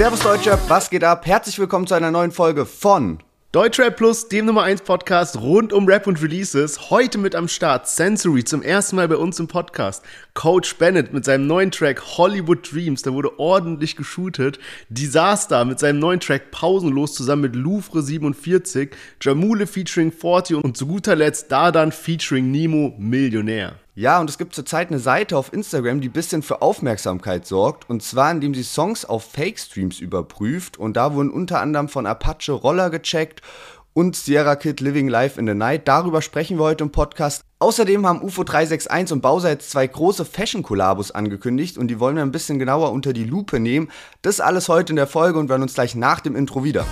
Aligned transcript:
Servus 0.00 0.20
Deutschrap, 0.20 0.58
was 0.68 0.88
geht 0.88 1.04
ab? 1.04 1.26
Herzlich 1.26 1.58
willkommen 1.58 1.86
zu 1.86 1.92
einer 1.92 2.10
neuen 2.10 2.32
Folge 2.32 2.64
von 2.64 3.18
Deutschrap 3.52 3.98
Plus, 3.98 4.28
dem 4.28 4.46
Nummer 4.46 4.62
1 4.62 4.80
Podcast 4.80 5.38
rund 5.38 5.74
um 5.74 5.86
Rap 5.86 6.06
und 6.06 6.22
Releases. 6.22 6.88
Heute 6.88 7.18
mit 7.18 7.34
am 7.34 7.48
Start 7.48 7.86
Sensory 7.86 8.42
zum 8.42 8.62
ersten 8.62 8.96
Mal 8.96 9.08
bei 9.08 9.16
uns 9.16 9.38
im 9.38 9.46
Podcast. 9.46 10.02
Coach 10.32 10.78
Bennett 10.78 11.12
mit 11.12 11.26
seinem 11.26 11.46
neuen 11.46 11.70
Track 11.70 12.16
Hollywood 12.16 12.72
Dreams, 12.72 13.02
da 13.02 13.12
wurde 13.12 13.38
ordentlich 13.38 13.94
geshootet. 13.94 14.58
Disaster 14.88 15.66
mit 15.66 15.78
seinem 15.78 15.98
neuen 15.98 16.20
Track 16.20 16.50
Pausenlos 16.50 17.12
zusammen 17.12 17.42
mit 17.42 17.54
Louvre 17.54 18.00
47. 18.00 18.92
Jamule 19.20 19.66
featuring 19.66 20.12
40 20.12 20.64
und 20.64 20.78
zu 20.78 20.86
guter 20.86 21.14
Letzt 21.14 21.52
Dardan 21.52 21.92
featuring 21.92 22.50
Nemo 22.50 22.94
Millionär. 22.96 23.74
Ja, 24.00 24.18
und 24.18 24.30
es 24.30 24.38
gibt 24.38 24.54
zurzeit 24.54 24.88
eine 24.88 24.98
Seite 24.98 25.36
auf 25.36 25.52
Instagram, 25.52 26.00
die 26.00 26.08
ein 26.08 26.12
bisschen 26.12 26.40
für 26.42 26.62
Aufmerksamkeit 26.62 27.46
sorgt. 27.46 27.90
Und 27.90 28.02
zwar, 28.02 28.30
indem 28.30 28.54
sie 28.54 28.62
Songs 28.62 29.04
auf 29.04 29.24
Fake-Streams 29.24 30.00
überprüft. 30.00 30.78
Und 30.78 30.96
da 30.96 31.12
wurden 31.12 31.28
unter 31.28 31.60
anderem 31.60 31.90
von 31.90 32.06
Apache 32.06 32.52
Roller 32.52 32.88
gecheckt 32.88 33.42
und 33.92 34.16
Sierra 34.16 34.56
Kid 34.56 34.80
Living 34.80 35.06
Life 35.06 35.38
in 35.38 35.46
the 35.46 35.52
Night. 35.52 35.86
Darüber 35.86 36.22
sprechen 36.22 36.58
wir 36.58 36.64
heute 36.64 36.84
im 36.84 36.92
Podcast. 36.92 37.42
Außerdem 37.58 38.06
haben 38.06 38.22
UFO 38.22 38.42
361 38.42 39.12
und 39.12 39.20
Bowser 39.20 39.50
jetzt 39.50 39.70
zwei 39.70 39.86
große 39.86 40.24
Fashion-Kollabos 40.24 41.10
angekündigt 41.10 41.76
und 41.76 41.88
die 41.88 42.00
wollen 42.00 42.16
wir 42.16 42.22
ein 42.22 42.32
bisschen 42.32 42.58
genauer 42.58 42.92
unter 42.92 43.12
die 43.12 43.24
Lupe 43.24 43.60
nehmen. 43.60 43.90
Das 44.22 44.40
alles 44.40 44.70
heute 44.70 44.92
in 44.92 44.96
der 44.96 45.08
Folge 45.08 45.38
und 45.38 45.50
wir 45.50 45.56
hören 45.56 45.62
uns 45.62 45.74
gleich 45.74 45.94
nach 45.94 46.20
dem 46.20 46.36
Intro 46.36 46.64
wieder. 46.64 46.86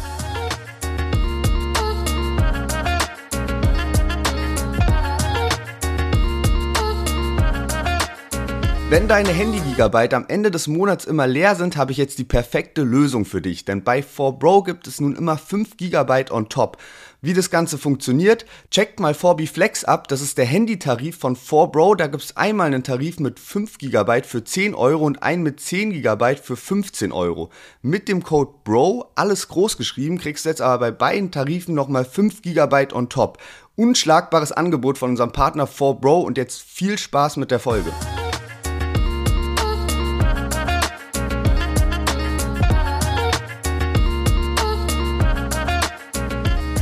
Wenn 8.90 9.06
deine 9.06 9.28
Handy-Gigabyte 9.28 10.14
am 10.14 10.24
Ende 10.28 10.50
des 10.50 10.66
Monats 10.66 11.04
immer 11.04 11.26
leer 11.26 11.56
sind, 11.56 11.76
habe 11.76 11.92
ich 11.92 11.98
jetzt 11.98 12.18
die 12.18 12.24
perfekte 12.24 12.80
Lösung 12.80 13.26
für 13.26 13.42
dich. 13.42 13.66
Denn 13.66 13.84
bei 13.84 14.00
4Bro 14.00 14.64
gibt 14.64 14.86
es 14.86 14.98
nun 14.98 15.14
immer 15.14 15.36
5 15.36 15.76
GB 15.76 16.30
on 16.30 16.48
top. 16.48 16.78
Wie 17.20 17.34
das 17.34 17.50
Ganze 17.50 17.76
funktioniert, 17.76 18.46
checkt 18.70 18.98
mal 18.98 19.12
4B 19.12 19.46
Flex 19.46 19.84
ab. 19.84 20.08
Das 20.08 20.22
ist 20.22 20.38
der 20.38 20.46
Handytarif 20.46 21.18
von 21.18 21.36
4Bro. 21.36 21.96
Da 21.96 22.06
gibt 22.06 22.24
es 22.24 22.36
einmal 22.38 22.68
einen 22.68 22.82
Tarif 22.82 23.20
mit 23.20 23.38
5 23.38 23.76
GB 23.76 24.22
für 24.22 24.42
10 24.42 24.74
Euro 24.74 25.04
und 25.04 25.22
einen 25.22 25.42
mit 25.42 25.60
10 25.60 25.90
GB 25.90 26.36
für 26.36 26.56
15 26.56 27.12
Euro. 27.12 27.50
Mit 27.82 28.08
dem 28.08 28.22
Code 28.22 28.52
BRO, 28.64 29.10
alles 29.16 29.48
groß 29.48 29.76
geschrieben, 29.76 30.16
kriegst 30.16 30.46
du 30.46 30.48
jetzt 30.48 30.62
aber 30.62 30.78
bei 30.78 30.92
beiden 30.92 31.30
Tarifen 31.30 31.74
nochmal 31.74 32.06
5 32.06 32.40
GB 32.40 32.94
on 32.94 33.10
top. 33.10 33.36
Unschlagbares 33.76 34.52
Angebot 34.52 34.96
von 34.96 35.10
unserem 35.10 35.32
Partner 35.32 35.68
4Bro 35.68 36.22
und 36.22 36.38
jetzt 36.38 36.62
viel 36.62 36.96
Spaß 36.96 37.36
mit 37.36 37.50
der 37.50 37.60
Folge. 37.60 37.92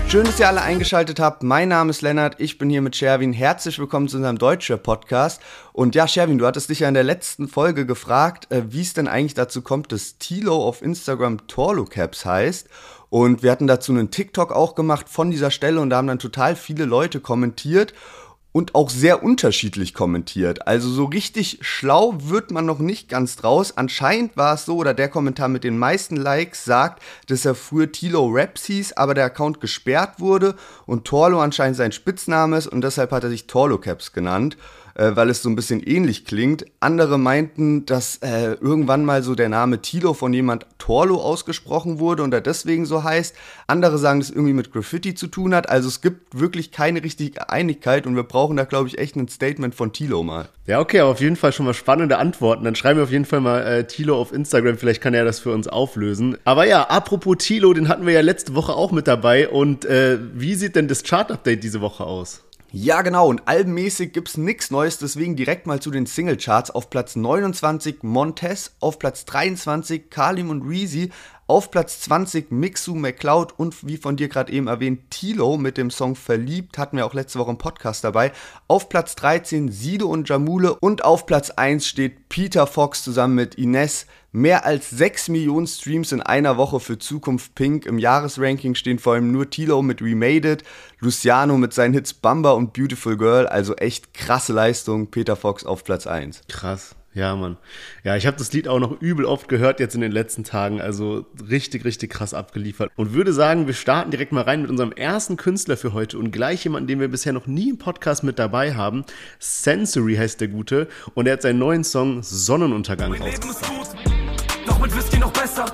Schön, 0.08 0.24
dass 0.24 0.38
ihr 0.38 0.46
alle 0.46 0.62
eingeschaltet 0.62 1.18
habt. 1.18 1.42
Mein 1.42 1.68
Name 1.68 1.90
ist 1.90 2.00
Lennart, 2.00 2.36
ich 2.38 2.58
bin 2.58 2.70
hier 2.70 2.80
mit 2.80 2.94
Sherwin. 2.94 3.32
Herzlich 3.32 3.80
willkommen 3.80 4.06
zu 4.06 4.18
unserem 4.18 4.38
Deutscher 4.38 4.76
Podcast. 4.76 5.42
Und 5.72 5.96
ja, 5.96 6.06
Sherwin, 6.06 6.38
du 6.38 6.46
hattest 6.46 6.70
dich 6.70 6.80
ja 6.80 6.88
in 6.88 6.94
der 6.94 7.02
letzten 7.02 7.48
Folge 7.48 7.86
gefragt, 7.86 8.50
äh, 8.52 8.62
wie 8.68 8.82
es 8.82 8.94
denn 8.94 9.08
eigentlich 9.08 9.34
dazu 9.34 9.62
kommt, 9.62 9.90
dass 9.90 10.18
Tilo 10.18 10.64
auf 10.64 10.80
Instagram 10.80 11.48
Torlocaps 11.48 12.24
heißt. 12.24 12.68
Und 13.10 13.42
wir 13.42 13.50
hatten 13.50 13.66
dazu 13.66 13.90
einen 13.90 14.12
TikTok 14.12 14.52
auch 14.52 14.76
gemacht 14.76 15.08
von 15.08 15.32
dieser 15.32 15.50
Stelle 15.50 15.80
und 15.80 15.90
da 15.90 15.96
haben 15.96 16.06
dann 16.06 16.20
total 16.20 16.54
viele 16.54 16.84
Leute 16.84 17.18
kommentiert 17.18 17.92
und 18.56 18.74
auch 18.74 18.88
sehr 18.88 19.22
unterschiedlich 19.22 19.92
kommentiert. 19.92 20.66
Also 20.66 20.88
so 20.88 21.04
richtig 21.04 21.58
schlau 21.60 22.14
wird 22.16 22.50
man 22.50 22.64
noch 22.64 22.78
nicht 22.78 23.06
ganz 23.06 23.36
draus. 23.36 23.76
Anscheinend 23.76 24.34
war 24.38 24.54
es 24.54 24.64
so, 24.64 24.76
oder 24.76 24.94
der 24.94 25.10
Kommentar 25.10 25.48
mit 25.48 25.62
den 25.62 25.76
meisten 25.76 26.16
Likes 26.16 26.64
sagt, 26.64 27.02
dass 27.26 27.44
er 27.44 27.54
früher 27.54 27.92
Tilo 27.92 28.26
Raps 28.32 28.64
hieß, 28.64 28.94
aber 28.94 29.12
der 29.12 29.26
Account 29.26 29.60
gesperrt 29.60 30.20
wurde 30.20 30.54
und 30.86 31.04
Torlo 31.04 31.38
anscheinend 31.38 31.76
sein 31.76 31.92
Spitzname 31.92 32.56
ist 32.56 32.66
und 32.66 32.80
deshalb 32.80 33.12
hat 33.12 33.24
er 33.24 33.28
sich 33.28 33.46
Torlo 33.46 33.76
Caps 33.76 34.14
genannt 34.14 34.56
äh, 34.96 35.14
weil 35.14 35.30
es 35.30 35.42
so 35.42 35.48
ein 35.48 35.56
bisschen 35.56 35.80
ähnlich 35.82 36.24
klingt. 36.24 36.64
Andere 36.80 37.18
meinten, 37.18 37.86
dass 37.86 38.16
äh, 38.18 38.52
irgendwann 38.54 39.04
mal 39.04 39.22
so 39.22 39.34
der 39.34 39.48
Name 39.48 39.82
Tilo 39.82 40.14
von 40.14 40.32
jemand 40.32 40.66
Torlo 40.78 41.16
ausgesprochen 41.16 41.98
wurde 41.98 42.22
und 42.22 42.32
er 42.32 42.40
deswegen 42.40 42.86
so 42.86 43.04
heißt. 43.04 43.34
Andere 43.66 43.98
sagen, 43.98 44.20
dass 44.20 44.30
es 44.30 44.34
irgendwie 44.34 44.54
mit 44.54 44.72
Graffiti 44.72 45.14
zu 45.14 45.26
tun 45.26 45.54
hat. 45.54 45.68
Also 45.68 45.88
es 45.88 46.00
gibt 46.00 46.38
wirklich 46.38 46.72
keine 46.72 47.02
richtige 47.02 47.50
Einigkeit 47.50 48.06
und 48.06 48.16
wir 48.16 48.22
brauchen 48.22 48.56
da, 48.56 48.64
glaube 48.64 48.88
ich, 48.88 48.98
echt 48.98 49.16
ein 49.16 49.28
Statement 49.28 49.74
von 49.74 49.92
Tilo 49.92 50.22
mal. 50.22 50.48
Ja, 50.66 50.80
okay, 50.80 51.00
aber 51.00 51.10
auf 51.10 51.20
jeden 51.20 51.36
Fall 51.36 51.52
schon 51.52 51.66
mal 51.66 51.74
spannende 51.74 52.18
Antworten. 52.18 52.64
Dann 52.64 52.74
schreiben 52.74 52.98
wir 52.98 53.04
auf 53.04 53.12
jeden 53.12 53.24
Fall 53.24 53.40
mal 53.40 53.60
äh, 53.60 53.86
Tilo 53.86 54.18
auf 54.18 54.32
Instagram, 54.32 54.78
vielleicht 54.78 55.00
kann 55.00 55.14
er 55.14 55.24
das 55.24 55.38
für 55.38 55.52
uns 55.52 55.68
auflösen. 55.68 56.38
Aber 56.44 56.66
ja, 56.66 56.82
apropos 56.84 57.36
Tilo, 57.38 57.72
den 57.72 57.88
hatten 57.88 58.06
wir 58.06 58.14
ja 58.14 58.20
letzte 58.20 58.54
Woche 58.54 58.74
auch 58.74 58.90
mit 58.90 59.06
dabei. 59.06 59.48
Und 59.48 59.84
äh, 59.84 60.18
wie 60.34 60.54
sieht 60.54 60.74
denn 60.74 60.88
das 60.88 61.04
Chart-Update 61.04 61.62
diese 61.62 61.80
Woche 61.80 62.04
aus? 62.04 62.42
Ja, 62.78 63.00
genau, 63.00 63.28
und 63.28 63.48
albenmäßig 63.48 64.12
gibt's 64.12 64.36
nichts 64.36 64.70
Neues, 64.70 64.98
deswegen 64.98 65.34
direkt 65.34 65.66
mal 65.66 65.80
zu 65.80 65.90
den 65.90 66.04
Singlecharts. 66.04 66.70
Auf 66.70 66.90
Platz 66.90 67.16
29 67.16 68.02
Montez, 68.02 68.72
auf 68.80 68.98
Platz 68.98 69.24
23 69.24 70.10
Kalim 70.10 70.50
und 70.50 70.60
Reezy, 70.60 71.10
auf 71.46 71.70
Platz 71.70 72.00
20 72.00 72.50
Mixu 72.50 72.94
McCloud 72.94 73.58
und 73.58 73.86
wie 73.86 73.96
von 73.96 74.18
dir 74.18 74.28
gerade 74.28 74.52
eben 74.52 74.66
erwähnt, 74.66 75.10
Tilo 75.10 75.56
mit 75.56 75.78
dem 75.78 75.90
Song 75.90 76.16
Verliebt, 76.16 76.76
hatten 76.76 76.98
wir 76.98 77.06
auch 77.06 77.14
letzte 77.14 77.38
Woche 77.38 77.52
im 77.52 77.56
Podcast 77.56 78.04
dabei. 78.04 78.30
Auf 78.68 78.90
Platz 78.90 79.14
13 79.14 79.72
Sido 79.72 80.08
und 80.08 80.28
Jamule 80.28 80.74
und 80.74 81.02
auf 81.02 81.24
Platz 81.24 81.48
1 81.48 81.86
steht 81.86 82.28
Peter 82.28 82.66
Fox 82.66 83.02
zusammen 83.02 83.36
mit 83.36 83.54
Ines. 83.54 84.04
Mehr 84.36 84.66
als 84.66 84.90
6 84.90 85.30
Millionen 85.30 85.66
Streams 85.66 86.12
in 86.12 86.20
einer 86.20 86.58
Woche 86.58 86.78
für 86.78 86.98
Zukunft 86.98 87.54
Pink. 87.54 87.86
Im 87.86 87.98
Jahresranking 87.98 88.74
stehen 88.74 88.98
vor 88.98 89.14
allem 89.14 89.32
nur 89.32 89.48
Tilo 89.48 89.80
mit 89.80 90.02
Remade 90.02 90.52
It, 90.52 90.64
Luciano 91.00 91.56
mit 91.56 91.72
seinen 91.72 91.94
Hits 91.94 92.12
Bamba 92.12 92.50
und 92.50 92.74
Beautiful 92.74 93.16
Girl. 93.16 93.46
Also 93.46 93.74
echt 93.76 94.12
krasse 94.12 94.52
Leistung. 94.52 95.10
Peter 95.10 95.36
Fox 95.36 95.64
auf 95.64 95.84
Platz 95.84 96.06
1. 96.06 96.42
Krass. 96.50 96.94
Ja, 97.14 97.34
Mann. 97.34 97.56
Ja, 98.04 98.14
ich 98.14 98.26
habe 98.26 98.36
das 98.36 98.52
Lied 98.52 98.68
auch 98.68 98.78
noch 98.78 99.00
übel 99.00 99.24
oft 99.24 99.48
gehört 99.48 99.80
jetzt 99.80 99.94
in 99.94 100.02
den 100.02 100.12
letzten 100.12 100.44
Tagen. 100.44 100.82
Also 100.82 101.24
richtig, 101.48 101.86
richtig 101.86 102.10
krass 102.10 102.34
abgeliefert. 102.34 102.92
Und 102.94 103.14
würde 103.14 103.32
sagen, 103.32 103.66
wir 103.66 103.72
starten 103.72 104.10
direkt 104.10 104.32
mal 104.32 104.42
rein 104.42 104.60
mit 104.60 104.70
unserem 104.70 104.92
ersten 104.92 105.38
Künstler 105.38 105.78
für 105.78 105.94
heute 105.94 106.18
und 106.18 106.30
gleich 106.30 106.62
jemanden, 106.62 106.88
den 106.88 107.00
wir 107.00 107.08
bisher 107.08 107.32
noch 107.32 107.46
nie 107.46 107.70
im 107.70 107.78
Podcast 107.78 108.22
mit 108.22 108.38
dabei 108.38 108.74
haben. 108.74 109.06
Sensory 109.38 110.16
heißt 110.16 110.42
der 110.42 110.48
Gute 110.48 110.88
und 111.14 111.26
er 111.26 111.32
hat 111.32 111.42
seinen 111.42 111.58
neuen 111.58 111.84
Song 111.84 112.22
Sonnenuntergang 112.22 113.14
rausgebracht. 113.14 114.15
Mit 114.86 114.96
Whisky 114.96 115.18
noch 115.18 115.32
besser. 115.32 115.64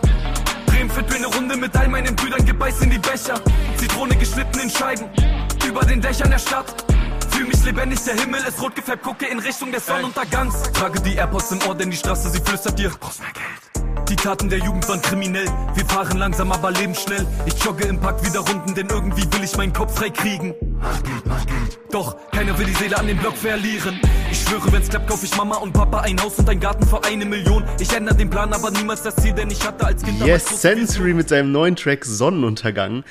Bremen 0.65 0.89
mir 0.89 1.17
eine 1.17 1.27
Runde 1.27 1.55
mit 1.59 1.77
all 1.77 1.87
meinen 1.87 2.17
Brüdern, 2.17 2.47
gebeißt 2.47 2.83
in 2.83 2.89
die 2.89 2.99
Becher. 2.99 3.35
Zitrone 3.77 4.17
geschnitten 4.17 4.59
in 4.59 4.71
Scheiben, 4.71 5.05
über 5.69 5.85
den 5.85 6.01
Dächern 6.01 6.31
der 6.31 6.39
Stadt. 6.39 6.83
Fühl 7.29 7.45
mich 7.45 7.63
lebendig, 7.63 8.03
der 8.05 8.15
Himmel 8.15 8.41
ist 8.49 8.59
rot 8.63 8.75
gefärbt, 8.75 9.03
gucke 9.03 9.27
in 9.27 9.39
Richtung 9.39 9.71
des 9.71 9.85
Sonnenuntergangs. 9.85 10.63
Trage 10.73 10.99
die 11.03 11.17
AirPods 11.17 11.53
im 11.53 11.61
Ohr, 11.69 11.75
denn 11.75 11.91
die 11.91 11.97
Straße, 11.99 12.31
sie 12.31 12.41
flüstert 12.41 12.79
dir, 12.79 12.91
brauchst 12.99 13.21
mehr 13.21 13.33
Geld. 13.35 13.72
Die 14.09 14.17
Taten 14.17 14.49
der 14.49 14.59
Jugend 14.59 14.89
waren 14.89 15.01
kriminell. 15.01 15.47
Wir 15.75 15.85
fahren 15.87 16.19
langsam, 16.19 16.53
aber 16.53 16.71
leben 16.71 16.95
schnell. 16.95 17.27
Ich 17.47 17.63
jogge 17.65 17.85
im 17.85 17.99
Park 17.99 18.25
wieder 18.25 18.41
Runden, 18.41 18.75
denn 18.75 18.89
irgendwie 18.89 19.23
will 19.23 19.45
ich 19.45 19.57
meinen 19.57 19.73
Kopf 19.73 19.97
frei 19.97 20.11
kriegen. 20.11 20.55
Doch 21.91 22.17
keiner 22.31 22.59
will 22.59 22.67
die 22.67 22.75
Seele 22.75 22.99
an 22.99 23.07
den 23.07 23.19
Block 23.19 23.37
verlieren. 23.37 24.01
Ich 24.31 24.43
schwöre, 24.43 24.73
wenn's 24.73 24.89
klappt, 24.89 25.09
kauf 25.09 25.23
ich 25.23 25.37
Mama 25.37 25.57
und 25.57 25.73
Papa 25.73 26.01
ein 26.01 26.21
Haus 26.21 26.39
und 26.39 26.49
ein 26.49 26.61
Garten 26.61 26.87
für 26.87 27.03
eine 27.05 27.25
Million. 27.25 27.65
Ich 27.81 27.93
ändere 27.93 28.17
den 28.17 28.31
Plan, 28.31 28.53
aber 28.53 28.71
niemals 28.71 29.03
das 29.03 29.17
Ziel, 29.17 29.33
denn 29.33 29.51
ich 29.51 29.67
hatte 29.67 29.87
als 29.87 30.03
Kind. 30.03 30.21
Yes, 30.21 30.61
Sensory 30.61 31.15
mit 31.15 31.29
seinem 31.29 31.53
neuen 31.53 31.77
Track 31.77 32.05
Sonnenuntergang. 32.05 33.05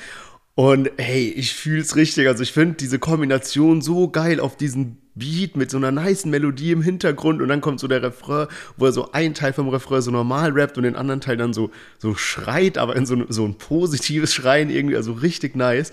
Und 0.54 0.90
hey, 0.98 1.28
ich 1.30 1.54
fühl's 1.54 1.96
richtig. 1.96 2.28
Also 2.28 2.42
ich 2.42 2.52
finde 2.52 2.74
diese 2.74 2.98
Kombination 2.98 3.80
so 3.80 4.08
geil 4.08 4.38
auf 4.38 4.56
diesen 4.56 5.01
Beat 5.14 5.56
mit 5.56 5.70
so 5.70 5.76
einer 5.76 5.90
nice 5.90 6.24
Melodie 6.24 6.72
im 6.72 6.82
Hintergrund 6.82 7.42
und 7.42 7.48
dann 7.48 7.60
kommt 7.60 7.80
so 7.80 7.88
der 7.88 8.02
Refrain, 8.02 8.46
wo 8.76 8.86
er 8.86 8.92
so 8.92 9.12
einen 9.12 9.34
Teil 9.34 9.52
vom 9.52 9.68
Refrain 9.68 10.02
so 10.02 10.10
normal 10.10 10.52
rappt 10.52 10.78
und 10.78 10.84
den 10.84 10.96
anderen 10.96 11.20
Teil 11.20 11.36
dann 11.36 11.52
so, 11.52 11.70
so 11.98 12.14
schreit, 12.14 12.78
aber 12.78 12.96
in 12.96 13.06
so, 13.06 13.16
so 13.28 13.44
ein 13.44 13.54
positives 13.54 14.32
Schreien 14.32 14.70
irgendwie, 14.70 14.96
also 14.96 15.12
richtig 15.12 15.54
nice. 15.56 15.92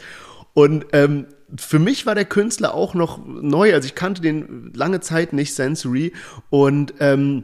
Und 0.54 0.88
ähm, 0.94 1.26
für 1.58 1.80
mich 1.80 2.06
war 2.06 2.16
der 2.16 2.26
Künstler 2.26 2.74
auch 2.74 2.94
noch 2.94 3.26
neu, 3.26 3.74
also 3.74 3.86
ich 3.86 3.96
kannte 3.96 4.22
den 4.22 4.72
lange 4.74 5.00
Zeit 5.00 5.34
nicht, 5.34 5.54
Sensory 5.54 6.14
und 6.50 6.94
ähm, 7.00 7.44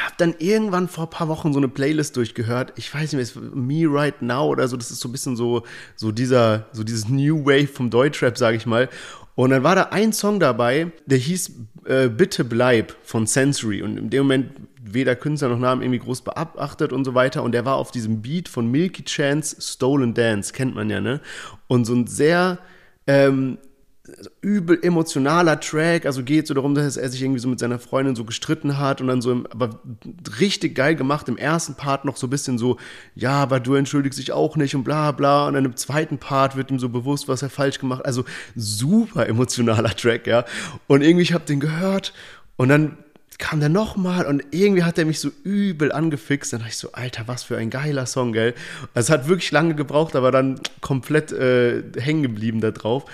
hab 0.00 0.18
dann 0.18 0.34
irgendwann 0.38 0.88
vor 0.88 1.04
ein 1.04 1.10
paar 1.10 1.28
Wochen 1.28 1.52
so 1.52 1.58
eine 1.58 1.68
Playlist 1.68 2.16
durchgehört. 2.16 2.72
Ich 2.76 2.92
weiß 2.92 3.12
nicht 3.12 3.36
mehr, 3.36 3.44
Me 3.54 3.84
Right 3.86 4.20
Now 4.22 4.46
oder 4.46 4.68
so. 4.68 4.76
Das 4.76 4.90
ist 4.90 5.00
so 5.00 5.08
ein 5.08 5.12
bisschen 5.12 5.36
so, 5.36 5.62
so 5.94 6.12
dieser, 6.12 6.66
so 6.72 6.84
dieses 6.84 7.08
New 7.08 7.44
Wave 7.44 7.68
vom 7.68 7.90
Deutschrap, 7.90 8.36
sag 8.36 8.54
ich 8.54 8.66
mal. 8.66 8.88
Und 9.34 9.50
dann 9.50 9.62
war 9.62 9.74
da 9.74 9.88
ein 9.90 10.12
Song 10.12 10.40
dabei, 10.40 10.92
der 11.04 11.18
hieß 11.18 11.52
äh, 11.84 12.08
Bitte 12.08 12.44
bleib 12.44 12.96
von 13.02 13.26
Sensory. 13.26 13.82
Und 13.82 13.98
in 13.98 14.10
dem 14.10 14.24
Moment 14.24 14.52
weder 14.82 15.16
Künstler 15.16 15.48
noch 15.48 15.58
Namen 15.58 15.82
irgendwie 15.82 15.98
groß 15.98 16.22
beachtet 16.22 16.92
und 16.92 17.04
so 17.04 17.14
weiter. 17.14 17.42
Und 17.42 17.52
der 17.52 17.64
war 17.64 17.76
auf 17.76 17.90
diesem 17.90 18.22
Beat 18.22 18.48
von 18.48 18.70
Milky 18.70 19.04
Chance 19.04 19.56
Stolen 19.60 20.14
Dance, 20.14 20.52
kennt 20.52 20.74
man 20.74 20.88
ja, 20.90 21.00
ne? 21.00 21.20
Und 21.66 21.84
so 21.84 21.94
ein 21.94 22.06
sehr, 22.06 22.58
ähm, 23.06 23.58
übel 24.40 24.78
emotionaler 24.82 25.58
Track, 25.60 26.06
also 26.06 26.22
geht 26.22 26.46
so 26.46 26.54
darum, 26.54 26.74
dass 26.74 26.96
er 26.96 27.08
sich 27.08 27.22
irgendwie 27.22 27.40
so 27.40 27.48
mit 27.48 27.58
seiner 27.58 27.78
Freundin 27.78 28.14
so 28.14 28.24
gestritten 28.24 28.78
hat 28.78 29.00
und 29.00 29.08
dann 29.08 29.20
so, 29.20 29.32
im, 29.32 29.46
aber 29.50 29.80
richtig 30.38 30.74
geil 30.74 30.94
gemacht, 30.94 31.28
im 31.28 31.36
ersten 31.36 31.74
Part 31.74 32.04
noch 32.04 32.16
so 32.16 32.26
ein 32.26 32.30
bisschen 32.30 32.58
so, 32.58 32.78
ja, 33.14 33.32
aber 33.32 33.60
du 33.60 33.74
entschuldigst 33.74 34.18
dich 34.18 34.32
auch 34.32 34.56
nicht 34.56 34.74
und 34.74 34.84
bla 34.84 35.12
bla 35.12 35.48
und 35.48 35.54
dann 35.54 35.64
im 35.64 35.76
zweiten 35.76 36.18
Part 36.18 36.56
wird 36.56 36.70
ihm 36.70 36.78
so 36.78 36.88
bewusst, 36.88 37.28
was 37.28 37.42
er 37.42 37.50
falsch 37.50 37.78
gemacht, 37.78 38.04
also 38.04 38.24
super 38.54 39.26
emotionaler 39.26 39.94
Track, 39.96 40.26
ja, 40.26 40.44
und 40.86 41.02
irgendwie, 41.02 41.22
ich 41.22 41.32
habe 41.32 41.44
den 41.44 41.60
gehört 41.60 42.12
und 42.56 42.68
dann 42.68 42.98
kam 43.38 43.60
der 43.60 43.68
nochmal 43.68 44.24
und 44.26 44.42
irgendwie 44.50 44.84
hat 44.84 44.98
er 44.98 45.04
mich 45.04 45.20
so 45.20 45.30
übel 45.44 45.92
angefixt. 45.92 46.52
Dann 46.52 46.60
dachte 46.60 46.70
ich 46.70 46.78
so, 46.78 46.92
Alter, 46.92 47.24
was 47.26 47.42
für 47.42 47.58
ein 47.58 47.68
geiler 47.68 48.06
Song, 48.06 48.32
gell? 48.32 48.54
Es 48.94 49.10
hat 49.10 49.28
wirklich 49.28 49.50
lange 49.50 49.74
gebraucht, 49.74 50.16
aber 50.16 50.30
dann 50.30 50.58
komplett 50.80 51.32
äh, 51.32 51.82
hängen 51.98 52.22
geblieben 52.22 52.62
da 52.62 52.70
drauf. 52.70 53.04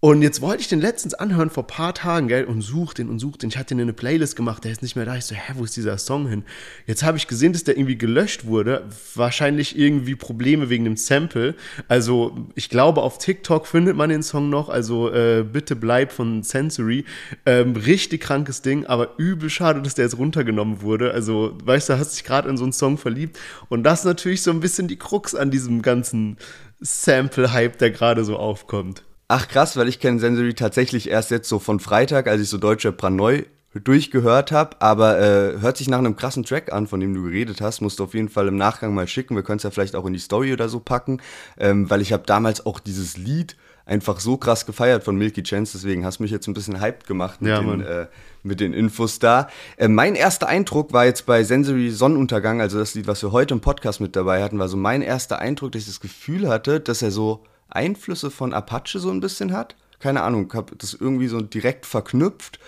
Und 0.00 0.22
jetzt 0.22 0.40
wollte 0.40 0.60
ich 0.60 0.68
den 0.68 0.80
letztens 0.80 1.14
anhören 1.14 1.50
vor 1.50 1.66
paar 1.66 1.92
Tagen, 1.92 2.28
gell, 2.28 2.44
und 2.44 2.62
such 2.62 2.94
den 2.94 3.08
und 3.08 3.18
such 3.18 3.36
den. 3.38 3.50
Ich 3.50 3.58
hatte 3.58 3.74
den 3.74 3.80
in 3.80 3.86
eine 3.86 3.92
Playlist 3.92 4.36
gemacht, 4.36 4.62
der 4.62 4.70
ist 4.70 4.80
nicht 4.80 4.94
mehr 4.94 5.04
da. 5.04 5.16
Ich 5.16 5.24
so, 5.24 5.34
hä, 5.34 5.54
wo 5.56 5.64
ist 5.64 5.76
dieser 5.76 5.98
Song 5.98 6.28
hin? 6.28 6.44
Jetzt 6.86 7.02
habe 7.02 7.18
ich 7.18 7.26
gesehen, 7.26 7.52
dass 7.52 7.64
der 7.64 7.76
irgendwie 7.76 7.98
gelöscht 7.98 8.44
wurde. 8.44 8.86
Wahrscheinlich 9.16 9.76
irgendwie 9.76 10.14
Probleme 10.14 10.70
wegen 10.70 10.84
dem 10.84 10.96
Sample. 10.96 11.56
Also, 11.88 12.46
ich 12.54 12.68
glaube, 12.68 13.02
auf 13.02 13.18
TikTok 13.18 13.66
findet 13.66 13.96
man 13.96 14.08
den 14.08 14.22
Song 14.22 14.50
noch. 14.50 14.68
Also, 14.68 15.12
äh, 15.12 15.42
bitte 15.42 15.74
bleib 15.74 16.12
von 16.12 16.44
Sensory. 16.44 17.04
Ähm, 17.44 17.74
richtig 17.74 18.20
krankes 18.20 18.62
Ding, 18.62 18.86
aber 18.86 19.18
übel 19.18 19.50
schade, 19.50 19.82
dass 19.82 19.96
der 19.96 20.04
jetzt 20.04 20.16
runtergenommen 20.16 20.80
wurde. 20.80 21.10
Also, 21.10 21.58
weißt 21.64 21.88
du, 21.88 21.98
hast 21.98 22.14
dich 22.14 22.22
gerade 22.22 22.48
in 22.48 22.56
so 22.56 22.62
einen 22.62 22.72
Song 22.72 22.98
verliebt. 22.98 23.36
Und 23.68 23.82
das 23.82 24.00
ist 24.00 24.04
natürlich 24.04 24.42
so 24.42 24.52
ein 24.52 24.60
bisschen 24.60 24.86
die 24.86 24.96
Krux 24.96 25.34
an 25.34 25.50
diesem 25.50 25.82
ganzen 25.82 26.36
Sample-Hype, 26.78 27.78
der 27.78 27.90
gerade 27.90 28.24
so 28.24 28.36
aufkommt. 28.36 29.02
Ach 29.30 29.46
krass, 29.46 29.76
weil 29.76 29.88
ich 29.88 30.00
kenne 30.00 30.18
Sensory 30.18 30.54
tatsächlich 30.54 31.10
erst 31.10 31.30
jetzt 31.30 31.50
so 31.50 31.58
von 31.58 31.80
Freitag, 31.80 32.26
als 32.28 32.40
ich 32.40 32.48
so 32.48 32.56
Deutsche 32.56 32.92
Pranoi 32.92 33.44
durchgehört 33.74 34.50
habe, 34.52 34.80
aber 34.80 35.18
äh, 35.20 35.60
hört 35.60 35.76
sich 35.76 35.88
nach 35.88 35.98
einem 35.98 36.16
krassen 36.16 36.44
Track 36.44 36.72
an, 36.72 36.86
von 36.86 36.98
dem 37.00 37.14
du 37.14 37.24
geredet 37.24 37.60
hast. 37.60 37.82
Musst 37.82 37.98
du 37.98 38.04
auf 38.04 38.14
jeden 38.14 38.30
Fall 38.30 38.48
im 38.48 38.56
Nachgang 38.56 38.94
mal 38.94 39.06
schicken. 39.06 39.36
Wir 39.36 39.42
können 39.42 39.58
es 39.58 39.62
ja 39.62 39.70
vielleicht 39.70 39.94
auch 39.94 40.06
in 40.06 40.14
die 40.14 40.18
Story 40.18 40.54
oder 40.54 40.70
so 40.70 40.80
packen, 40.80 41.20
ähm, 41.58 41.90
weil 41.90 42.00
ich 42.00 42.14
habe 42.14 42.22
damals 42.24 42.64
auch 42.64 42.80
dieses 42.80 43.18
Lied 43.18 43.56
einfach 43.84 44.20
so 44.20 44.38
krass 44.38 44.64
gefeiert 44.64 45.04
von 45.04 45.16
Milky 45.16 45.42
Chance, 45.42 45.72
deswegen 45.78 46.04
hast 46.04 46.18
du 46.18 46.22
mich 46.22 46.32
jetzt 46.32 46.46
ein 46.46 46.54
bisschen 46.54 46.80
hyped 46.80 47.06
gemacht 47.06 47.40
mit, 47.40 47.50
ja, 47.50 47.60
den, 47.60 47.80
äh, 47.82 48.06
mit 48.42 48.60
den 48.60 48.72
Infos 48.72 49.18
da. 49.18 49.48
Äh, 49.76 49.88
mein 49.88 50.14
erster 50.14 50.46
Eindruck 50.46 50.92
war 50.92 51.04
jetzt 51.04 51.26
bei 51.26 51.44
Sensory 51.44 51.90
Sonnenuntergang, 51.90 52.60
also 52.60 52.78
das 52.78 52.94
Lied, 52.94 53.06
was 53.06 53.22
wir 53.22 53.32
heute 53.32 53.54
im 53.54 53.60
Podcast 53.60 54.00
mit 54.00 54.16
dabei 54.16 54.42
hatten, 54.42 54.58
war 54.58 54.68
so 54.68 54.76
mein 54.78 55.02
erster 55.02 55.38
Eindruck, 55.38 55.72
dass 55.72 55.82
ich 55.82 55.88
das 55.88 56.00
Gefühl 56.00 56.48
hatte, 56.48 56.80
dass 56.80 57.02
er 57.02 57.10
so 57.10 57.44
Einflüsse 57.68 58.30
von 58.30 58.52
Apache 58.52 58.98
so 58.98 59.10
ein 59.10 59.20
bisschen 59.20 59.52
hat. 59.52 59.76
Keine 59.98 60.22
Ahnung, 60.22 60.52
habe 60.54 60.76
das 60.76 60.94
irgendwie 60.94 61.28
so 61.28 61.40
direkt 61.40 61.86
verknüpft 61.86 62.58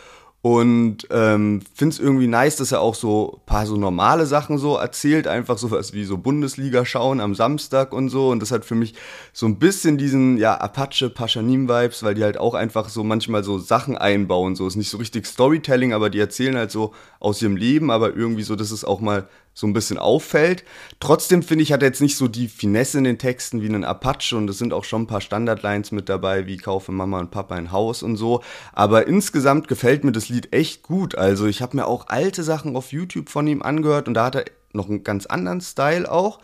und 0.43 1.07
ähm, 1.11 1.61
finde 1.75 1.93
es 1.93 2.01
irgendwie 2.01 2.27
nice, 2.27 2.57
dass 2.57 2.73
er 2.73 2.81
auch 2.81 2.95
so 2.95 3.41
ein 3.43 3.47
paar 3.47 3.67
so 3.67 3.77
normale 3.77 4.25
Sachen 4.25 4.57
so 4.57 4.77
erzählt, 4.77 5.27
einfach 5.27 5.59
sowas 5.59 5.93
wie 5.93 6.05
so 6.05 6.17
Bundesliga 6.17 6.87
schauen 6.87 7.21
am 7.21 7.35
Samstag 7.35 7.93
und 7.93 8.09
so. 8.09 8.31
Und 8.31 8.41
das 8.41 8.51
hat 8.51 8.65
für 8.65 8.75
mich 8.75 8.95
so 9.35 9.45
ein 9.45 9.59
bisschen 9.59 9.99
diesen, 9.99 10.39
ja, 10.39 10.55
Apache, 10.55 11.11
Paschanim-Vibes, 11.11 12.03
weil 12.03 12.15
die 12.15 12.25
halt 12.25 12.39
auch 12.39 12.55
einfach 12.55 12.89
so 12.89 13.05
manchmal 13.05 13.45
so 13.45 13.59
Sachen 13.59 13.99
einbauen. 13.99 14.57
So 14.57 14.67
ist 14.67 14.77
nicht 14.77 14.89
so 14.89 14.97
richtig 14.97 15.27
Storytelling, 15.27 15.93
aber 15.93 16.09
die 16.09 16.21
erzählen 16.21 16.57
halt 16.57 16.71
so 16.71 16.95
aus 17.19 17.43
ihrem 17.43 17.57
Leben, 17.57 17.91
aber 17.91 18.17
irgendwie 18.17 18.43
so, 18.43 18.57
dass 18.57 18.71
es 18.71 18.83
auch 18.83 19.01
mal 19.01 19.29
so 19.61 19.67
ein 19.67 19.73
bisschen 19.73 19.99
auffällt. 19.99 20.65
Trotzdem 20.99 21.43
finde 21.43 21.63
ich, 21.63 21.73
hat 21.73 21.83
er 21.83 21.89
jetzt 21.89 22.01
nicht 22.01 22.17
so 22.17 22.27
die 22.27 22.49
Finesse 22.49 22.99
in 22.99 23.05
den 23.05 23.19
Texten 23.19 23.63
wie 23.63 23.69
ein 23.69 23.85
Apache 23.85 24.37
und 24.37 24.49
es 24.51 24.59
sind 24.59 24.73
auch 24.73 24.85
schon 24.85 25.03
ein 25.03 25.07
paar 25.07 25.21
Standardlines 25.21 25.93
mit 25.93 26.09
dabei, 26.09 26.47
wie 26.47 26.57
kaufe 26.57 26.91
Mama 26.93 27.21
und 27.21 27.31
Papa 27.31 27.55
ein 27.55 27.71
Haus 27.71 28.03
und 28.03 28.17
so. 28.17 28.43
Aber 28.73 29.07
insgesamt 29.07 29.69
gefällt 29.69 30.03
mir 30.03 30.13
das 30.13 30.29
Lied 30.29 30.53
echt 30.53 30.83
gut. 30.83 31.15
Also 31.15 31.47
ich 31.47 31.63
habe 31.63 31.77
mir 31.77 31.87
auch 31.87 32.09
alte 32.09 32.43
Sachen 32.43 32.75
auf 32.75 32.93
YouTube 32.93 33.29
von 33.29 33.47
ihm 33.47 33.63
angehört 33.63 34.09
und 34.09 34.15
da 34.15 34.27
hat 34.27 34.35
er 34.35 34.45
noch 34.73 34.89
einen 34.89 35.05
ganz 35.05 35.27
anderen 35.27 35.61
Style 35.61 36.11
auch. 36.11 36.41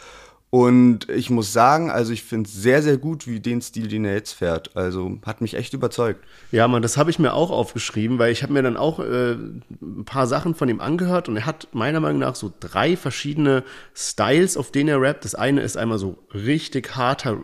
Und 0.50 1.08
ich 1.08 1.28
muss 1.28 1.52
sagen, 1.52 1.90
also 1.90 2.12
ich 2.12 2.22
finde 2.22 2.48
es 2.48 2.54
sehr, 2.54 2.80
sehr 2.80 2.98
gut, 2.98 3.26
wie 3.26 3.40
den 3.40 3.60
Stil, 3.60 3.88
den 3.88 4.04
er 4.04 4.14
jetzt 4.14 4.32
fährt. 4.32 4.76
Also 4.76 5.18
hat 5.26 5.40
mich 5.40 5.54
echt 5.54 5.74
überzeugt. 5.74 6.24
Ja, 6.52 6.68
man, 6.68 6.82
das 6.82 6.96
habe 6.96 7.10
ich 7.10 7.18
mir 7.18 7.34
auch 7.34 7.50
aufgeschrieben, 7.50 8.18
weil 8.18 8.32
ich 8.32 8.42
habe 8.42 8.52
mir 8.52 8.62
dann 8.62 8.76
auch 8.76 9.00
äh, 9.00 9.32
ein 9.32 10.04
paar 10.04 10.26
Sachen 10.28 10.54
von 10.54 10.68
ihm 10.68 10.80
angehört 10.80 11.28
und 11.28 11.36
er 11.36 11.46
hat 11.46 11.68
meiner 11.72 12.00
Meinung 12.00 12.20
nach 12.20 12.36
so 12.36 12.52
drei 12.60 12.96
verschiedene 12.96 13.64
Styles, 13.94 14.56
auf 14.56 14.70
denen 14.70 14.88
er 14.88 15.00
rappt. 15.00 15.24
Das 15.24 15.34
eine 15.34 15.62
ist 15.62 15.76
einmal 15.76 15.98
so 15.98 16.18
richtig 16.32 16.94
harter 16.94 17.38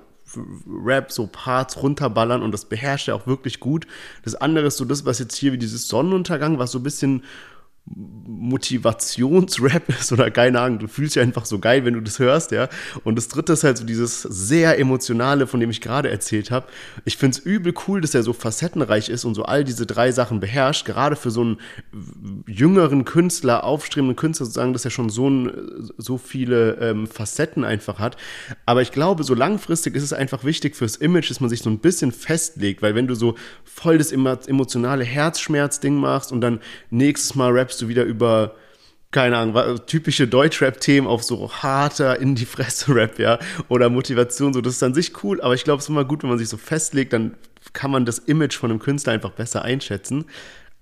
Rap, 0.67 1.13
so 1.13 1.27
Parts 1.27 1.83
runterballern 1.83 2.43
und 2.43 2.53
das 2.53 2.65
beherrscht 2.65 3.09
er 3.09 3.17
auch 3.17 3.27
wirklich 3.27 3.61
gut. 3.61 3.87
Das 4.25 4.35
andere 4.35 4.67
ist 4.67 4.77
so 4.77 4.85
das, 4.85 5.05
was 5.05 5.19
jetzt 5.19 5.37
hier 5.37 5.53
wie 5.53 5.59
dieses 5.59 5.89
Sonnenuntergang, 5.89 6.59
was 6.59 6.73
so 6.73 6.79
ein 6.79 6.83
bisschen 6.83 7.25
Motivationsrap 7.85 9.89
ist 9.89 10.13
oder 10.13 10.31
keine 10.31 10.61
Ahnung, 10.61 10.79
du 10.79 10.87
fühlst 10.87 11.17
dich 11.17 11.23
einfach 11.23 11.45
so 11.45 11.59
geil, 11.59 11.85
wenn 11.85 11.95
du 11.95 12.01
das 12.01 12.19
hörst, 12.19 12.53
ja. 12.53 12.69
Und 13.05 13.17
das 13.17 13.29
dritte 13.29 13.53
ist 13.53 13.65
halt 13.65 13.77
so 13.77 13.85
dieses 13.85 14.23
sehr 14.23 14.79
emotionale, 14.79 15.47
von 15.47 15.59
dem 15.59 15.71
ich 15.71 15.81
gerade 15.81 16.09
erzählt 16.09 16.51
habe. 16.51 16.67
Ich 17.05 17.17
finde 17.17 17.39
es 17.39 17.45
übel 17.45 17.75
cool, 17.87 18.01
dass 18.01 18.15
er 18.15 18.23
so 18.23 18.33
facettenreich 18.33 19.09
ist 19.09 19.25
und 19.25 19.35
so 19.35 19.45
all 19.45 19.65
diese 19.65 19.85
drei 19.85 20.13
Sachen 20.13 20.41
beherrscht, 20.41 20.87
gerade 20.87 21.17
für 21.17 21.31
so 21.31 21.41
einen 21.41 21.59
jüngeren 22.47 23.05
Künstler, 23.05 23.65
aufstrebenden 23.65 24.17
Künstler 24.17 24.47
sozusagen, 24.47 24.73
dass 24.73 24.85
er 24.85 24.91
schon 24.91 25.11
so, 25.11 25.29
ein, 25.29 25.91
so 25.99 26.19
viele 26.19 26.79
ähm, 26.81 27.07
Facetten 27.07 27.65
einfach 27.65 27.99
hat. 27.99 28.17
Aber 28.65 28.83
ich 28.83 28.93
glaube, 28.93 29.25
so 29.25 29.35
langfristig 29.35 29.97
ist 29.97 30.05
es 30.05 30.13
einfach 30.13 30.45
wichtig 30.45 30.77
fürs 30.77 30.97
Image, 30.97 31.31
dass 31.31 31.41
man 31.41 31.51
sich 31.51 31.63
so 31.63 31.71
ein 31.71 31.81
bisschen 31.81 32.13
festlegt, 32.13 32.81
weil 32.81 32.95
wenn 32.95 33.09
du 33.09 33.15
so 33.15 33.35
voll 33.65 33.99
das 33.99 34.13
emotionale 34.13 35.05
Herzschmerz-Ding 35.05 35.97
machst 35.97 36.31
und 36.31 36.41
dann 36.41 36.61
nächstes 36.91 37.35
Mal 37.35 37.53
rappst 37.73 37.81
du 37.81 37.89
wieder 37.89 38.05
über 38.05 38.55
keine 39.11 39.37
Ahnung, 39.37 39.79
typische 39.87 40.27
Deutschrap-Themen 40.27 41.07
auf 41.07 41.23
so 41.23 41.53
harter 41.53 42.19
in 42.19 42.35
die 42.35 42.47
Fresse-Rap, 42.47 43.19
ja, 43.19 43.39
oder 43.69 43.91
Motivation, 43.91 44.55
so, 44.55 44.63
das 44.63 44.77
ist 44.77 44.83
an 44.83 44.95
sich 44.95 45.23
cool, 45.23 45.43
aber 45.43 45.53
ich 45.53 45.65
glaube, 45.65 45.81
es 45.81 45.85
ist 45.85 45.91
immer 45.91 46.07
gut, 46.07 46.23
wenn 46.23 46.31
man 46.31 46.39
sich 46.39 46.49
so 46.49 46.57
festlegt, 46.57 47.13
dann 47.13 47.35
kann 47.75 47.91
man 47.91 48.07
das 48.07 48.19
Image 48.19 48.57
von 48.57 48.71
einem 48.71 48.81
Künstler 48.81 49.13
einfach 49.13 49.33
besser 49.33 49.63
einschätzen. 49.63 50.25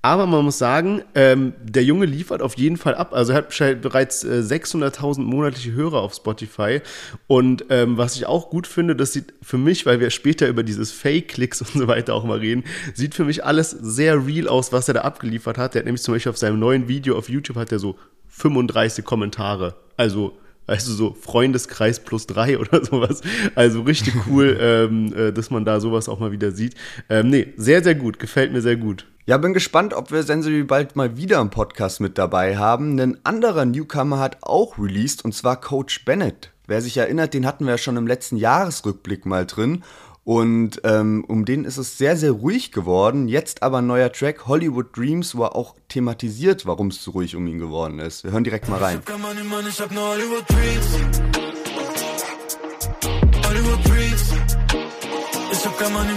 Aber 0.03 0.27
man 0.27 0.45
muss 0.45 0.57
sagen, 0.57 1.03
ähm, 1.15 1.53
der 1.63 1.85
Junge 1.85 2.07
liefert 2.07 2.41
auf 2.41 2.57
jeden 2.57 2.79
Fall 2.79 2.95
ab. 2.95 3.13
Also 3.13 3.33
er 3.33 3.39
hat 3.39 3.83
bereits 3.83 4.25
äh, 4.25 4.41
600.000 4.41 5.21
monatliche 5.21 5.73
Hörer 5.73 6.01
auf 6.01 6.15
Spotify. 6.15 6.81
Und 7.27 7.67
ähm, 7.69 7.99
was 7.99 8.17
ich 8.17 8.25
auch 8.25 8.49
gut 8.49 8.67
finde, 8.67 8.97
das 8.97 9.13
sieht 9.13 9.35
für 9.43 9.59
mich, 9.59 9.85
weil 9.85 10.01
wir 10.01 10.09
später 10.09 10.49
über 10.49 10.63
dieses 10.63 10.91
Fake-Klicks 10.91 11.61
und 11.61 11.73
so 11.73 11.87
weiter 11.87 12.15
auch 12.15 12.25
mal 12.25 12.39
reden, 12.39 12.65
sieht 12.95 13.15
für 13.15 13.25
mich 13.25 13.45
alles 13.45 13.71
sehr 13.71 14.27
real 14.27 14.49
aus, 14.49 14.73
was 14.73 14.89
er 14.89 14.95
da 14.95 15.01
abgeliefert 15.03 15.59
hat. 15.59 15.75
Der 15.75 15.81
hat 15.81 15.87
nämlich 15.87 16.03
zum 16.03 16.15
Beispiel 16.15 16.31
auf 16.31 16.39
seinem 16.39 16.59
neuen 16.59 16.89
Video 16.89 17.19
auf 17.19 17.29
YouTube 17.29 17.57
hat 17.57 17.71
er 17.71 17.79
so 17.79 17.99
35 18.29 19.05
Kommentare. 19.05 19.75
Also 19.99 20.39
also 20.67 20.93
so 20.93 21.17
Freundeskreis 21.21 21.99
plus 21.99 22.29
drei 22.29 22.59
oder 22.61 22.85
sowas. 22.85 23.23
Also 23.57 23.83
richtig 23.83 24.15
cool, 24.29 24.57
ähm, 24.61 25.13
äh, 25.15 25.33
dass 25.33 25.51
man 25.51 25.65
da 25.65 25.81
sowas 25.81 26.09
auch 26.09 26.21
mal 26.21 26.31
wieder 26.33 26.53
sieht. 26.53 26.75
Ähm, 27.09 27.29
nee, 27.29 27.49
sehr, 27.57 27.83
sehr 27.83 27.97
gut, 27.97 28.19
gefällt 28.21 28.53
mir 28.53 28.63
sehr 28.63 28.77
gut. 28.77 29.07
Ja, 29.31 29.39
bin 29.39 29.55
gespannt, 29.55 29.95
ob 29.95 30.11
wir 30.11 30.25
Sensory 30.25 30.65
bald 30.65 30.97
mal 30.97 31.17
wieder 31.17 31.41
im 31.41 31.51
Podcast 31.51 32.01
mit 32.01 32.19
dabei 32.19 32.59
haben. 32.59 32.99
Ein 32.99 33.21
anderer 33.23 33.65
Newcomer 33.65 34.19
hat 34.19 34.39
auch 34.41 34.77
released 34.77 35.25
und 35.25 35.37
zwar 35.37 35.61
Coach 35.61 36.05
Bennett. 36.05 36.51
Wer 36.67 36.83
sich 36.83 36.97
erinnert, 36.97 37.33
den 37.33 37.47
hatten 37.47 37.65
wir 37.65 37.71
ja 37.71 37.79
schon 37.79 37.97
im 37.97 38.09
letzten 38.09 38.37
Jahresrückblick 38.37 39.27
mal 39.27 39.47
drin. 39.47 39.85
Und 40.25 40.81
ähm, 40.83 41.25
um 41.29 41.45
den 41.45 41.65
ist 41.65 41.77
es 41.77 41.97
sehr, 41.97 42.17
sehr 42.17 42.33
ruhig 42.33 42.73
geworden. 42.73 43.29
Jetzt 43.29 43.63
aber 43.63 43.79
ein 43.79 43.87
neuer 43.87 44.11
Track, 44.11 44.49
Hollywood 44.49 44.97
Dreams, 44.97 45.37
wo 45.37 45.45
er 45.45 45.55
auch 45.55 45.77
thematisiert, 45.87 46.67
warum 46.67 46.89
es 46.89 47.01
so 47.01 47.13
ruhig 47.13 47.37
um 47.37 47.47
ihn 47.47 47.61
geworden 47.61 48.01
ist. 48.01 48.25
Wir 48.25 48.33
hören 48.33 48.43
direkt 48.43 48.69
mal 48.69 48.81
rein. 48.81 49.01
Ich 49.01 49.13
hab 49.13 49.21
Money, 49.21 49.45
Mann, 49.45 49.65
ich 49.69 49.79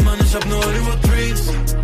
Mann, 0.03 0.17
ich 0.19 0.33
hab 0.33 0.47
nur 0.49 0.65
Hollywood 0.65 1.03
Dreams. 1.03 1.82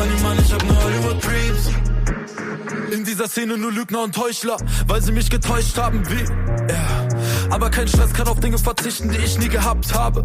Money, 0.00 0.22
Mann, 0.22 0.38
ich 0.42 0.50
hab 0.50 0.64
nur 0.64 0.82
Hollywood 0.82 1.22
Dreams. 1.22 1.70
In 2.90 3.04
dieser 3.04 3.28
Szene 3.28 3.58
nur 3.58 3.70
Lügner 3.70 4.02
und 4.02 4.16
Heuchler, 4.16 4.56
weil 4.86 5.02
sie 5.02 5.12
mich 5.12 5.28
getäuscht 5.28 5.76
haben 5.76 6.02
wie. 6.08 6.22
Yeah. 6.72 7.08
Aber 7.50 7.68
kein 7.68 7.86
Stress 7.86 8.10
kann 8.14 8.26
auf 8.26 8.40
Dinge 8.40 8.56
verzichten, 8.56 9.10
die 9.10 9.18
ich 9.18 9.38
nie 9.38 9.50
gehabt 9.50 9.92
habe. 9.92 10.22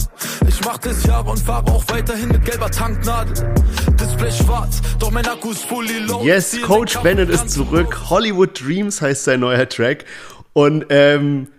Ich 0.48 0.64
mach 0.64 0.78
das 0.78 1.04
Jahre 1.04 1.30
und 1.30 1.40
fahre 1.40 1.70
auch 1.74 1.84
weiterhin 1.90 2.30
mit 2.30 2.46
gelber 2.46 2.72
Tanknadel. 2.72 3.54
Display 4.00 4.32
schwarz, 4.32 4.82
doch 4.98 5.12
mein 5.12 5.28
Akku 5.28 5.52
ist 5.52 5.66
fully 5.66 6.00
low. 6.00 6.24
Yes, 6.24 6.56
Coach 6.62 6.98
Bennett 7.00 7.30
ist 7.30 7.50
zurück. 7.50 8.10
Hollywood 8.10 8.58
Dreams 8.58 9.02
heißt 9.02 9.26
sein 9.26 9.42
neuer 9.42 9.68
Track. 9.68 10.06
Und 10.54 10.86
ähm, 10.88 11.50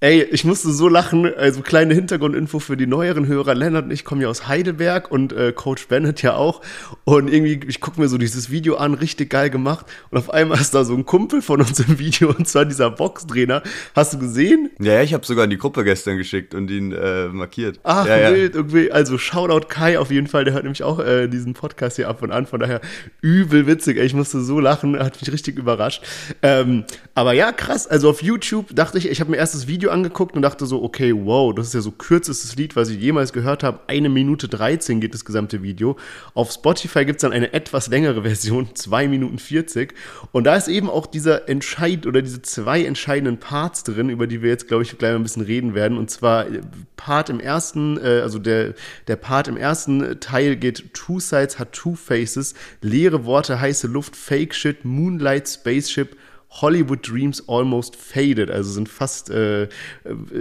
Ey, 0.00 0.22
ich 0.22 0.44
musste 0.44 0.70
so 0.70 0.86
lachen. 0.86 1.26
Also 1.34 1.60
kleine 1.60 1.92
Hintergrundinfo 1.92 2.60
für 2.60 2.76
die 2.76 2.86
neueren 2.86 3.26
Hörer. 3.26 3.56
Lennart 3.56 3.86
und 3.86 3.90
ich 3.90 4.04
kommen 4.04 4.20
ja 4.20 4.28
aus 4.28 4.46
Heidelberg 4.46 5.10
und 5.10 5.32
äh, 5.32 5.52
Coach 5.52 5.88
Bennett 5.88 6.22
ja 6.22 6.36
auch. 6.36 6.62
Und 7.02 7.26
irgendwie, 7.26 7.58
ich 7.66 7.80
gucke 7.80 8.00
mir 8.00 8.06
so 8.08 8.16
dieses 8.16 8.48
Video 8.48 8.76
an, 8.76 8.94
richtig 8.94 9.30
geil 9.30 9.50
gemacht. 9.50 9.86
Und 10.10 10.18
auf 10.18 10.30
einmal 10.30 10.60
ist 10.60 10.72
da 10.72 10.84
so 10.84 10.94
ein 10.94 11.04
Kumpel 11.04 11.42
von 11.42 11.60
uns 11.62 11.80
im 11.80 11.98
Video 11.98 12.28
und 12.28 12.46
zwar 12.46 12.64
dieser 12.64 12.92
Boxtrainer. 12.92 13.64
Hast 13.96 14.14
du 14.14 14.20
gesehen? 14.20 14.70
Ja, 14.78 14.92
ja 14.92 15.02
ich 15.02 15.14
habe 15.14 15.26
sogar 15.26 15.42
in 15.42 15.50
die 15.50 15.58
Gruppe 15.58 15.82
gestern 15.82 16.16
geschickt 16.16 16.54
und 16.54 16.70
ihn 16.70 16.92
äh, 16.92 17.26
markiert. 17.26 17.80
Ach, 17.82 18.06
ja, 18.06 18.32
wild, 18.32 18.54
ja. 18.54 18.60
irgendwie. 18.60 18.92
Also 18.92 19.18
Shoutout 19.18 19.66
Kai 19.66 19.98
auf 19.98 20.12
jeden 20.12 20.28
Fall. 20.28 20.44
Der 20.44 20.54
hört 20.54 20.62
nämlich 20.62 20.84
auch 20.84 21.00
äh, 21.00 21.26
diesen 21.26 21.54
Podcast 21.54 21.96
hier 21.96 22.08
ab 22.08 22.22
und 22.22 22.30
an. 22.30 22.46
Von 22.46 22.60
daher 22.60 22.80
übel 23.20 23.66
witzig. 23.66 23.98
Ey, 23.98 24.06
ich 24.06 24.14
musste 24.14 24.42
so 24.42 24.60
lachen. 24.60 24.96
Hat 24.96 25.20
mich 25.20 25.32
richtig 25.32 25.58
überrascht. 25.58 26.04
Ähm, 26.42 26.84
aber 27.16 27.32
ja, 27.32 27.50
krass. 27.50 27.88
Also 27.88 28.10
auf 28.10 28.22
YouTube 28.22 28.76
dachte 28.76 28.96
ich, 28.98 29.08
ich 29.08 29.18
habe 29.18 29.32
mir 29.32 29.38
erst 29.38 29.56
das 29.56 29.66
Video 29.66 29.87
angeguckt 29.88 30.36
und 30.36 30.42
dachte 30.42 30.66
so, 30.66 30.82
okay, 30.82 31.14
wow, 31.14 31.54
das 31.54 31.68
ist 31.68 31.74
ja 31.74 31.80
so 31.80 31.90
kürzestes 31.90 32.56
Lied, 32.56 32.76
was 32.76 32.88
ich 32.88 33.00
jemals 33.00 33.32
gehört 33.32 33.62
habe. 33.62 33.80
Eine 33.86 34.08
Minute 34.08 34.48
13 34.48 35.00
geht 35.00 35.14
das 35.14 35.24
gesamte 35.24 35.62
Video. 35.62 35.96
Auf 36.34 36.52
Spotify 36.52 37.04
gibt 37.04 37.16
es 37.16 37.22
dann 37.22 37.32
eine 37.32 37.52
etwas 37.52 37.88
längere 37.88 38.22
Version, 38.22 38.68
2 38.74 39.08
Minuten 39.08 39.38
40. 39.38 39.94
Und 40.32 40.44
da 40.44 40.56
ist 40.56 40.68
eben 40.68 40.88
auch 40.90 41.06
dieser 41.06 41.48
Entscheid 41.48 42.06
oder 42.06 42.22
diese 42.22 42.42
zwei 42.42 42.84
entscheidenden 42.84 43.38
Parts 43.38 43.84
drin, 43.84 44.10
über 44.10 44.26
die 44.26 44.42
wir 44.42 44.50
jetzt, 44.50 44.68
glaube 44.68 44.82
ich, 44.82 44.96
gleich 44.98 45.12
mal 45.12 45.16
ein 45.20 45.22
bisschen 45.22 45.42
reden 45.42 45.74
werden. 45.74 45.98
Und 45.98 46.10
zwar 46.10 46.46
äh, 46.46 46.60
Part 46.96 47.30
im 47.30 47.40
ersten, 47.40 47.96
äh, 47.98 48.20
also 48.22 48.38
der, 48.38 48.74
der 49.06 49.16
Part 49.16 49.48
im 49.48 49.56
ersten 49.56 50.20
Teil 50.20 50.56
geht 50.56 50.94
Two 50.94 51.20
Sides 51.20 51.58
hat 51.58 51.72
Two 51.72 51.94
Faces, 51.94 52.54
leere 52.82 53.24
Worte, 53.24 53.60
heiße 53.60 53.86
Luft, 53.86 54.16
Fake 54.16 54.54
Shit, 54.54 54.84
Moonlight, 54.84 55.48
Spaceship, 55.48 56.16
Hollywood 56.50 57.06
Dreams 57.08 57.46
almost 57.46 57.94
faded, 57.94 58.50
also 58.50 58.70
sind 58.70 58.88
fast, 58.88 59.30
äh, 59.30 59.68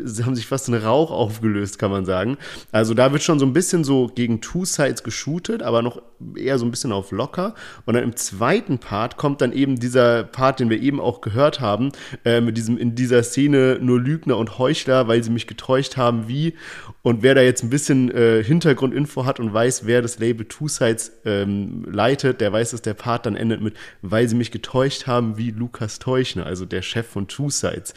sie 0.03 0.23
haben 0.23 0.35
sich 0.35 0.47
fast 0.47 0.67
in 0.69 0.73
Rauch 0.73 1.11
aufgelöst, 1.11 1.79
kann 1.79 1.91
man 1.91 2.05
sagen. 2.05 2.37
Also 2.71 2.93
da 2.93 3.11
wird 3.11 3.23
schon 3.23 3.39
so 3.39 3.45
ein 3.45 3.53
bisschen 3.53 3.83
so 3.83 4.07
gegen 4.07 4.39
Two 4.39 4.65
Sides 4.65 5.03
geshootet, 5.03 5.61
aber 5.61 5.81
noch 5.81 6.01
eher 6.35 6.57
so 6.59 6.65
ein 6.65 6.71
bisschen 6.71 6.91
auf 6.91 7.11
locker. 7.11 7.55
Und 7.85 7.95
dann 7.95 8.03
im 8.03 8.15
zweiten 8.15 8.79
Part 8.79 9.17
kommt 9.17 9.41
dann 9.41 9.51
eben 9.51 9.79
dieser 9.79 10.23
Part, 10.23 10.59
den 10.59 10.69
wir 10.69 10.81
eben 10.81 10.99
auch 10.99 11.21
gehört 11.21 11.59
haben, 11.59 11.91
äh, 12.23 12.41
mit 12.41 12.57
diesem 12.57 12.77
in 12.77 12.95
dieser 12.95 13.21
Szene 13.23 13.77
nur 13.81 13.99
Lügner 13.99 14.37
und 14.37 14.57
Heuchler, 14.57 15.07
weil 15.07 15.23
sie 15.23 15.29
mich 15.29 15.45
getäuscht 15.45 15.97
haben, 15.97 16.27
wie. 16.27 16.53
Und 17.01 17.21
wer 17.21 17.35
da 17.35 17.41
jetzt 17.41 17.63
ein 17.63 17.69
bisschen 17.69 18.11
äh, 18.11 18.43
Hintergrundinfo 18.43 19.25
hat 19.25 19.39
und 19.39 19.53
weiß, 19.53 19.85
wer 19.85 20.01
das 20.01 20.19
Label 20.19 20.45
Two 20.45 20.67
Sides 20.67 21.11
ähm, 21.25 21.85
leitet, 21.89 22.41
der 22.41 22.51
weiß, 22.51 22.71
dass 22.71 22.81
der 22.81 22.93
Part 22.93 23.25
dann 23.25 23.35
endet 23.35 23.61
mit, 23.61 23.75
weil 24.01 24.27
sie 24.27 24.35
mich 24.35 24.51
getäuscht 24.51 25.07
haben, 25.07 25.37
wie 25.37 25.51
Lukas 25.51 25.96
Teuchner, 25.99 26.45
also 26.45 26.65
der 26.65 26.81
Chef 26.81 27.07
von 27.07 27.27
Two 27.27 27.49
Sides. 27.49 27.93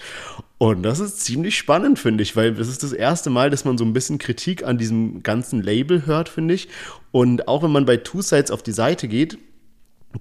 Und 0.58 0.82
das 0.82 1.00
ist 1.00 1.20
ziemlich 1.20 1.56
spannend, 1.56 1.98
finde 1.98 2.22
ich, 2.22 2.36
weil 2.36 2.54
das 2.54 2.68
ist 2.68 2.82
das 2.82 2.92
erste 2.92 3.30
Mal, 3.30 3.50
dass 3.50 3.64
man 3.64 3.78
so 3.78 3.84
ein 3.84 3.92
bisschen 3.92 4.18
Kritik 4.18 4.64
an 4.64 4.78
diesem 4.78 5.22
ganzen 5.22 5.62
Label 5.62 6.06
hört, 6.06 6.28
finde 6.28 6.54
ich. 6.54 6.68
Und 7.12 7.48
auch 7.48 7.62
wenn 7.62 7.72
man 7.72 7.86
bei 7.86 7.96
Two 7.96 8.22
Sides 8.22 8.50
auf 8.50 8.62
die 8.62 8.72
Seite 8.72 9.08
geht, 9.08 9.38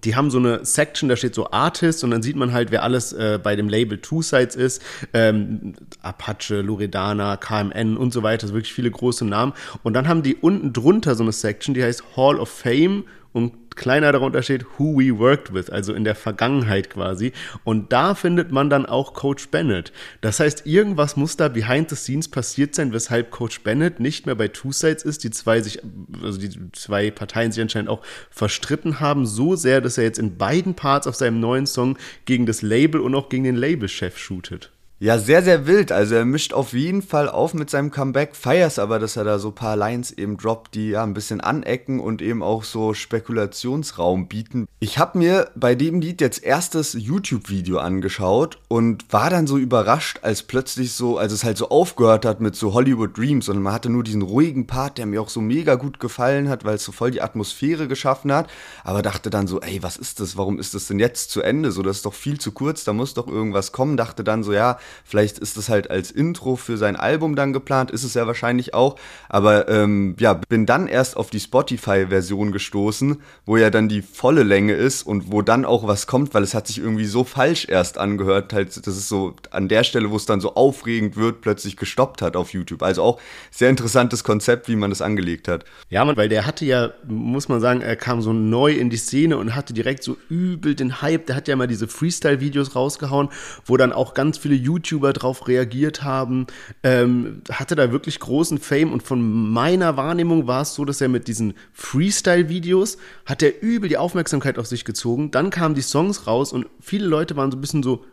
die 0.04 0.16
haben 0.16 0.30
so 0.30 0.38
eine 0.38 0.66
Section, 0.66 1.10
da 1.10 1.16
steht 1.16 1.34
so 1.34 1.52
Artist 1.52 2.04
und 2.04 2.12
dann 2.12 2.22
sieht 2.22 2.36
man 2.36 2.54
halt, 2.54 2.72
wer 2.72 2.84
alles 2.84 3.12
äh, 3.12 3.40
bei 3.42 3.56
dem 3.56 3.68
Label 3.68 3.98
Two 3.98 4.22
Sides 4.22 4.56
ist. 4.56 4.82
Ähm, 5.14 5.74
Apache, 6.02 6.62
Loredana, 6.62 7.38
KMN 7.38 7.98
und 7.98 8.14
so 8.14 8.22
weiter, 8.22 8.44
also 8.44 8.54
wirklich 8.54 8.74
viele 8.74 8.92
große 8.92 9.26
Namen. 9.26 9.54
Und 9.82 9.94
dann 9.94 10.08
haben 10.08 10.22
die 10.22 10.36
unten 10.36 10.74
drunter 10.74 11.16
so 11.16 11.24
eine 11.24 11.32
Section, 11.32 11.74
die 11.74 11.84
heißt 11.84 12.16
Hall 12.16 12.40
of 12.40 12.50
Fame 12.50 13.06
und 13.34 13.69
kleiner 13.80 14.12
darunter 14.12 14.44
steht 14.44 14.66
Who 14.78 15.00
We 15.00 15.18
Worked 15.18 15.54
With, 15.54 15.70
also 15.70 15.94
in 15.94 16.04
der 16.04 16.14
Vergangenheit 16.14 16.90
quasi. 16.90 17.32
Und 17.64 17.92
da 17.92 18.14
findet 18.14 18.52
man 18.52 18.70
dann 18.70 18.86
auch 18.86 19.14
Coach 19.14 19.48
Bennett. 19.50 19.92
Das 20.22 20.40
heißt, 20.40 20.68
irgendwas 20.68 21.16
muss 21.16 21.38
da 21.38 21.48
behind 21.48 21.90
the 21.90 21.96
scenes 21.96 22.28
passiert 22.28 22.76
sein, 22.76 22.94
weshalb 22.94 23.32
Coach 23.32 23.62
Bennett 23.62 24.00
nicht 24.00 24.26
mehr 24.26 24.36
bei 24.36 24.50
Two 24.50 24.72
Sides 24.72 25.04
ist, 25.04 25.24
die 25.24 25.32
zwei 25.32 25.62
sich, 25.62 25.80
also 26.22 26.40
die 26.40 26.52
zwei 26.74 27.10
Parteien 27.10 27.52
sich 27.52 27.62
anscheinend 27.62 27.90
auch 27.90 28.02
verstritten 28.30 29.00
haben, 29.00 29.26
so 29.26 29.56
sehr, 29.56 29.82
dass 29.82 29.98
er 29.98 30.04
jetzt 30.04 30.20
in 30.20 30.38
beiden 30.38 30.76
Parts 30.76 31.08
auf 31.08 31.16
seinem 31.16 31.40
neuen 31.40 31.66
Song 31.66 31.98
gegen 32.26 32.46
das 32.46 32.62
Label 32.62 33.02
und 33.02 33.16
auch 33.16 33.30
gegen 33.30 33.46
den 33.46 33.56
Labelchef 33.56 34.18
shootet. 34.18 34.72
Ja, 35.02 35.18
sehr, 35.18 35.42
sehr 35.44 35.66
wild. 35.66 35.94
Also 35.94 36.16
er 36.16 36.26
mischt 36.26 36.52
auf 36.52 36.74
jeden 36.74 37.02
Fall 37.02 37.30
auf 37.30 37.54
mit 37.54 37.70
seinem 37.70 37.90
Comeback. 37.90 38.36
Feier's 38.36 38.78
aber, 38.78 39.00
dass 39.00 39.16
er 39.16 39.24
da 39.24 39.40
so 39.40 39.50
paar 39.52 39.78
Lines 39.78 40.12
eben 40.12 40.36
droppt, 40.36 40.76
die 40.76 40.90
ja 40.90 41.04
ein 41.04 41.14
bisschen 41.14 41.40
anecken 41.40 42.02
und 42.02 42.22
eben 42.22 42.44
auch 42.44 42.66
so 42.66 42.94
Spekulationsraum 42.94 44.28
bieten. 44.28 44.68
Ich 44.82 44.98
habe 44.98 45.18
mir 45.18 45.52
bei 45.56 45.74
dem 45.74 46.02
Lied 46.02 46.20
jetzt 46.20 46.44
erstes 46.44 46.98
YouTube-Video 47.00 47.78
angeschaut 47.78 48.60
und 48.68 49.06
war 49.14 49.30
dann 49.30 49.48
so 49.48 49.58
überrascht, 49.58 50.20
als 50.22 50.44
plötzlich 50.44 50.92
so, 50.92 51.18
als 51.18 51.32
es 51.32 51.46
halt 51.46 51.58
so 51.58 51.70
aufgehört 51.70 52.26
hat 52.26 52.42
mit 52.42 52.58
so 52.58 52.74
Hollywood 52.74 53.18
Dreams 53.18 53.48
und 53.48 53.62
man 53.62 53.72
hatte 53.72 53.90
nur 53.90 54.04
diesen 54.04 54.22
ruhigen 54.22 54.68
Part, 54.68 54.98
der 54.98 55.06
mir 55.06 55.22
auch 55.22 55.30
so 55.30 55.40
mega 55.40 55.76
gut 55.76 56.02
gefallen 56.02 56.50
hat, 56.50 56.66
weil 56.66 56.76
es 56.76 56.84
so 56.84 56.92
voll 56.92 57.12
die 57.12 57.22
Atmosphäre 57.22 57.88
geschaffen 57.88 58.34
hat. 58.34 58.50
Aber 58.84 59.02
dachte 59.02 59.30
dann 59.30 59.48
so, 59.48 59.62
ey, 59.62 59.82
was 59.82 59.96
ist 59.96 60.20
das? 60.20 60.36
Warum 60.36 60.60
ist 60.60 60.74
das 60.74 60.88
denn 60.88 61.00
jetzt 61.00 61.32
zu 61.32 61.42
Ende? 61.42 61.72
So, 61.72 61.84
das 61.84 61.98
ist 61.98 62.06
doch 62.06 62.14
viel 62.14 62.38
zu 62.38 62.52
kurz, 62.52 62.84
da 62.84 62.92
muss 62.92 63.14
doch 63.14 63.28
irgendwas 63.30 63.72
kommen. 63.72 63.96
Dachte 63.96 64.26
dann 64.26 64.44
so, 64.44 64.52
ja, 64.52 64.78
Vielleicht 65.04 65.40
ist 65.40 65.58
es 65.58 65.70
halt 65.70 65.90
als 65.90 66.12
Intro 66.12 66.56
für 66.56 66.78
sein 66.78 66.96
Album 66.96 67.36
dann 67.36 67.54
geplant, 67.54 67.92
ist 67.92 68.04
es 68.04 68.14
ja 68.14 68.28
wahrscheinlich 68.28 68.74
auch. 68.74 68.98
Aber 69.28 69.68
ähm, 69.70 70.16
ja, 70.20 70.34
bin 70.34 70.66
dann 70.66 70.88
erst 70.88 71.18
auf 71.18 71.30
die 71.30 71.40
Spotify-Version 71.40 72.52
gestoßen, 72.52 73.22
wo 73.46 73.58
ja 73.58 73.70
dann 73.70 73.90
die 73.90 74.02
volle 74.02 74.44
Länge 74.44 74.74
ist 74.74 75.04
und 75.04 75.32
wo 75.32 75.42
dann 75.42 75.66
auch 75.66 75.88
was 75.88 76.08
kommt, 76.08 76.34
weil 76.34 76.44
es 76.44 76.54
hat 76.54 76.68
sich 76.68 76.80
irgendwie 76.80 77.06
so 77.06 77.24
falsch 77.24 77.68
erst 77.70 77.98
angehört. 77.98 78.54
Halt, 78.54 78.76
das 78.76 78.98
ist 78.98 79.10
so 79.10 79.36
an 79.52 79.68
der 79.68 79.84
Stelle, 79.84 80.10
wo 80.12 80.16
es 80.16 80.26
dann 80.26 80.42
so 80.42 80.56
aufregend 80.56 81.16
wird, 81.16 81.42
plötzlich 81.42 81.78
gestoppt 81.78 82.22
hat 82.22 82.36
auf 82.36 82.54
YouTube. 82.54 82.84
Also 82.84 83.04
auch 83.04 83.20
sehr 83.52 83.70
interessantes 83.70 84.24
Konzept, 84.24 84.68
wie 84.68 84.76
man 84.76 84.90
das 84.90 85.02
angelegt 85.02 85.48
hat. 85.48 85.66
Ja, 85.90 86.04
man, 86.06 86.18
weil 86.18 86.30
der 86.30 86.46
hatte 86.46 86.66
ja, 86.66 86.92
muss 87.08 87.50
man 87.50 87.60
sagen, 87.60 87.82
er 87.82 87.96
kam 87.96 88.22
so 88.22 88.34
neu 88.34 88.74
in 88.74 88.90
die 88.90 88.98
Szene 88.98 89.38
und 89.38 89.56
hatte 89.56 89.74
direkt 89.74 90.04
so 90.04 90.18
übel 90.30 90.76
den 90.76 91.02
Hype. 91.02 91.28
Der 91.28 91.36
hat 91.36 91.48
ja 91.48 91.56
mal 91.56 91.68
diese 91.68 91.88
Freestyle-Videos 91.88 92.76
rausgehauen, 92.76 93.30
wo 93.66 93.78
dann 93.78 93.94
auch 93.94 94.14
ganz 94.14 94.38
viele 94.38 94.56
YouTube 94.56 94.79
YouTuber 94.80 95.14
drauf 95.14 95.48
reagiert 95.48 96.04
haben, 96.04 96.48
ähm, 96.84 97.42
hatte 97.52 97.76
da 97.76 97.92
wirklich 97.92 98.20
großen 98.20 98.58
Fame 98.58 98.92
und 98.92 99.04
von 99.04 99.22
meiner 99.52 99.98
Wahrnehmung 99.98 100.48
war 100.48 100.62
es 100.62 100.74
so, 100.74 100.86
dass 100.86 101.02
er 101.02 101.10
mit 101.10 101.28
diesen 101.28 101.54
Freestyle-Videos 101.74 102.98
hat 103.26 103.44
er 103.44 103.62
übel 103.62 103.90
die 103.90 103.98
Aufmerksamkeit 103.98 104.58
auf 104.58 104.68
sich 104.68 104.86
gezogen. 104.86 105.32
Dann 105.32 105.50
kamen 105.50 105.76
die 105.76 105.82
Songs 105.82 106.28
raus 106.28 106.54
und 106.54 106.68
viele 106.80 107.08
Leute 107.08 107.36
waren 107.36 107.52
so 107.52 107.58
ein 107.58 107.62
bisschen 107.62 107.84
so, 107.84 108.06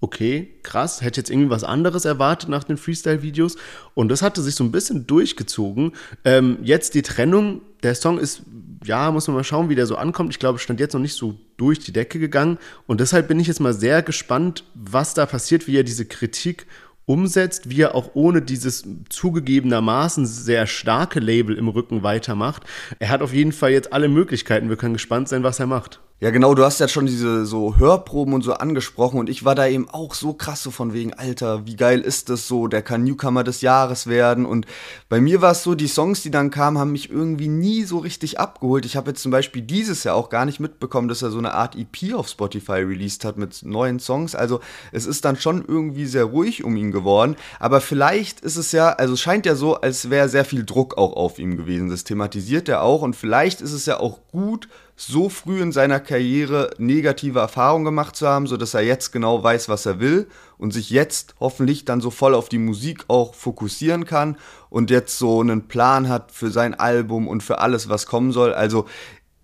okay, 0.00 0.48
krass, 0.62 1.02
hätte 1.02 1.20
jetzt 1.20 1.30
irgendwie 1.30 1.50
was 1.50 1.64
anderes 1.64 2.04
erwartet 2.04 2.48
nach 2.48 2.64
den 2.64 2.76
Freestyle-Videos. 2.76 3.56
Und 3.94 4.10
das 4.10 4.22
hatte 4.22 4.42
sich 4.42 4.54
so 4.54 4.64
ein 4.64 4.72
bisschen 4.72 5.06
durchgezogen. 5.06 5.92
Ähm, 6.24 6.58
jetzt 6.62 6.94
die 6.94 7.02
Trennung, 7.02 7.62
der 7.82 7.94
Song 7.94 8.18
ist, 8.18 8.42
ja, 8.84 9.10
muss 9.10 9.26
man 9.26 9.36
mal 9.36 9.44
schauen, 9.44 9.68
wie 9.68 9.74
der 9.74 9.86
so 9.86 9.96
ankommt. 9.96 10.30
Ich 10.30 10.38
glaube, 10.38 10.58
stand 10.58 10.80
jetzt 10.80 10.92
noch 10.92 11.00
nicht 11.00 11.14
so 11.14 11.34
durch 11.56 11.78
die 11.78 11.92
Decke 11.92 12.18
gegangen. 12.18 12.58
Und 12.86 13.00
deshalb 13.00 13.28
bin 13.28 13.40
ich 13.40 13.46
jetzt 13.46 13.60
mal 13.60 13.74
sehr 13.74 14.02
gespannt, 14.02 14.64
was 14.74 15.14
da 15.14 15.26
passiert, 15.26 15.66
wie 15.66 15.76
er 15.76 15.84
diese 15.84 16.06
Kritik 16.06 16.66
umsetzt, 17.06 17.70
wie 17.70 17.80
er 17.80 17.94
auch 17.94 18.10
ohne 18.14 18.42
dieses 18.42 18.86
zugegebenermaßen 19.08 20.26
sehr 20.26 20.66
starke 20.66 21.20
Label 21.20 21.56
im 21.56 21.68
Rücken 21.68 22.02
weitermacht. 22.02 22.64
Er 22.98 23.08
hat 23.08 23.22
auf 23.22 23.32
jeden 23.32 23.52
Fall 23.52 23.70
jetzt 23.70 23.92
alle 23.92 24.08
Möglichkeiten. 24.08 24.68
Wir 24.68 24.76
können 24.76 24.94
gespannt 24.94 25.28
sein, 25.28 25.42
was 25.42 25.58
er 25.58 25.66
macht. 25.66 26.00
Ja, 26.20 26.30
genau, 26.30 26.52
du 26.56 26.64
hast 26.64 26.80
ja 26.80 26.88
schon 26.88 27.06
diese 27.06 27.46
so 27.46 27.76
Hörproben 27.76 28.34
und 28.34 28.42
so 28.42 28.54
angesprochen 28.54 29.20
und 29.20 29.28
ich 29.28 29.44
war 29.44 29.54
da 29.54 29.68
eben 29.68 29.88
auch 29.88 30.14
so 30.14 30.32
krass 30.32 30.64
so 30.64 30.72
von 30.72 30.92
wegen, 30.92 31.14
Alter, 31.14 31.64
wie 31.64 31.76
geil 31.76 32.00
ist 32.00 32.28
das 32.28 32.48
so, 32.48 32.66
der 32.66 32.82
kann 32.82 33.04
Newcomer 33.04 33.44
des 33.44 33.60
Jahres 33.60 34.08
werden 34.08 34.44
und 34.44 34.66
bei 35.08 35.20
mir 35.20 35.42
war 35.42 35.52
es 35.52 35.62
so, 35.62 35.76
die 35.76 35.86
Songs, 35.86 36.24
die 36.24 36.32
dann 36.32 36.50
kamen, 36.50 36.76
haben 36.76 36.90
mich 36.90 37.08
irgendwie 37.08 37.46
nie 37.46 37.84
so 37.84 37.98
richtig 37.98 38.40
abgeholt. 38.40 38.84
Ich 38.84 38.96
habe 38.96 39.10
jetzt 39.10 39.22
zum 39.22 39.30
Beispiel 39.30 39.62
dieses 39.62 40.02
Jahr 40.02 40.16
auch 40.16 40.28
gar 40.28 40.44
nicht 40.44 40.58
mitbekommen, 40.58 41.06
dass 41.06 41.22
er 41.22 41.30
so 41.30 41.38
eine 41.38 41.54
Art 41.54 41.76
EP 41.76 42.12
auf 42.14 42.26
Spotify 42.26 42.80
released 42.80 43.24
hat 43.24 43.36
mit 43.36 43.62
neuen 43.62 44.00
Songs, 44.00 44.34
also 44.34 44.58
es 44.90 45.06
ist 45.06 45.24
dann 45.24 45.36
schon 45.36 45.64
irgendwie 45.68 46.06
sehr 46.06 46.24
ruhig 46.24 46.64
um 46.64 46.74
ihn 46.74 46.90
geworden, 46.90 47.36
aber 47.60 47.80
vielleicht 47.80 48.40
ist 48.40 48.56
es 48.56 48.72
ja, 48.72 48.88
also 48.88 49.14
scheint 49.14 49.46
ja 49.46 49.54
so, 49.54 49.76
als 49.76 50.10
wäre 50.10 50.28
sehr 50.28 50.44
viel 50.44 50.64
Druck 50.64 50.98
auch 50.98 51.12
auf 51.12 51.38
ihm 51.38 51.56
gewesen, 51.56 51.88
das 51.90 52.02
thematisiert 52.02 52.68
er 52.68 52.82
auch 52.82 53.02
und 53.02 53.14
vielleicht 53.14 53.60
ist 53.60 53.72
es 53.72 53.86
ja 53.86 54.00
auch 54.00 54.18
gut, 54.32 54.68
so 55.00 55.28
früh 55.28 55.62
in 55.62 55.70
seiner 55.70 56.00
Karriere 56.00 56.70
negative 56.76 57.38
Erfahrungen 57.38 57.84
gemacht 57.84 58.16
zu 58.16 58.26
haben, 58.26 58.48
sodass 58.48 58.74
er 58.74 58.82
jetzt 58.82 59.12
genau 59.12 59.42
weiß, 59.42 59.68
was 59.68 59.86
er 59.86 60.00
will 60.00 60.26
und 60.58 60.72
sich 60.72 60.90
jetzt 60.90 61.36
hoffentlich 61.38 61.84
dann 61.84 62.00
so 62.00 62.10
voll 62.10 62.34
auf 62.34 62.48
die 62.48 62.58
Musik 62.58 63.04
auch 63.06 63.34
fokussieren 63.34 64.04
kann 64.04 64.36
und 64.70 64.90
jetzt 64.90 65.16
so 65.16 65.40
einen 65.40 65.68
Plan 65.68 66.08
hat 66.08 66.32
für 66.32 66.50
sein 66.50 66.74
Album 66.74 67.28
und 67.28 67.44
für 67.44 67.60
alles, 67.60 67.88
was 67.88 68.06
kommen 68.06 68.32
soll. 68.32 68.52
Also 68.52 68.86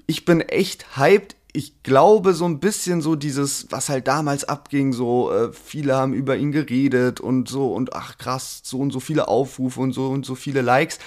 ich 0.06 0.24
bin 0.24 0.40
echt 0.40 0.96
hyped. 0.96 1.36
Ich 1.52 1.84
glaube 1.84 2.34
so 2.34 2.46
ein 2.46 2.58
bisschen 2.58 3.00
so 3.00 3.14
dieses, 3.14 3.68
was 3.70 3.88
halt 3.88 4.08
damals 4.08 4.42
abging, 4.42 4.92
so 4.92 5.30
äh, 5.30 5.52
viele 5.52 5.94
haben 5.94 6.14
über 6.14 6.36
ihn 6.36 6.50
geredet 6.50 7.20
und 7.20 7.48
so 7.48 7.72
und 7.72 7.94
ach 7.94 8.18
krass, 8.18 8.60
so 8.64 8.80
und 8.80 8.90
so 8.90 8.98
viele 8.98 9.28
Aufrufe 9.28 9.80
und 9.80 9.92
so 9.92 10.08
und 10.08 10.26
so 10.26 10.34
viele 10.34 10.62
Likes 10.62 10.98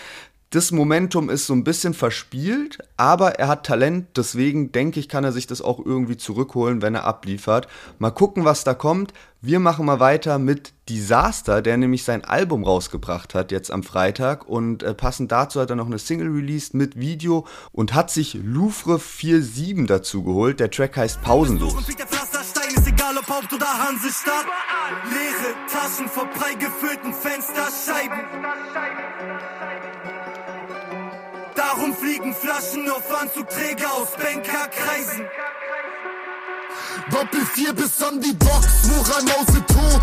das 0.49 0.71
Momentum 0.71 1.29
ist 1.29 1.45
so 1.45 1.53
ein 1.53 1.65
bisschen 1.65 1.93
verspielt, 1.93 2.77
aber 2.95 3.37
er 3.37 3.49
hat 3.49 3.65
Talent, 3.65 4.07
deswegen 4.15 4.71
denke 4.71 4.99
ich, 4.99 5.09
kann 5.09 5.25
er 5.25 5.33
sich 5.33 5.45
das 5.45 5.61
auch 5.61 5.85
irgendwie 5.85 6.15
zurückholen, 6.15 6.81
wenn 6.81 6.95
er 6.95 7.03
abliefert. 7.03 7.67
Mal 7.99 8.11
gucken, 8.11 8.45
was 8.45 8.63
da 8.63 8.73
kommt. 8.73 9.11
Wir 9.41 9.59
machen 9.59 9.85
mal 9.85 9.99
weiter 9.99 10.39
mit 10.39 10.73
Disaster, 10.87 11.61
der 11.61 11.75
nämlich 11.75 12.03
sein 12.03 12.23
Album 12.23 12.63
rausgebracht 12.63 13.35
hat 13.35 13.51
jetzt 13.51 13.71
am 13.71 13.83
Freitag 13.83 14.47
und 14.47 14.83
äh, 14.83 14.93
passend 14.93 15.33
dazu 15.33 15.59
hat 15.59 15.69
er 15.69 15.75
noch 15.75 15.85
eine 15.85 15.99
Single 15.99 16.29
released 16.29 16.73
mit 16.73 16.97
Video 16.97 17.45
und 17.73 17.93
hat 17.93 18.09
sich 18.09 18.33
Louvre 18.35 18.99
47 18.99 19.85
dazu 19.85 20.23
geholt. 20.23 20.61
Der 20.61 20.71
Track 20.71 20.95
heißt 20.95 21.21
Pausenlos. 21.21 21.75
Egal 22.87 23.17
ob 23.17 23.27
Haupt- 23.27 23.53
oder 23.53 23.67
Hansestadt. 23.67 24.45
Leere 25.11 25.55
Taschen 25.69 26.07
vor 26.07 26.25
prall 26.27 26.55
gefüllten 26.57 27.13
Fensterscheiben. 27.13 28.17
Darum 31.77 31.95
fliegen 31.95 32.33
Flaschen 32.33 32.89
auf 32.89 33.03
Anzugträger 33.21 33.93
aus 33.93 34.09
Bankerkreisen. 34.17 35.27
Doppel 37.11 37.45
4 37.53 37.73
bis 37.73 38.01
an 38.01 38.19
die 38.19 38.33
Box, 38.33 38.87
Muralmause 38.87 39.63
tot. 39.67 40.01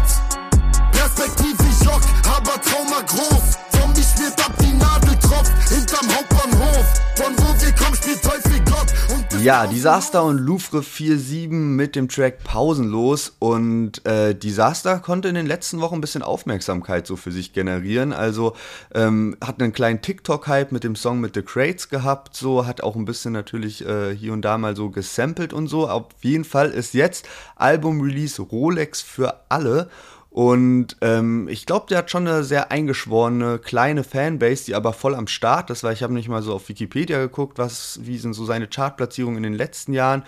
Perspektive 0.92 1.64
Jock, 1.84 2.02
aber 2.36 2.60
Trauma 2.60 3.00
groß. 3.00 3.73
Spielt 4.14 4.44
ab, 4.44 4.52
die 4.60 4.72
Nadel 4.74 5.18
tropft 5.18 5.68
hinterm 5.68 6.08
Hauptbahnhof. 6.08 7.00
Von 7.16 7.32
wo 7.36 7.64
wir 7.64 7.72
kommen, 7.72 7.96
spielt 7.96 8.22
Teufel 8.22 8.60
Gott. 8.64 9.42
ja, 9.42 9.66
Disaster 9.66 10.22
und 10.22 10.38
Louvre 10.38 10.80
4-7 10.80 11.48
mit 11.50 11.96
dem 11.96 12.08
Track 12.08 12.44
Pausenlos. 12.44 13.34
Und 13.40 14.06
äh, 14.06 14.36
Disaster 14.36 15.00
konnte 15.00 15.28
in 15.28 15.34
den 15.34 15.46
letzten 15.46 15.80
Wochen 15.80 15.96
ein 15.96 16.00
bisschen 16.00 16.22
Aufmerksamkeit 16.22 17.08
so 17.08 17.16
für 17.16 17.32
sich 17.32 17.52
generieren. 17.52 18.12
Also 18.12 18.54
ähm, 18.94 19.36
hat 19.44 19.60
einen 19.60 19.72
kleinen 19.72 20.00
TikTok-Hype 20.00 20.70
mit 20.70 20.84
dem 20.84 20.94
Song 20.94 21.20
mit 21.20 21.34
The 21.34 21.42
Crates 21.42 21.88
gehabt. 21.88 22.36
So 22.36 22.66
hat 22.66 22.82
auch 22.82 22.94
ein 22.94 23.06
bisschen 23.06 23.32
natürlich 23.32 23.84
äh, 23.84 24.14
hier 24.14 24.32
und 24.32 24.42
da 24.42 24.58
mal 24.58 24.76
so 24.76 24.90
gesampelt 24.90 25.52
und 25.52 25.66
so. 25.66 25.88
Auf 25.88 26.06
jeden 26.20 26.44
Fall 26.44 26.70
ist 26.70 26.94
jetzt 26.94 27.26
Album-Release 27.56 28.40
Rolex 28.40 29.02
für 29.02 29.40
alle. 29.48 29.88
Und 30.34 30.96
ähm, 31.00 31.46
ich 31.48 31.64
glaube, 31.64 31.86
der 31.88 31.98
hat 31.98 32.10
schon 32.10 32.26
eine 32.26 32.42
sehr 32.42 32.72
eingeschworene 32.72 33.60
kleine 33.60 34.02
Fanbase, 34.02 34.64
die 34.64 34.74
aber 34.74 34.92
voll 34.92 35.14
am 35.14 35.28
Start 35.28 35.70
ist, 35.70 35.84
weil 35.84 35.92
ich 35.92 36.02
habe 36.02 36.12
nicht 36.12 36.28
mal 36.28 36.42
so 36.42 36.52
auf 36.52 36.68
Wikipedia 36.68 37.20
geguckt, 37.20 37.56
was, 37.56 38.00
wie 38.02 38.18
sind 38.18 38.32
so 38.32 38.44
seine 38.44 38.66
Chartplatzierungen 38.66 39.36
in 39.36 39.42
den 39.44 39.54
letzten 39.54 39.92
Jahren. 39.92 40.24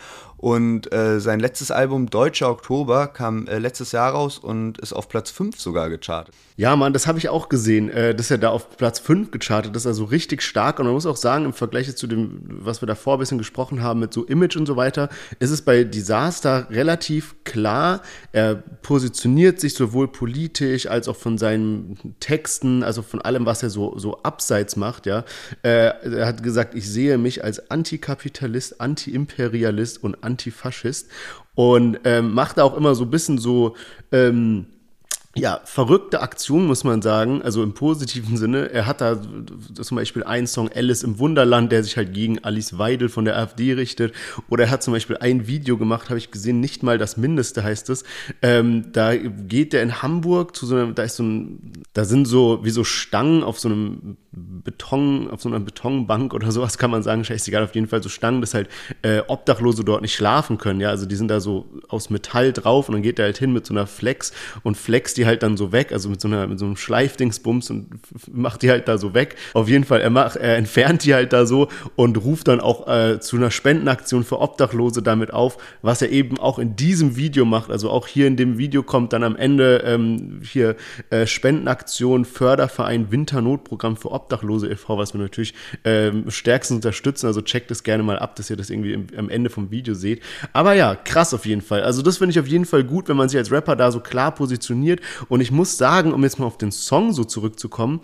Und 0.46 0.92
äh, 0.92 1.18
sein 1.18 1.40
letztes 1.40 1.72
Album, 1.72 2.08
Deutscher 2.08 2.48
Oktober, 2.48 3.08
kam 3.08 3.48
äh, 3.48 3.58
letztes 3.58 3.90
Jahr 3.90 4.12
raus 4.12 4.38
und 4.38 4.78
ist 4.78 4.92
auf 4.92 5.08
Platz 5.08 5.32
5 5.32 5.60
sogar 5.60 5.90
gechartet. 5.90 6.36
Ja, 6.58 6.76
Mann, 6.76 6.92
das 6.92 7.08
habe 7.08 7.18
ich 7.18 7.28
auch 7.28 7.48
gesehen, 7.48 7.90
äh, 7.90 8.14
dass 8.14 8.30
er 8.30 8.38
da 8.38 8.50
auf 8.50 8.76
Platz 8.76 9.00
5 9.00 9.32
gechartet 9.32 9.74
ist, 9.74 9.88
also 9.88 10.04
richtig 10.04 10.42
stark. 10.42 10.78
Und 10.78 10.86
man 10.86 10.94
muss 10.94 11.04
auch 11.04 11.16
sagen, 11.16 11.46
im 11.46 11.52
Vergleich 11.52 11.94
zu 11.96 12.06
dem, 12.06 12.42
was 12.46 12.80
wir 12.80 12.86
davor 12.86 13.16
ein 13.16 13.18
bisschen 13.18 13.38
gesprochen 13.38 13.82
haben 13.82 13.98
mit 13.98 14.14
so 14.14 14.24
Image 14.24 14.56
und 14.56 14.66
so 14.66 14.76
weiter, 14.76 15.08
ist 15.40 15.50
es 15.50 15.62
bei 15.62 15.82
Disaster 15.82 16.68
relativ 16.70 17.34
klar. 17.42 18.00
Er 18.30 18.54
positioniert 18.54 19.58
sich 19.58 19.74
sowohl 19.74 20.06
politisch 20.06 20.86
als 20.86 21.08
auch 21.08 21.16
von 21.16 21.38
seinen 21.38 21.98
Texten, 22.20 22.84
also 22.84 23.02
von 23.02 23.20
allem, 23.20 23.46
was 23.46 23.64
er 23.64 23.70
so, 23.70 23.98
so 23.98 24.22
abseits 24.22 24.76
macht, 24.76 25.06
ja. 25.06 25.24
Äh, 25.64 25.90
er 26.04 26.26
hat 26.26 26.44
gesagt, 26.44 26.76
ich 26.76 26.88
sehe 26.88 27.18
mich 27.18 27.42
als 27.42 27.68
Antikapitalist, 27.68 28.80
Antiimperialist 28.80 30.04
und 30.04 30.22
Antifaschist 30.36 31.08
und 31.54 32.00
ähm, 32.04 32.34
macht 32.34 32.60
auch 32.60 32.76
immer 32.76 32.94
so 32.94 33.04
ein 33.04 33.10
bisschen 33.10 33.38
so 33.38 33.74
ähm, 34.12 34.66
ja, 35.38 35.60
verrückte 35.64 36.22
Aktion, 36.22 36.66
muss 36.66 36.82
man 36.82 37.02
sagen, 37.02 37.42
also 37.42 37.62
im 37.62 37.74
positiven 37.74 38.38
Sinne. 38.38 38.70
Er 38.70 38.86
hat 38.86 39.02
da 39.02 39.20
zum 39.74 39.96
Beispiel 39.96 40.24
einen 40.24 40.46
Song 40.46 40.70
Alice 40.74 41.02
im 41.02 41.18
Wunderland, 41.18 41.70
der 41.70 41.84
sich 41.84 41.98
halt 41.98 42.14
gegen 42.14 42.42
Alice 42.42 42.78
Weidel 42.78 43.10
von 43.10 43.26
der 43.26 43.36
AfD 43.36 43.74
richtet. 43.74 44.14
Oder 44.48 44.64
er 44.64 44.70
hat 44.70 44.82
zum 44.82 44.94
Beispiel 44.94 45.18
ein 45.18 45.46
Video 45.46 45.76
gemacht, 45.76 46.08
habe 46.08 46.16
ich 46.16 46.30
gesehen, 46.30 46.60
nicht 46.60 46.82
mal 46.82 46.96
das 46.96 47.18
Mindeste 47.18 47.62
heißt 47.62 47.90
es. 47.90 48.04
Ähm, 48.40 48.92
da 48.92 49.14
geht 49.14 49.74
er 49.74 49.82
in 49.82 50.00
Hamburg 50.00 50.56
zu 50.56 50.64
so 50.64 50.74
einem, 50.76 50.94
da 50.94 51.02
ist 51.02 51.16
so 51.16 51.22
ein, 51.22 51.72
da 51.92 52.06
sind 52.06 52.24
so 52.24 52.64
wie 52.64 52.70
so 52.70 52.82
Stangen 52.82 53.42
auf 53.42 53.58
so 53.58 53.68
einem 53.68 54.16
Beton, 54.38 55.30
auf 55.30 55.40
so 55.40 55.48
einer 55.48 55.60
Betonbank 55.60 56.34
oder 56.34 56.52
sowas 56.52 56.76
kann 56.76 56.90
man 56.90 57.02
sagen, 57.02 57.24
scheißegal, 57.24 57.64
auf 57.64 57.74
jeden 57.74 57.86
Fall 57.86 58.02
so 58.02 58.10
Stangen, 58.10 58.42
dass 58.42 58.52
halt 58.52 58.68
äh, 59.00 59.22
Obdachlose 59.26 59.82
dort 59.82 60.02
nicht 60.02 60.14
schlafen 60.14 60.58
können, 60.58 60.78
ja, 60.78 60.90
also 60.90 61.06
die 61.06 61.16
sind 61.16 61.28
da 61.28 61.40
so 61.40 61.64
aus 61.88 62.10
Metall 62.10 62.52
drauf 62.52 62.88
und 62.88 62.94
dann 62.96 63.02
geht 63.02 63.18
er 63.18 63.24
halt 63.24 63.38
hin 63.38 63.54
mit 63.54 63.64
so 63.64 63.72
einer 63.72 63.86
Flex 63.86 64.32
und 64.62 64.76
flex 64.76 65.14
die 65.14 65.24
halt 65.24 65.42
dann 65.42 65.56
so 65.56 65.72
weg, 65.72 65.90
also 65.90 66.10
mit 66.10 66.20
so 66.20 66.28
einer, 66.28 66.46
mit 66.48 66.58
so 66.58 66.66
einem 66.66 66.76
Schleifdingsbums 66.76 67.70
und 67.70 67.88
macht 68.30 68.60
die 68.60 68.70
halt 68.70 68.88
da 68.88 68.98
so 68.98 69.14
weg. 69.14 69.36
Auf 69.54 69.70
jeden 69.70 69.84
Fall, 69.84 70.02
er 70.02 70.10
macht, 70.10 70.36
er 70.36 70.56
entfernt 70.56 71.04
die 71.04 71.14
halt 71.14 71.32
da 71.32 71.46
so 71.46 71.68
und 71.94 72.22
ruft 72.22 72.48
dann 72.48 72.60
auch 72.60 72.86
äh, 72.88 73.18
zu 73.20 73.36
einer 73.36 73.50
Spendenaktion 73.50 74.22
für 74.22 74.38
Obdachlose 74.38 75.02
damit 75.02 75.32
auf, 75.32 75.56
was 75.80 76.02
er 76.02 76.10
eben 76.10 76.38
auch 76.38 76.58
in 76.58 76.76
diesem 76.76 77.16
Video 77.16 77.46
macht, 77.46 77.70
also 77.70 77.88
auch 77.88 78.06
hier 78.06 78.26
in 78.26 78.36
dem 78.36 78.58
Video 78.58 78.82
kommt 78.82 79.14
dann 79.14 79.24
am 79.24 79.34
Ende 79.34 79.78
ähm, 79.86 80.40
hier 80.42 80.76
äh, 81.08 81.26
Spendenaktion, 81.26 82.26
Förderverein, 82.26 83.10
Winternotprogramm 83.10 83.96
für 83.96 84.10
Obdachlose 84.10 84.25
Obdachlose 84.26 84.68
e.V., 84.68 84.98
was 84.98 85.14
wir 85.14 85.20
natürlich 85.20 85.54
ähm, 85.84 86.30
stärkstens 86.30 86.76
unterstützen. 86.76 87.26
Also 87.26 87.40
checkt 87.42 87.70
es 87.70 87.84
gerne 87.84 88.02
mal 88.02 88.18
ab, 88.18 88.34
dass 88.36 88.50
ihr 88.50 88.56
das 88.56 88.70
irgendwie 88.70 88.92
im, 88.92 89.06
am 89.16 89.28
Ende 89.28 89.50
vom 89.50 89.70
Video 89.70 89.94
seht. 89.94 90.22
Aber 90.52 90.74
ja, 90.74 90.96
krass 90.96 91.32
auf 91.32 91.46
jeden 91.46 91.62
Fall. 91.62 91.82
Also 91.82 92.02
das 92.02 92.18
finde 92.18 92.32
ich 92.32 92.40
auf 92.40 92.48
jeden 92.48 92.64
Fall 92.64 92.84
gut, 92.84 93.08
wenn 93.08 93.16
man 93.16 93.28
sich 93.28 93.38
als 93.38 93.52
Rapper 93.52 93.76
da 93.76 93.92
so 93.92 94.00
klar 94.00 94.34
positioniert. 94.34 95.00
Und 95.28 95.40
ich 95.40 95.50
muss 95.50 95.78
sagen, 95.78 96.12
um 96.12 96.22
jetzt 96.24 96.38
mal 96.38 96.46
auf 96.46 96.58
den 96.58 96.72
Song 96.72 97.12
so 97.12 97.24
zurückzukommen, 97.24 98.00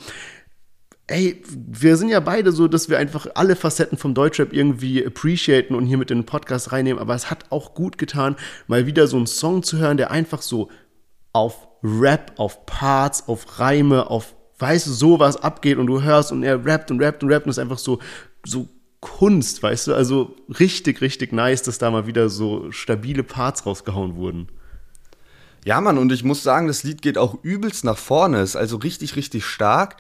ey, 1.09 1.43
wir 1.49 1.97
sind 1.97 2.09
ja 2.09 2.21
beide 2.21 2.53
so, 2.53 2.69
dass 2.69 2.89
wir 2.89 2.99
einfach 2.99 3.27
alle 3.35 3.57
Facetten 3.57 3.99
vom 3.99 4.15
Deutschrap 4.15 4.53
irgendwie 4.53 5.05
appreciaten 5.05 5.75
und 5.75 5.87
hier 5.87 5.99
mit 5.99 6.11
in 6.11 6.19
den 6.19 6.27
Podcast 6.27 6.73
reinnehmen, 6.73 7.01
aber 7.01 7.15
es 7.15 7.31
hat 7.31 7.47
auch 7.51 7.75
gut 7.75 7.99
getan, 7.99 8.37
mal 8.67 8.87
wieder 8.87 9.07
so 9.09 9.17
einen 9.17 9.27
Song 9.27 9.63
zu 9.63 9.79
hören, 9.79 9.97
der 9.97 10.11
einfach 10.11 10.43
so 10.43 10.71
auf 11.33 11.69
Rap, 11.83 12.33
auf 12.37 12.65
Parts, 12.67 13.29
auf 13.29 13.59
Reime, 13.59 14.09
auf 14.09 14.35
weißt 14.63 14.87
du, 14.87 14.93
so 14.93 15.19
was 15.19 15.37
abgeht 15.43 15.77
und 15.77 15.89
du 15.89 16.03
hörst 16.03 16.33
und 16.33 16.43
er 16.43 16.65
rappt 16.65 16.91
und 16.91 17.03
rappt 17.03 17.23
und 17.23 17.31
rappt 17.31 17.47
und 17.47 17.51
ist 17.51 17.59
einfach 17.59 17.79
so, 17.79 17.99
so 18.47 18.69
Kunst, 19.01 19.63
weißt 19.63 19.89
du, 19.89 19.95
also 19.95 20.37
richtig, 20.61 21.01
richtig 21.01 21.33
nice, 21.33 21.63
dass 21.63 21.79
da 21.79 21.91
mal 21.91 22.07
wieder 22.07 22.29
so 22.29 22.71
stabile 22.71 23.25
Parts 23.25 23.67
rausgehauen 23.67 24.15
wurden. 24.15 24.47
Ja, 25.65 25.81
Mann, 25.81 25.99
und 25.99 26.13
ich 26.13 26.23
muss 26.23 26.45
sagen, 26.45 26.69
das 26.69 26.85
Lied 26.85 27.03
geht 27.03 27.19
auch 27.19 27.43
übelst 27.43 27.85
nach 27.85 27.99
vorne, 27.99 28.41
ist 28.41 28.55
also 28.55 28.77
richtig, 28.77 29.17
richtig 29.17 29.45
stark. 29.45 29.97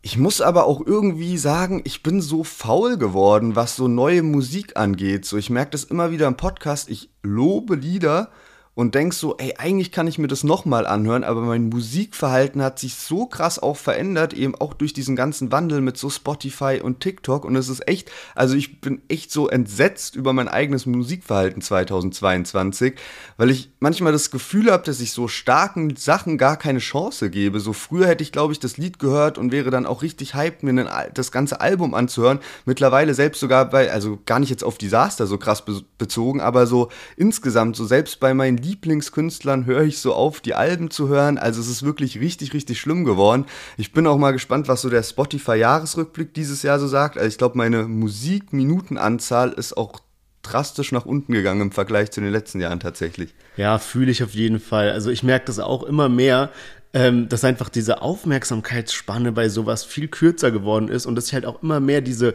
Ich 0.00 0.16
muss 0.16 0.40
aber 0.40 0.64
auch 0.64 0.80
irgendwie 0.84 1.36
sagen, 1.36 1.82
ich 1.84 2.02
bin 2.02 2.22
so 2.22 2.42
faul 2.42 2.96
geworden, 2.96 3.54
was 3.54 3.76
so 3.76 3.88
neue 3.88 4.22
Musik 4.22 4.78
angeht. 4.78 5.26
So, 5.26 5.36
ich 5.36 5.50
merke 5.50 5.72
das 5.72 5.84
immer 5.84 6.10
wieder 6.10 6.26
im 6.26 6.36
Podcast, 6.36 6.88
ich 6.88 7.10
lobe 7.22 7.74
Lieder, 7.74 8.30
und 8.78 8.94
denkst 8.94 9.16
so, 9.16 9.36
ey, 9.38 9.54
eigentlich 9.58 9.90
kann 9.90 10.06
ich 10.06 10.18
mir 10.18 10.28
das 10.28 10.44
nochmal 10.44 10.86
anhören, 10.86 11.24
aber 11.24 11.40
mein 11.40 11.68
Musikverhalten 11.68 12.62
hat 12.62 12.78
sich 12.78 12.94
so 12.94 13.26
krass 13.26 13.58
auch 13.58 13.76
verändert, 13.76 14.34
eben 14.34 14.54
auch 14.54 14.72
durch 14.72 14.92
diesen 14.92 15.16
ganzen 15.16 15.50
Wandel 15.50 15.80
mit 15.80 15.96
so 15.96 16.08
Spotify 16.10 16.78
und 16.80 17.00
TikTok 17.00 17.44
und 17.44 17.56
es 17.56 17.68
ist 17.68 17.88
echt, 17.88 18.12
also 18.36 18.54
ich 18.54 18.80
bin 18.80 19.02
echt 19.08 19.32
so 19.32 19.48
entsetzt 19.48 20.14
über 20.14 20.32
mein 20.32 20.46
eigenes 20.46 20.86
Musikverhalten 20.86 21.60
2022, 21.60 22.94
weil 23.36 23.50
ich 23.50 23.72
manchmal 23.80 24.12
das 24.12 24.30
Gefühl 24.30 24.70
habe, 24.70 24.84
dass 24.84 25.00
ich 25.00 25.10
so 25.10 25.26
starken 25.26 25.96
Sachen 25.96 26.38
gar 26.38 26.56
keine 26.56 26.78
Chance 26.78 27.30
gebe. 27.30 27.58
So 27.58 27.72
früher 27.72 28.06
hätte 28.06 28.22
ich, 28.22 28.30
glaube 28.30 28.52
ich, 28.52 28.60
das 28.60 28.76
Lied 28.76 29.00
gehört 29.00 29.38
und 29.38 29.50
wäre 29.50 29.70
dann 29.70 29.86
auch 29.86 30.02
richtig 30.02 30.34
hyped, 30.34 30.62
mir 30.62 31.08
das 31.14 31.32
ganze 31.32 31.60
Album 31.60 31.94
anzuhören. 31.94 32.38
Mittlerweile 32.64 33.14
selbst 33.14 33.40
sogar 33.40 33.70
bei, 33.70 33.90
also 33.90 34.20
gar 34.24 34.38
nicht 34.38 34.50
jetzt 34.50 34.62
auf 34.62 34.78
Disaster 34.78 35.26
so 35.26 35.36
krass 35.36 35.64
bezogen, 35.98 36.40
aber 36.40 36.68
so 36.68 36.90
insgesamt, 37.16 37.74
so 37.74 37.84
selbst 37.84 38.20
bei 38.20 38.34
meinen 38.34 38.67
Lieblingskünstlern 38.68 39.66
höre 39.66 39.82
ich 39.82 39.98
so 39.98 40.14
auf, 40.14 40.40
die 40.40 40.54
Alben 40.54 40.90
zu 40.90 41.08
hören. 41.08 41.38
Also 41.38 41.60
es 41.60 41.68
ist 41.68 41.82
wirklich 41.82 42.20
richtig, 42.20 42.52
richtig 42.52 42.80
schlimm 42.80 43.04
geworden. 43.04 43.46
Ich 43.76 43.92
bin 43.92 44.06
auch 44.06 44.18
mal 44.18 44.32
gespannt, 44.32 44.68
was 44.68 44.82
so 44.82 44.90
der 44.90 45.02
Spotify-Jahresrückblick 45.02 46.34
dieses 46.34 46.62
Jahr 46.62 46.78
so 46.78 46.86
sagt. 46.86 47.16
Also 47.16 47.28
ich 47.28 47.38
glaube, 47.38 47.56
meine 47.56 47.84
Musikminutenanzahl 47.84 49.52
ist 49.52 49.76
auch 49.76 50.00
drastisch 50.42 50.92
nach 50.92 51.06
unten 51.06 51.32
gegangen 51.32 51.60
im 51.60 51.72
Vergleich 51.72 52.10
zu 52.10 52.20
den 52.20 52.30
letzten 52.30 52.60
Jahren 52.60 52.80
tatsächlich. 52.80 53.34
Ja, 53.56 53.78
fühle 53.78 54.10
ich 54.10 54.22
auf 54.22 54.34
jeden 54.34 54.60
Fall. 54.60 54.90
Also 54.90 55.10
ich 55.10 55.22
merke 55.22 55.46
das 55.46 55.58
auch 55.58 55.82
immer 55.82 56.08
mehr, 56.08 56.50
ähm, 56.94 57.28
dass 57.28 57.44
einfach 57.44 57.68
diese 57.68 58.00
Aufmerksamkeitsspanne 58.02 59.32
bei 59.32 59.48
sowas 59.48 59.84
viel 59.84 60.08
kürzer 60.08 60.50
geworden 60.50 60.88
ist 60.88 61.06
und 61.06 61.16
dass 61.16 61.26
ich 61.26 61.34
halt 61.34 61.44
auch 61.44 61.62
immer 61.62 61.80
mehr 61.80 62.00
diese 62.00 62.34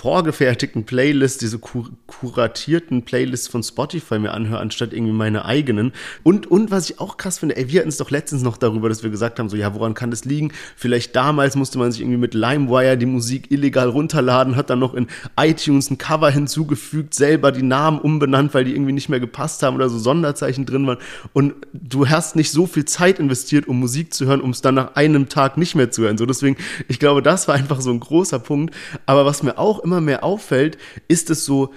vorgefertigten 0.00 0.84
Playlists, 0.84 1.38
diese 1.38 1.58
kur 1.58 1.90
kuratierten 2.06 3.04
Playlists 3.04 3.48
von 3.48 3.62
Spotify 3.62 4.18
mir 4.18 4.32
anhöre, 4.32 4.58
anstatt 4.58 4.94
irgendwie 4.94 5.12
meine 5.12 5.44
eigenen. 5.44 5.92
Und, 6.22 6.50
und 6.50 6.70
was 6.70 6.88
ich 6.88 7.00
auch 7.00 7.18
krass 7.18 7.38
finde, 7.38 7.58
ey, 7.58 7.68
wir 7.68 7.80
hatten 7.80 7.90
es 7.90 7.98
doch 7.98 8.10
letztens 8.10 8.42
noch 8.42 8.56
darüber, 8.56 8.88
dass 8.88 9.02
wir 9.02 9.10
gesagt 9.10 9.38
haben, 9.38 9.50
so, 9.50 9.56
ja, 9.58 9.74
woran 9.74 9.92
kann 9.92 10.10
das 10.10 10.24
liegen? 10.24 10.52
Vielleicht 10.74 11.14
damals 11.16 11.54
musste 11.54 11.78
man 11.78 11.92
sich 11.92 12.00
irgendwie 12.00 12.16
mit 12.16 12.32
LimeWire 12.32 12.96
die 12.96 13.04
Musik 13.04 13.50
illegal 13.50 13.90
runterladen, 13.90 14.56
hat 14.56 14.70
dann 14.70 14.78
noch 14.78 14.94
in 14.94 15.06
iTunes 15.38 15.90
ein 15.90 15.98
Cover 15.98 16.30
hinzugefügt, 16.30 17.12
selber 17.12 17.52
die 17.52 17.62
Namen 17.62 17.98
umbenannt, 17.98 18.54
weil 18.54 18.64
die 18.64 18.72
irgendwie 18.72 18.92
nicht 18.92 19.10
mehr 19.10 19.20
gepasst 19.20 19.62
haben 19.62 19.76
oder 19.76 19.90
so 19.90 19.98
Sonderzeichen 19.98 20.64
drin 20.64 20.86
waren. 20.86 20.98
Und 21.34 21.54
du 21.74 22.08
hast 22.08 22.36
nicht 22.36 22.52
so 22.52 22.66
viel 22.66 22.86
Zeit 22.86 23.18
investiert, 23.18 23.68
um 23.68 23.78
Musik 23.78 24.14
zu 24.14 24.24
hören, 24.24 24.40
um 24.40 24.50
es 24.50 24.62
dann 24.62 24.76
nach 24.76 24.94
einem 24.94 25.28
Tag 25.28 25.58
nicht 25.58 25.74
mehr 25.74 25.90
zu 25.90 26.02
hören. 26.02 26.16
So, 26.16 26.24
deswegen, 26.24 26.56
ich 26.88 26.98
glaube, 26.98 27.20
das 27.20 27.48
war 27.48 27.54
einfach 27.54 27.82
so 27.82 27.90
ein 27.90 28.00
großer 28.00 28.38
Punkt. 28.38 28.74
Aber 29.04 29.26
was 29.26 29.42
mir 29.42 29.58
auch 29.58 29.80
immer 29.80 29.89
mehr 29.98 30.22
auffällt, 30.22 30.78
ist 31.08 31.30
es 31.30 31.44
so, 31.44 31.72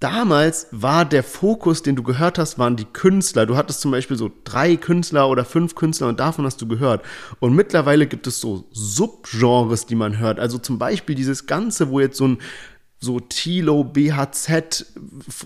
damals 0.00 0.66
war 0.70 1.04
der 1.04 1.22
Fokus, 1.22 1.82
den 1.82 1.96
du 1.96 2.02
gehört 2.02 2.38
hast, 2.38 2.58
waren 2.58 2.76
die 2.76 2.84
Künstler. 2.84 3.46
Du 3.46 3.56
hattest 3.56 3.80
zum 3.80 3.90
Beispiel 3.90 4.16
so 4.16 4.30
drei 4.44 4.76
Künstler 4.76 5.28
oder 5.28 5.44
fünf 5.44 5.74
Künstler 5.74 6.08
und 6.08 6.20
davon 6.20 6.44
hast 6.44 6.60
du 6.60 6.68
gehört. 6.68 7.02
Und 7.40 7.54
mittlerweile 7.54 8.06
gibt 8.06 8.26
es 8.26 8.40
so 8.40 8.64
Subgenres, 8.70 9.86
die 9.86 9.94
man 9.94 10.18
hört. 10.18 10.40
Also 10.40 10.58
zum 10.58 10.78
Beispiel 10.78 11.14
dieses 11.14 11.46
Ganze, 11.46 11.90
wo 11.90 12.00
jetzt 12.00 12.18
so 12.18 12.28
ein 12.28 12.38
so 13.00 13.20
Tilo, 13.20 13.84
BHZ, 13.84 14.94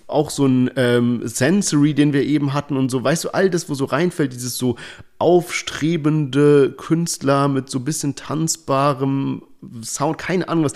auch 0.07 0.31
so 0.31 0.47
ein 0.47 0.71
ähm, 0.77 1.21
Sensory, 1.25 1.95
den 1.95 2.13
wir 2.13 2.23
eben 2.23 2.55
hatten 2.55 2.77
und 2.77 2.91
so, 2.91 3.03
weißt 3.03 3.25
du, 3.25 3.31
all 3.31 3.51
das, 3.51 3.69
wo 3.69 3.75
so 3.75 3.85
reinfällt, 3.85 4.33
dieses 4.33 4.57
so 4.57 4.77
aufstrebende 5.19 6.73
Künstler 6.73 7.49
mit 7.49 7.69
so 7.69 7.81
bisschen 7.81 8.15
tanzbarem 8.15 9.43
Sound, 9.83 10.19
keine 10.19 10.49
Ahnung 10.49 10.65
was, 10.65 10.75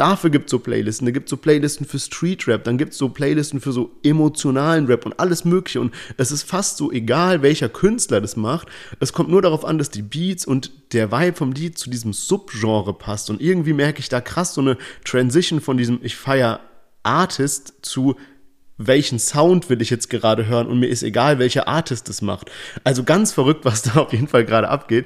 Dafür 0.00 0.30
gibt 0.30 0.46
es 0.46 0.50
so 0.50 0.58
Playlisten. 0.58 1.04
Da 1.04 1.10
gibt 1.10 1.26
es 1.26 1.30
so 1.30 1.36
Playlisten 1.36 1.84
für 1.84 1.98
Street 1.98 2.48
Rap, 2.48 2.64
dann 2.64 2.78
gibt 2.78 2.92
es 2.92 2.98
so 2.98 3.10
Playlisten 3.10 3.60
für 3.60 3.70
so 3.70 3.90
emotionalen 4.02 4.86
Rap 4.86 5.04
und 5.04 5.20
alles 5.20 5.44
Mögliche. 5.44 5.78
Und 5.78 5.92
es 6.16 6.32
ist 6.32 6.44
fast 6.44 6.78
so 6.78 6.90
egal, 6.90 7.42
welcher 7.42 7.68
Künstler 7.68 8.22
das 8.22 8.34
macht. 8.34 8.68
Es 8.98 9.12
kommt 9.12 9.28
nur 9.28 9.42
darauf 9.42 9.62
an, 9.62 9.76
dass 9.76 9.90
die 9.90 10.00
Beats 10.00 10.46
und 10.46 10.72
der 10.94 11.12
Vibe 11.12 11.36
vom 11.36 11.52
Lied 11.52 11.76
zu 11.76 11.90
diesem 11.90 12.14
Subgenre 12.14 12.94
passt. 12.94 13.28
Und 13.28 13.42
irgendwie 13.42 13.74
merke 13.74 14.00
ich 14.00 14.08
da 14.08 14.22
krass 14.22 14.54
so 14.54 14.62
eine 14.62 14.78
Transition 15.04 15.60
von 15.60 15.76
diesem 15.76 15.98
Ich 16.02 16.16
feier 16.16 16.60
Artist 17.02 17.74
zu 17.82 18.16
welchen 18.78 19.18
Sound 19.18 19.68
will 19.68 19.82
ich 19.82 19.90
jetzt 19.90 20.08
gerade 20.08 20.46
hören 20.46 20.66
und 20.66 20.80
mir 20.80 20.86
ist 20.86 21.02
egal, 21.02 21.38
welcher 21.38 21.68
Artist 21.68 22.08
es 22.08 22.22
macht. 22.22 22.50
Also 22.84 23.04
ganz 23.04 23.32
verrückt, 23.32 23.66
was 23.66 23.82
da 23.82 24.00
auf 24.00 24.12
jeden 24.14 24.28
Fall 24.28 24.46
gerade 24.46 24.70
abgeht. 24.70 25.04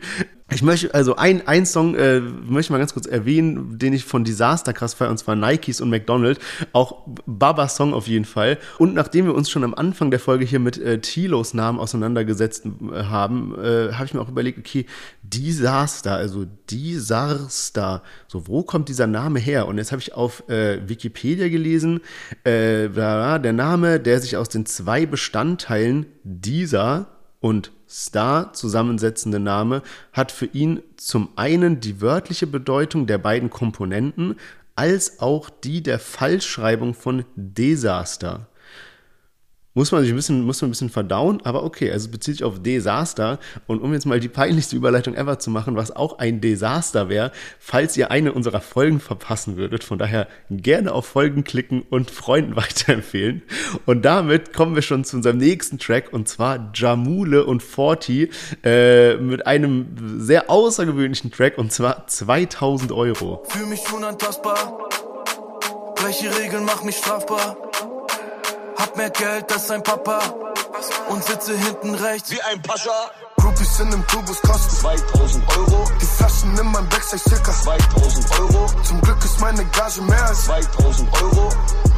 Ich 0.51 0.61
möchte, 0.61 0.93
also 0.93 1.17
ein, 1.17 1.49
ein 1.49 1.65
Song 1.65 1.95
äh, 1.95 2.21
möchte 2.21 2.67
ich 2.67 2.71
mal 2.71 2.79
ganz 2.79 2.93
kurz 2.93 3.07
erwähnen, 3.07 3.79
den 3.79 3.95
ich 3.95 4.05
von 4.05 4.25
Disaster 4.25 4.75
krass 4.75 4.93
feiere, 4.93 5.11
und 5.11 5.17
zwar 5.17 5.37
Nikes 5.37 5.81
und 5.81 5.89
McDonald. 5.89 6.39
Auch 6.75 7.07
Baba 7.25 7.67
Song 7.67 7.95
auf 7.95 8.09
jeden 8.09 8.27
Fall. 8.27 8.59
Und 8.77 8.95
nachdem 8.95 9.25
wir 9.25 9.35
uns 9.35 9.49
schon 9.49 9.65
am 9.65 9.73
Anfang 9.73 10.11
der 10.11 10.21
Folge 10.21 10.45
hier 10.45 10.59
mit 10.59 10.77
äh, 10.77 11.01
Tilos 11.01 11.55
Namen 11.55 11.81
auseinandergesetzt 11.81 12.67
äh, 12.67 13.05
haben, 13.05 13.55
äh, 13.59 13.95
habe 13.95 14.05
ich 14.05 14.13
mir 14.13 14.21
auch 14.21 14.29
überlegt, 14.29 14.59
okay, 14.59 14.85
Disaster, 15.23 16.13
also 16.13 16.45
Disaster, 16.71 18.03
so 18.29 18.47
wo 18.47 18.63
kommt 18.63 18.91
dieser 18.91 19.07
Name 19.07 19.41
her? 19.41 19.67
Und 19.67 19.79
jetzt 19.79 19.93
habe 19.93 20.03
ich 20.03 20.13
auf 20.13 20.47
äh, 20.51 20.87
Wikipedia 20.87 21.49
gelesen, 21.49 22.01
äh, 22.45 22.91
der 22.91 23.53
Name, 23.55 23.99
der 23.99 24.21
sich 24.21 24.37
aus 24.37 24.51
den 24.51 24.67
zwei 24.67 25.07
Bestandteilen 25.07 26.05
dieser 26.23 27.07
und 27.41 27.73
Star 27.97 28.53
zusammensetzende 28.53 29.39
Name 29.39 29.81
hat 30.13 30.33
für 30.33 30.47
ihn 30.47 30.83
zum 30.97 31.29
einen 31.37 31.79
die 31.79 32.01
wörtliche 32.01 32.49
Bedeutung 32.49 33.07
der 33.07 33.19
beiden 33.19 33.51
Komponenten 33.51 34.35
als 34.75 35.21
auch 35.21 35.49
die 35.49 35.81
der 35.81 36.01
Falschschreibung 36.01 36.95
von 36.95 37.25
Desaster. 37.37 38.49
Muss 39.77 39.91
man 39.91 40.03
sich 40.03 40.13
ein 40.13 40.17
bisschen, 40.17 40.43
muss 40.43 40.63
man 40.63 40.69
ein 40.69 40.71
bisschen 40.71 40.89
verdauen, 40.89 41.41
aber 41.43 41.65
okay, 41.65 41.91
also 41.91 42.09
bezieht 42.09 42.37
sich 42.37 42.45
auf 42.45 42.63
Desaster. 42.63 43.41
Und 43.67 43.81
um 43.81 43.93
jetzt 43.93 44.07
mal 44.07 44.21
die 44.21 44.29
peinlichste 44.29 44.77
Überleitung 44.77 45.17
ever 45.17 45.41
zu 45.41 45.51
machen, 45.51 45.75
was 45.75 45.95
auch 45.95 46.21
ein 46.21 46.41
Desaster 46.41 47.09
wäre, 47.09 47.33
falls 47.59 47.97
ihr 47.97 48.13
eine 48.13 48.33
unserer 48.33 48.61
Folgen 48.61 49.01
verpassen 49.01 49.57
würdet. 49.57 49.83
Von 49.83 49.99
daher 49.99 50.29
gerne 50.49 50.93
auf 50.93 51.07
Folgen 51.07 51.43
klicken 51.43 51.83
und 51.83 52.13
Freunden 52.13 52.55
weiterempfehlen. 52.57 53.43
Und 53.85 54.05
damit 54.05 54.53
kommen 54.53 54.77
wir 54.77 54.83
schon 54.83 55.03
zu 55.03 55.17
unserem 55.17 55.39
nächsten 55.39 55.81
Track 55.81 56.13
und 56.13 56.29
zwar 56.29 56.71
Jamule 56.73 57.45
und 57.45 57.61
Forti 57.61 58.31
äh, 58.63 59.17
mit 59.17 59.45
einem 59.45 60.21
sehr 60.21 60.51
außergewöhnlichen 60.51 61.33
Track 61.33 61.59
und 61.59 61.73
zwar 61.73 62.07
2000 62.07 62.93
Euro. 62.93 63.43
Fühl 63.49 63.67
mich 63.67 63.81
unantastbar. 63.93 64.89
Welche 66.01 66.31
Regeln 66.39 66.65
machen 66.65 66.87
mich 66.87 66.97
strafbar? 66.97 67.57
Hab 68.77 68.97
mehr 68.97 69.11
Geld 69.11 69.53
als 69.53 69.69
sein 69.69 69.83
Papa 69.83 70.19
und 71.09 71.25
sitze 71.25 71.57
hinten 71.57 71.95
rechts 71.95 72.31
wie 72.31 72.41
ein 72.43 72.61
Pascha. 72.63 73.11
Groupies 73.37 73.81
in 73.81 73.91
dem 73.91 74.07
Tubus 74.07 74.41
kosten 74.43 74.77
2000 74.77 75.57
Euro. 75.57 75.85
Die 76.01 76.07
Flaschen 76.07 76.59
in 76.59 76.73
meinem 76.73 76.89
Backstage 76.89 77.23
circa 77.29 77.53
2000 77.53 78.41
Euro. 78.41 78.67
Zum 78.83 79.01
Glück 79.03 79.25
ist 79.25 79.41
meine 79.41 79.65
Gage 79.67 80.03
mehr 80.03 80.25
als 80.27 80.45
2000 80.45 81.23
Euro. 81.23 81.49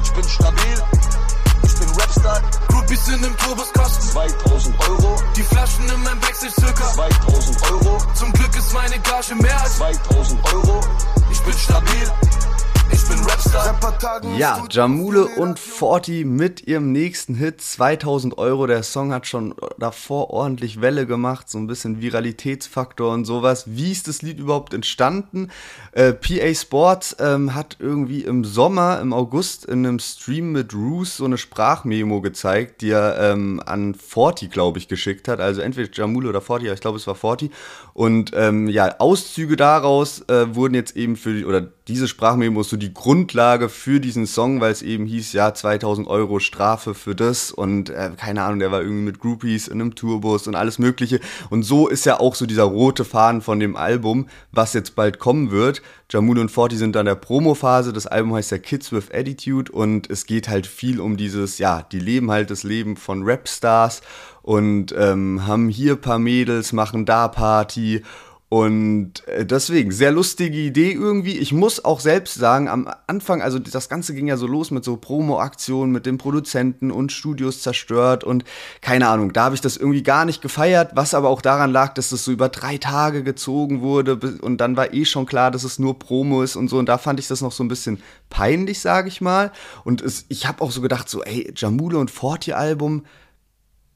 Ich 0.02 0.12
bin 0.12 0.28
stabil, 0.28 0.82
ich 1.62 1.74
bin 1.78 1.88
Rapstar. 1.88 2.42
Groupies 2.68 3.08
in 3.08 3.22
dem 3.22 3.36
Tubus 3.38 3.72
kosten 3.72 4.08
2000 4.08 4.88
Euro. 4.88 5.16
Die 5.36 5.42
Flaschen 5.42 5.88
in 5.88 6.02
meinem 6.02 6.20
Backstage 6.20 6.54
circa 6.60 6.92
2000 6.92 7.70
Euro. 7.70 7.98
Zum 8.14 8.32
Glück 8.32 8.56
ist 8.56 8.72
meine 8.74 8.98
Gage 9.00 9.34
mehr 9.36 9.60
als 9.62 9.76
2000 9.76 10.54
Euro. 10.54 10.80
Ich 11.30 11.40
bin 11.40 11.54
stabil. 11.54 12.12
Ja, 14.36 14.64
Jamule 14.70 15.26
und 15.26 15.58
Forti 15.58 16.24
mit 16.24 16.66
ihrem 16.66 16.92
nächsten 16.92 17.34
Hit 17.34 17.60
2000 17.60 18.36
Euro. 18.38 18.66
Der 18.66 18.82
Song 18.82 19.12
hat 19.12 19.26
schon 19.26 19.54
davor 19.78 20.30
ordentlich 20.30 20.80
Welle 20.80 21.06
gemacht, 21.06 21.48
so 21.48 21.58
ein 21.58 21.66
bisschen 21.66 22.00
Viralitätsfaktor 22.00 23.12
und 23.14 23.24
sowas. 23.24 23.64
Wie 23.66 23.90
ist 23.90 24.08
das 24.08 24.22
Lied 24.22 24.38
überhaupt 24.38 24.74
entstanden? 24.74 25.50
Äh, 25.92 26.12
PA 26.12 26.54
Sports 26.54 27.16
ähm, 27.18 27.54
hat 27.54 27.76
irgendwie 27.80 28.22
im 28.22 28.44
Sommer, 28.44 29.00
im 29.00 29.12
August 29.12 29.64
in 29.64 29.86
einem 29.86 29.98
Stream 29.98 30.52
mit 30.52 30.74
Roos 30.74 31.16
so 31.16 31.24
eine 31.24 31.38
Sprachmemo 31.38 32.20
gezeigt, 32.20 32.82
die 32.82 32.90
er 32.90 33.18
ähm, 33.18 33.62
an 33.64 33.94
Forti, 33.94 34.48
glaube 34.48 34.78
ich, 34.78 34.88
geschickt 34.88 35.28
hat. 35.28 35.40
Also 35.40 35.60
entweder 35.60 35.90
Jamule 35.92 36.28
oder 36.28 36.40
Forti, 36.40 36.66
aber 36.66 36.74
ich 36.74 36.80
glaube 36.80 36.98
es 36.98 37.06
war 37.06 37.14
Forti. 37.14 37.50
Und 37.94 38.32
ähm, 38.34 38.68
ja, 38.68 38.98
Auszüge 38.98 39.56
daraus 39.56 40.20
äh, 40.28 40.54
wurden 40.54 40.74
jetzt 40.74 40.96
eben 40.96 41.16
für, 41.16 41.32
die, 41.32 41.44
oder 41.44 41.68
diese 41.88 42.08
Sprachmemo 42.08 42.64
so 42.64 42.76
die 42.76 42.92
Grundlage 42.92 43.68
für 43.68 44.00
diesen 44.00 44.26
Song, 44.26 44.60
weil 44.60 44.72
es 44.72 44.82
eben 44.82 45.06
hieß, 45.06 45.32
ja, 45.34 45.54
2000 45.54 46.08
Euro 46.08 46.40
Strafe 46.40 46.94
für 46.94 47.14
das 47.14 47.52
und 47.52 47.90
äh, 47.90 48.10
keine 48.16 48.42
Ahnung, 48.42 48.58
der 48.58 48.72
war 48.72 48.80
irgendwie 48.80 49.04
mit 49.04 49.20
Groupies 49.20 49.68
in 49.68 49.80
einem 49.80 49.94
Tourbus 49.94 50.48
und 50.48 50.56
alles 50.56 50.80
Mögliche. 50.80 51.20
Und 51.48 51.62
so 51.62 51.86
ist 51.86 52.04
ja 52.04 52.18
auch 52.18 52.34
so 52.34 52.44
dieser 52.44 52.64
rote 52.64 53.04
Faden 53.04 53.40
von 53.40 53.60
dem 53.60 53.76
Album, 53.76 54.26
was 54.50 54.72
jetzt 54.72 54.96
bald 54.96 55.20
kommen 55.20 55.52
wird. 55.52 55.80
Jamul 56.10 56.40
und 56.40 56.50
Forti 56.50 56.76
sind 56.76 56.96
an 56.96 57.06
der 57.06 57.14
Promophase. 57.14 57.92
Das 57.92 58.08
Album 58.08 58.34
heißt 58.34 58.50
ja 58.50 58.58
Kids 58.58 58.90
with 58.90 59.12
Attitude 59.12 59.70
und 59.70 60.10
es 60.10 60.26
geht 60.26 60.48
halt 60.48 60.66
viel 60.66 61.00
um 61.00 61.16
dieses, 61.16 61.58
ja, 61.58 61.82
die 61.82 62.00
leben 62.00 62.32
halt 62.32 62.50
das 62.50 62.64
Leben 62.64 62.96
von 62.96 63.22
Rapstars 63.24 64.02
und 64.42 64.92
ähm, 64.96 65.46
haben 65.46 65.68
hier 65.68 65.96
paar 65.96 66.18
Mädels, 66.18 66.72
machen 66.72 67.06
da 67.06 67.28
Party 67.28 68.02
und 68.48 69.26
äh, 69.26 69.44
deswegen, 69.44 69.90
sehr 69.90 70.12
lustige 70.12 70.56
Idee 70.56 70.92
irgendwie. 70.92 71.36
Ich 71.36 71.52
muss 71.52 71.84
auch 71.84 71.98
selbst 71.98 72.34
sagen, 72.34 72.68
am 72.68 72.88
Anfang, 73.08 73.42
also 73.42 73.58
das 73.58 73.88
Ganze 73.88 74.14
ging 74.14 74.28
ja 74.28 74.36
so 74.36 74.46
los 74.46 74.70
mit 74.70 74.84
so 74.84 74.96
Promo-Aktionen 74.96 75.90
mit 75.90 76.06
dem 76.06 76.16
Produzenten 76.16 76.92
und 76.92 77.10
Studios 77.10 77.60
zerstört 77.62 78.22
und 78.22 78.44
keine 78.80 79.08
Ahnung, 79.08 79.32
da 79.32 79.46
habe 79.46 79.56
ich 79.56 79.60
das 79.60 79.76
irgendwie 79.76 80.04
gar 80.04 80.24
nicht 80.24 80.42
gefeiert, 80.42 80.92
was 80.94 81.12
aber 81.12 81.28
auch 81.28 81.42
daran 81.42 81.72
lag, 81.72 81.94
dass 81.94 82.10
das 82.10 82.24
so 82.24 82.30
über 82.30 82.48
drei 82.48 82.78
Tage 82.78 83.24
gezogen 83.24 83.80
wurde 83.80 84.16
und 84.40 84.58
dann 84.58 84.76
war 84.76 84.94
eh 84.94 85.04
schon 85.04 85.26
klar, 85.26 85.50
dass 85.50 85.64
es 85.64 85.80
nur 85.80 85.98
Promo 85.98 86.44
ist 86.44 86.54
und 86.54 86.68
so 86.68 86.78
und 86.78 86.88
da 86.88 86.98
fand 86.98 87.18
ich 87.18 87.26
das 87.26 87.40
noch 87.40 87.52
so 87.52 87.64
ein 87.64 87.68
bisschen 87.68 88.00
peinlich, 88.30 88.78
sage 88.78 89.08
ich 89.08 89.20
mal. 89.20 89.50
Und 89.82 90.02
es, 90.02 90.24
ich 90.28 90.46
habe 90.46 90.62
auch 90.62 90.70
so 90.70 90.80
gedacht, 90.80 91.08
so, 91.08 91.24
ey, 91.24 91.52
Jamule 91.56 91.98
und 91.98 92.12
Forti-Album, 92.12 93.02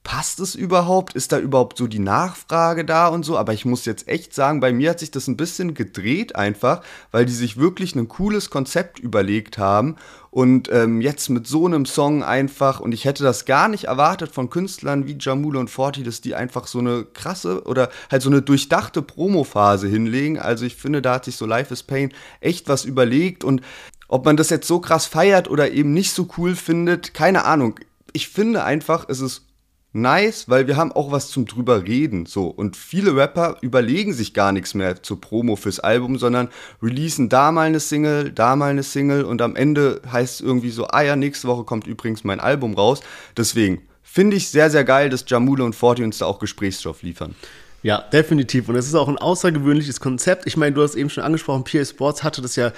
passt 0.02 0.40
es 0.40 0.54
überhaupt? 0.54 1.14
Ist 1.14 1.32
da 1.32 1.38
überhaupt 1.38 1.78
so 1.78 1.86
die 1.86 1.98
Nachfrage 1.98 2.84
da 2.84 3.08
und 3.08 3.24
so? 3.24 3.36
Aber 3.36 3.52
ich 3.52 3.64
muss 3.64 3.84
jetzt 3.84 4.08
echt 4.08 4.34
sagen, 4.34 4.60
bei 4.60 4.72
mir 4.72 4.90
hat 4.90 5.00
sich 5.00 5.10
das 5.10 5.28
ein 5.28 5.36
bisschen 5.36 5.74
gedreht 5.74 6.36
einfach, 6.36 6.82
weil 7.10 7.26
die 7.26 7.32
sich 7.32 7.58
wirklich 7.58 7.94
ein 7.94 8.08
cooles 8.08 8.50
Konzept 8.50 8.98
überlegt 8.98 9.58
haben 9.58 9.96
und 10.30 10.70
ähm, 10.72 11.00
jetzt 11.00 11.28
mit 11.28 11.46
so 11.46 11.66
einem 11.66 11.86
Song 11.86 12.22
einfach, 12.22 12.80
und 12.80 12.92
ich 12.92 13.04
hätte 13.04 13.24
das 13.24 13.44
gar 13.44 13.68
nicht 13.68 13.84
erwartet 13.84 14.32
von 14.32 14.48
Künstlern 14.48 15.06
wie 15.06 15.16
Jamule 15.18 15.58
und 15.58 15.70
Forti, 15.70 16.02
dass 16.02 16.20
die 16.20 16.34
einfach 16.34 16.66
so 16.66 16.78
eine 16.78 17.04
krasse 17.04 17.64
oder 17.64 17.90
halt 18.10 18.22
so 18.22 18.30
eine 18.30 18.40
durchdachte 18.40 19.02
Promophase 19.02 19.88
hinlegen. 19.88 20.38
Also 20.38 20.64
ich 20.64 20.76
finde, 20.76 21.02
da 21.02 21.14
hat 21.14 21.24
sich 21.24 21.36
so 21.36 21.46
Life 21.46 21.72
is 21.72 21.82
Pain 21.82 22.12
echt 22.40 22.68
was 22.68 22.84
überlegt 22.84 23.44
und 23.44 23.60
ob 24.08 24.24
man 24.24 24.36
das 24.36 24.50
jetzt 24.50 24.66
so 24.66 24.80
krass 24.80 25.06
feiert 25.06 25.48
oder 25.48 25.70
eben 25.70 25.92
nicht 25.92 26.12
so 26.12 26.28
cool 26.36 26.56
findet, 26.56 27.14
keine 27.14 27.44
Ahnung. 27.44 27.78
Ich 28.12 28.28
finde 28.28 28.64
einfach, 28.64 29.08
es 29.08 29.20
ist 29.20 29.49
nice, 29.92 30.48
weil 30.48 30.66
wir 30.66 30.76
haben 30.76 30.92
auch 30.92 31.10
was 31.10 31.28
zum 31.28 31.46
drüber 31.46 31.84
reden, 31.84 32.26
so. 32.26 32.46
Und 32.46 32.76
viele 32.76 33.16
Rapper 33.16 33.56
überlegen 33.60 34.12
sich 34.12 34.34
gar 34.34 34.52
nichts 34.52 34.74
mehr 34.74 35.02
zur 35.02 35.20
Promo 35.20 35.56
fürs 35.56 35.80
Album, 35.80 36.18
sondern 36.18 36.48
releasen 36.82 37.28
da 37.28 37.52
mal 37.52 37.66
eine 37.66 37.80
Single, 37.80 38.30
da 38.32 38.56
mal 38.56 38.70
eine 38.70 38.82
Single 38.82 39.24
und 39.24 39.42
am 39.42 39.56
Ende 39.56 40.00
heißt 40.10 40.34
es 40.34 40.40
irgendwie 40.40 40.70
so, 40.70 40.86
ah 40.88 41.02
ja, 41.02 41.16
nächste 41.16 41.48
Woche 41.48 41.64
kommt 41.64 41.86
übrigens 41.86 42.24
mein 42.24 42.40
Album 42.40 42.74
raus. 42.74 43.00
Deswegen 43.36 43.82
finde 44.02 44.36
ich 44.36 44.48
sehr, 44.48 44.70
sehr 44.70 44.84
geil, 44.84 45.10
dass 45.10 45.24
Jamule 45.26 45.64
und 45.64 45.74
Forti 45.74 46.04
uns 46.04 46.18
da 46.18 46.26
auch 46.26 46.38
Gesprächsstoff 46.38 47.02
liefern. 47.02 47.34
Ja, 47.82 48.02
definitiv. 48.12 48.68
Und 48.68 48.76
es 48.76 48.86
ist 48.86 48.94
auch 48.94 49.08
ein 49.08 49.18
außergewöhnliches 49.18 50.00
Konzept. 50.00 50.46
Ich 50.46 50.56
meine, 50.56 50.74
du 50.74 50.82
hast 50.82 50.96
eben 50.96 51.08
schon 51.08 51.24
angesprochen, 51.24 51.64
PA 51.64 51.84
Sports 51.84 52.22
hatte 52.22 52.42
das 52.42 52.56
ja 52.56 52.72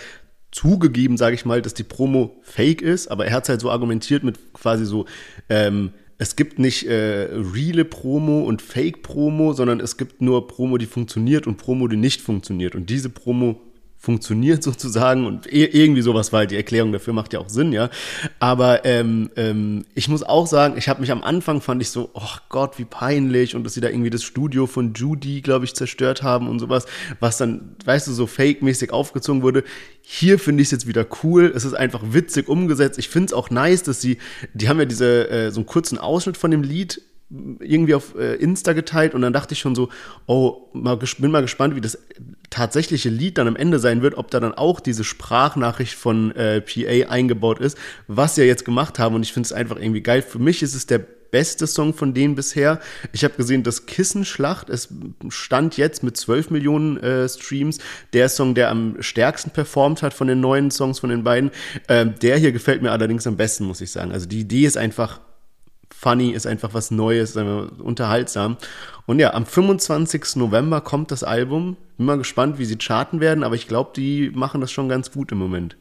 zugegeben, 0.52 1.16
sage 1.16 1.34
ich 1.34 1.44
mal, 1.44 1.62
dass 1.62 1.74
die 1.74 1.82
Promo 1.82 2.36
fake 2.42 2.82
ist, 2.82 3.08
aber 3.08 3.26
er 3.26 3.32
hat 3.32 3.44
es 3.44 3.48
halt 3.48 3.60
so 3.60 3.70
argumentiert 3.70 4.22
mit 4.22 4.52
quasi 4.52 4.84
so, 4.84 5.06
ähm, 5.48 5.92
es 6.22 6.36
gibt 6.36 6.60
nicht 6.60 6.86
äh, 6.86 7.30
reale 7.32 7.84
Promo 7.84 8.44
und 8.44 8.62
Fake 8.62 9.02
Promo, 9.02 9.54
sondern 9.54 9.80
es 9.80 9.96
gibt 9.96 10.22
nur 10.22 10.46
Promo, 10.46 10.78
die 10.78 10.86
funktioniert 10.86 11.48
und 11.48 11.56
Promo, 11.56 11.88
die 11.88 11.96
nicht 11.96 12.20
funktioniert. 12.20 12.76
Und 12.76 12.90
diese 12.90 13.10
Promo 13.10 13.60
funktioniert 14.02 14.62
sozusagen 14.64 15.26
und 15.26 15.46
irgendwie 15.46 16.02
sowas, 16.02 16.32
weil 16.32 16.48
die 16.48 16.56
Erklärung 16.56 16.92
dafür 16.92 17.12
macht 17.12 17.32
ja 17.32 17.38
auch 17.38 17.48
Sinn, 17.48 17.72
ja. 17.72 17.88
Aber 18.40 18.84
ähm, 18.84 19.30
ähm, 19.36 19.84
ich 19.94 20.08
muss 20.08 20.24
auch 20.24 20.48
sagen, 20.48 20.76
ich 20.76 20.88
habe 20.88 21.00
mich 21.00 21.12
am 21.12 21.22
Anfang 21.22 21.60
fand 21.60 21.80
ich 21.80 21.90
so, 21.90 22.10
oh 22.14 22.36
Gott, 22.48 22.80
wie 22.80 22.84
peinlich 22.84 23.54
und 23.54 23.62
dass 23.62 23.74
sie 23.74 23.80
da 23.80 23.88
irgendwie 23.88 24.10
das 24.10 24.24
Studio 24.24 24.66
von 24.66 24.92
Judy, 24.94 25.40
glaube 25.40 25.64
ich, 25.64 25.74
zerstört 25.74 26.24
haben 26.24 26.48
und 26.48 26.58
sowas, 26.58 26.86
was 27.20 27.38
dann, 27.38 27.76
weißt 27.84 28.08
du, 28.08 28.12
so 28.12 28.26
fake-mäßig 28.26 28.92
aufgezogen 28.92 29.42
wurde. 29.42 29.62
Hier 30.02 30.40
finde 30.40 30.62
ich 30.62 30.66
es 30.66 30.72
jetzt 30.72 30.88
wieder 30.88 31.06
cool. 31.22 31.52
Es 31.54 31.64
ist 31.64 31.74
einfach 31.74 32.02
witzig 32.04 32.48
umgesetzt. 32.48 32.98
Ich 32.98 33.08
finde 33.08 33.26
es 33.26 33.32
auch 33.32 33.50
nice, 33.50 33.84
dass 33.84 34.00
sie, 34.00 34.18
die 34.52 34.68
haben 34.68 34.80
ja 34.80 34.84
diese 34.84 35.30
äh, 35.30 35.50
so 35.52 35.60
einen 35.60 35.66
kurzen 35.66 35.98
Ausschnitt 35.98 36.36
von 36.36 36.50
dem 36.50 36.64
Lied 36.64 37.00
irgendwie 37.60 37.94
auf 37.94 38.14
äh, 38.14 38.34
Insta 38.34 38.72
geteilt 38.72 39.14
und 39.14 39.22
dann 39.22 39.32
dachte 39.32 39.54
ich 39.54 39.60
schon 39.60 39.74
so, 39.74 39.88
oh, 40.26 40.68
mal, 40.72 40.96
bin 40.96 41.30
mal 41.30 41.42
gespannt, 41.42 41.74
wie 41.74 41.80
das 41.80 41.98
tatsächliche 42.50 43.08
Lied 43.08 43.38
dann 43.38 43.48
am 43.48 43.56
Ende 43.56 43.78
sein 43.78 44.02
wird, 44.02 44.16
ob 44.16 44.30
da 44.30 44.40
dann 44.40 44.54
auch 44.54 44.80
diese 44.80 45.04
Sprachnachricht 45.04 45.94
von 45.94 46.32
äh, 46.32 46.60
PA 46.60 47.10
eingebaut 47.10 47.58
ist, 47.60 47.78
was 48.06 48.34
sie 48.34 48.42
ja 48.42 48.46
jetzt 48.46 48.64
gemacht 48.64 48.98
haben 48.98 49.14
und 49.14 49.22
ich 49.22 49.32
finde 49.32 49.46
es 49.46 49.52
einfach 49.52 49.76
irgendwie 49.76 50.02
geil. 50.02 50.22
Für 50.22 50.38
mich 50.38 50.62
ist 50.62 50.74
es 50.74 50.86
der 50.86 50.98
beste 50.98 51.66
Song 51.66 51.94
von 51.94 52.14
denen 52.14 52.36
bisher. 52.36 52.78
Ich 53.12 53.24
habe 53.24 53.34
gesehen, 53.34 53.64
das 53.64 53.86
Kissenschlacht, 53.86 54.68
es 54.68 54.90
stand 55.30 55.78
jetzt 55.78 56.04
mit 56.04 56.16
12 56.16 56.50
Millionen 56.50 56.98
äh, 56.98 57.28
Streams, 57.28 57.78
der 58.12 58.28
Song, 58.28 58.54
der 58.54 58.70
am 58.70 58.96
stärksten 59.00 59.50
performt 59.50 60.02
hat 60.02 60.14
von 60.14 60.28
den 60.28 60.40
neuen 60.40 60.70
Songs 60.70 61.00
von 61.00 61.08
den 61.10 61.24
beiden. 61.24 61.50
Ähm, 61.88 62.14
der 62.20 62.36
hier 62.36 62.52
gefällt 62.52 62.82
mir 62.82 62.92
allerdings 62.92 63.26
am 63.26 63.36
besten, 63.36 63.64
muss 63.64 63.80
ich 63.80 63.90
sagen. 63.90 64.12
Also 64.12 64.26
die 64.26 64.40
Idee 64.40 64.66
ist 64.66 64.76
einfach 64.76 65.20
funny, 65.94 66.30
ist 66.30 66.46
einfach 66.46 66.74
was 66.74 66.90
Neues, 66.90 67.36
unterhaltsam. 67.36 68.56
Und 69.06 69.18
ja, 69.18 69.34
am 69.34 69.46
25. 69.46 70.36
November 70.36 70.80
kommt 70.80 71.10
das 71.10 71.24
Album. 71.24 71.76
Bin 71.96 72.06
mal 72.06 72.18
gespannt, 72.18 72.58
wie 72.58 72.64
sie 72.64 72.78
charten 72.78 73.20
werden, 73.20 73.44
aber 73.44 73.54
ich 73.54 73.68
glaube, 73.68 73.90
die 73.94 74.30
machen 74.34 74.60
das 74.60 74.72
schon 74.72 74.88
ganz 74.88 75.12
gut 75.12 75.32
im 75.32 75.38
Moment. 75.38 75.76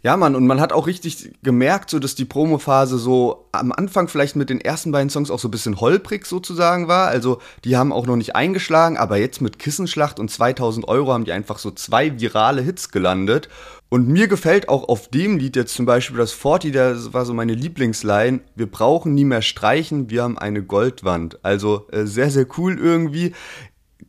Ja, 0.00 0.16
Mann, 0.16 0.36
und 0.36 0.46
man 0.46 0.60
hat 0.60 0.72
auch 0.72 0.86
richtig 0.86 1.32
gemerkt, 1.42 1.90
so 1.90 1.98
dass 1.98 2.14
die 2.14 2.24
Promophase 2.24 2.98
so 2.98 3.48
am 3.50 3.72
Anfang 3.72 4.06
vielleicht 4.06 4.36
mit 4.36 4.48
den 4.48 4.60
ersten 4.60 4.92
beiden 4.92 5.10
Songs 5.10 5.28
auch 5.28 5.40
so 5.40 5.48
ein 5.48 5.50
bisschen 5.50 5.80
holprig 5.80 6.24
sozusagen 6.24 6.86
war. 6.86 7.08
Also 7.08 7.40
die 7.64 7.76
haben 7.76 7.92
auch 7.92 8.06
noch 8.06 8.14
nicht 8.14 8.36
eingeschlagen, 8.36 8.96
aber 8.96 9.16
jetzt 9.16 9.40
mit 9.40 9.58
Kissenschlacht 9.58 10.20
und 10.20 10.30
2000 10.30 10.86
Euro 10.86 11.12
haben 11.12 11.24
die 11.24 11.32
einfach 11.32 11.58
so 11.58 11.72
zwei 11.72 12.20
virale 12.20 12.62
Hits 12.62 12.92
gelandet. 12.92 13.48
Und 13.90 14.06
mir 14.06 14.28
gefällt 14.28 14.68
auch 14.68 14.88
auf 14.88 15.08
dem 15.08 15.38
Lied 15.38 15.56
jetzt 15.56 15.74
zum 15.74 15.86
Beispiel 15.86 16.18
das 16.18 16.32
Forti, 16.32 16.72
das 16.72 17.14
war 17.14 17.24
so 17.24 17.32
meine 17.32 17.54
Lieblingsline. 17.54 18.40
Wir 18.54 18.70
brauchen 18.70 19.14
nie 19.14 19.24
mehr 19.24 19.40
streichen, 19.40 20.10
wir 20.10 20.24
haben 20.24 20.36
eine 20.36 20.62
Goldwand. 20.62 21.42
Also 21.42 21.86
äh, 21.90 22.04
sehr, 22.04 22.30
sehr 22.30 22.46
cool 22.58 22.78
irgendwie 22.78 23.32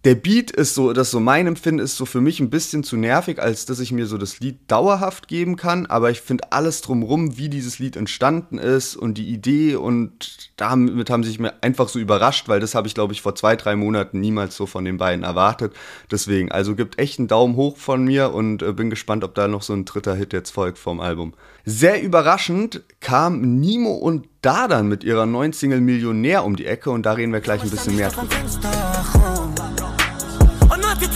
der 0.06 0.16
Beat 0.16 0.52
ist 0.52 0.76
so, 0.76 0.94
das 0.94 1.12
so 1.12 1.20
mein 1.20 1.46
Empfinden 1.46 1.80
ist 1.80 1.98
so 1.98 2.06
für 2.06 2.22
mich 2.22 2.40
ein 2.40 2.50
bisschen 2.50 2.84
zu 2.84 2.96
nervig, 2.96 3.42
als 3.42 3.66
dass 3.66 3.82
ich 3.82 3.92
mir 3.92 4.06
so 4.06 4.18
das 4.18 4.40
Lied 4.40 4.60
dauerhaft 4.68 5.28
geben 5.28 5.58
kann. 5.58 5.88
Aber 5.88 6.10
ich 6.10 6.22
finde 6.22 6.52
alles 6.52 6.82
drumrum, 6.82 7.38
wie 7.38 7.50
dieses 7.50 7.80
Lied 7.80 7.98
entstanden 7.98 8.58
ist 8.58 8.96
und 8.96 9.18
die 9.18 9.28
Idee 9.28 9.76
und 9.76 10.52
damit 10.56 11.10
haben 11.10 11.24
sie 11.24 11.30
sich 11.30 11.40
mir 11.40 11.54
einfach 11.62 11.90
so 11.90 12.00
überrascht, 12.00 12.48
weil 12.48 12.62
das 12.62 12.76
habe 12.76 12.88
ich 12.88 12.94
glaube 12.94 13.14
ich 13.14 13.22
vor 13.22 13.36
zwei, 13.36 13.58
drei 13.58 13.76
Monaten 13.76 14.22
niemals 14.22 14.56
so 14.56 14.66
von 14.66 14.86
den 14.86 14.98
beiden 14.98 15.24
erwartet. 15.26 15.74
Deswegen, 16.10 16.50
also 16.50 16.76
gibt 16.76 16.98
echt 16.98 17.20
einen 17.20 17.28
Daumen 17.28 17.58
hoch 17.58 17.76
von 17.76 18.06
mir 18.06 18.34
und 18.34 18.62
äh, 18.62 18.72
bin 18.72 18.90
gespannt, 18.90 19.26
ob 19.26 19.36
da 19.36 19.50
noch 19.50 19.64
so 19.64 19.74
ein 19.74 19.84
dritter 19.84 20.16
Hit 20.16 20.32
jetzt 20.32 20.52
folgt 20.52 20.78
vom 20.78 21.02
Album. 21.02 21.34
Sehr 21.66 22.02
überraschend 22.02 22.84
kam 23.02 23.60
Nimo 23.60 23.92
und 23.92 24.28
Dadan 24.42 24.88
mit 24.88 25.04
ihrer 25.04 25.26
neuen 25.26 25.52
Single 25.52 25.82
Millionär 25.82 26.46
um 26.46 26.56
die 26.56 26.66
Ecke 26.66 26.90
und 26.90 27.06
da 27.06 27.12
reden 27.12 27.34
wir 27.34 27.42
gleich 27.42 27.62
ein 27.62 27.70
bisschen 27.70 27.98
mehr 27.98 28.10
drüber 28.10 29.29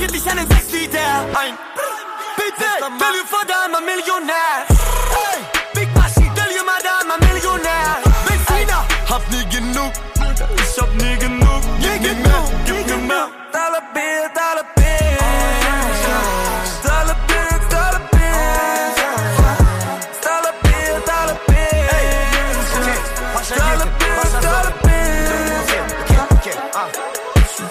heute 0.03 0.11
tritt 0.11 0.15
ich 0.15 0.29
einen 0.29 0.47
Sechsliter 0.47 0.99
ein. 1.33 1.57
Bitte, 2.35 2.65
tell 2.79 3.15
you 3.15 3.25
Vater, 3.25 3.65
ein 3.65 3.85
Millionär. 3.85 4.65
Hey, 4.67 5.39
Big 5.73 5.93
Bashi, 5.93 6.29
tell 6.35 6.51
you 6.55 6.63
Madame, 6.63 7.13
ein 7.13 7.19
Millionär. 7.33 8.01
Benziner, 8.25 8.85
hab 9.09 9.21
nie 9.31 9.45
genug. 9.49 9.93
Ich 10.55 10.81
hab 10.81 10.93
nie 10.95 11.17
genug. 11.17 11.63
Mir 11.79 11.99
mehr, 11.99 12.43
gib 12.65 12.87
mir 12.87 12.97
mehr. 12.97 13.29
Dollar 13.51 13.83
Bill, 13.93 14.29
Dollar 14.33 14.65
Bill. 14.75 15.17
Dollar 16.83 17.17
Bill, 17.27 17.59
Dollar 17.69 18.01
Bill. 18.11 18.31
Dollar 20.23 20.53
Bill, 20.63 20.95
Dollar 21.05 21.37
Bill. 21.47 21.63
Dollar 23.57 23.87
Bill, 23.99 24.15
Dollar 24.41 24.73
Bill. 24.83 24.93
Okay. 26.31 26.55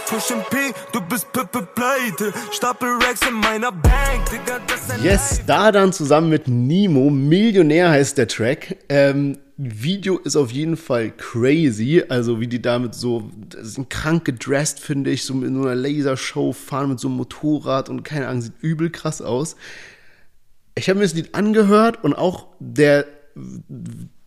Push 0.06 0.32
P, 0.50 0.54
du 0.56 0.71
bist 1.12 1.26
pleite. 1.74 2.32
Stapel 2.52 2.88
Racks 2.88 3.20
in 3.28 3.34
meiner 3.34 3.70
Bank, 3.70 4.30
Digga, 4.30 4.60
Yes, 5.02 5.42
da 5.46 5.70
dann 5.70 5.92
zusammen 5.92 6.30
mit 6.30 6.48
Nemo. 6.48 7.10
Millionär 7.10 7.90
heißt 7.90 8.16
der 8.16 8.28
Track. 8.28 8.78
Ähm, 8.88 9.36
Video 9.58 10.18
ist 10.18 10.36
auf 10.36 10.50
jeden 10.50 10.78
Fall 10.78 11.10
crazy. 11.10 12.02
Also, 12.08 12.40
wie 12.40 12.46
die 12.46 12.62
damit 12.62 12.94
so, 12.94 13.30
sind 13.60 13.90
krank 13.90 14.24
gedressed, 14.24 14.80
finde 14.80 15.10
ich. 15.10 15.24
So 15.24 15.34
in 15.34 15.54
so 15.54 15.62
einer 15.62 15.74
Lasershow 15.74 16.52
fahren 16.52 16.88
mit 16.88 17.00
so 17.00 17.08
einem 17.08 17.18
Motorrad 17.18 17.90
und 17.90 18.04
keine 18.04 18.28
Ahnung, 18.28 18.40
sieht 18.40 18.54
übel 18.62 18.88
krass 18.88 19.20
aus. 19.20 19.56
Ich 20.74 20.88
habe 20.88 20.98
mir 20.98 21.04
das 21.04 21.14
Lied 21.14 21.34
angehört 21.34 22.02
und 22.02 22.14
auch 22.14 22.46
der 22.58 23.04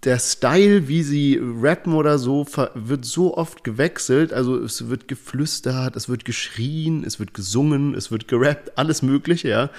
der 0.05 0.19
Style, 0.19 0.87
wie 0.87 1.03
sie 1.03 1.39
rappen 1.41 1.93
oder 1.93 2.19
so, 2.19 2.45
wird 2.75 3.05
so 3.05 3.35
oft 3.35 3.63
gewechselt. 3.63 4.31
Also 4.31 4.57
es 4.57 4.87
wird 4.87 5.07
geflüstert, 5.07 5.95
es 5.95 6.07
wird 6.07 6.25
geschrien, 6.25 7.03
es 7.03 7.19
wird 7.19 7.33
gesungen, 7.33 7.95
es 7.95 8.11
wird 8.11 8.27
gerappt, 8.27 8.77
alles 8.77 9.01
Mögliche, 9.01 9.49
ja. 9.49 9.69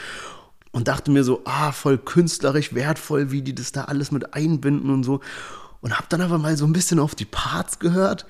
Und 0.73 0.89
dachte 0.89 1.11
mir 1.11 1.25
so, 1.25 1.43
ah, 1.45 1.73
voll 1.73 1.97
künstlerisch 1.97 2.75
wertvoll, 2.75 3.31
wie 3.31 3.41
die 3.41 3.55
das 3.55 3.73
da 3.73 3.85
alles 3.85 4.11
mit 4.11 4.35
einbinden 4.35 4.91
und 4.91 5.05
so. 5.05 5.21
Und 5.81 5.97
hab 5.97 6.11
dann 6.11 6.21
aber 6.21 6.39
mal 6.39 6.57
so 6.57 6.67
ein 6.67 6.73
bisschen 6.73 6.99
auf 6.99 7.15
die 7.15 7.25
Parts 7.25 7.79
gehört 7.79 8.27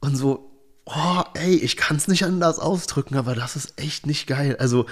und 0.00 0.16
so, 0.16 0.50
oh, 0.86 1.22
ey, 1.34 1.56
ich 1.56 1.76
kann 1.76 1.96
es 1.96 2.08
nicht 2.08 2.24
anders 2.24 2.58
ausdrücken, 2.58 3.16
aber 3.16 3.34
das 3.34 3.56
ist 3.56 3.74
echt 3.76 4.06
nicht 4.06 4.26
geil. 4.26 4.56
Also 4.58 4.86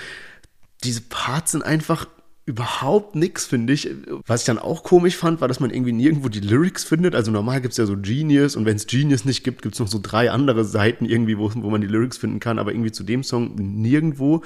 diese 0.85 1.03
Parts 1.03 1.53
sind 1.53 1.63
einfach 1.63 2.07
überhaupt 2.49 3.15
nichts, 3.15 3.45
finde 3.45 3.75
ich. 3.75 3.91
Was 4.27 4.41
ich 4.41 4.47
dann 4.47 4.59
auch 4.59 4.83
komisch 4.83 5.17
fand, 5.17 5.43
war, 5.43 5.49
dass 5.49 5.61
man 5.61 5.71
irgendwie 5.71 5.93
nirgendwo 5.93 6.29
die 6.29 6.41
Lyrics 6.41 6.83
findet. 6.83 7.15
Also 7.15 7.31
normal 7.31 7.61
gibt 7.61 7.73
es 7.73 7.79
ja 7.79 7.85
so 7.85 7.97
Genius 7.97 8.57
und 8.57 8.65
wenn 8.65 8.77
es 8.77 8.87
Genius 8.87 9.27
nicht 9.27 9.45
gibt, 9.45 9.61
gibt 9.61 9.75
es 9.75 9.81
noch 9.81 9.89
so 9.89 10.01
drei 10.03 10.31
andere 10.31 10.65
Seiten 10.65 11.05
irgendwie, 11.05 11.37
wo, 11.37 11.53
wo 11.55 11.69
man 11.69 11.83
die 11.83 11.87
Lyrics 11.87 12.17
finden 12.17 12.41
kann, 12.41 12.59
aber 12.59 12.73
irgendwie 12.73 12.91
zu 12.91 13.05
dem 13.05 13.23
Song 13.23 13.55
nirgendwo. 13.57 14.43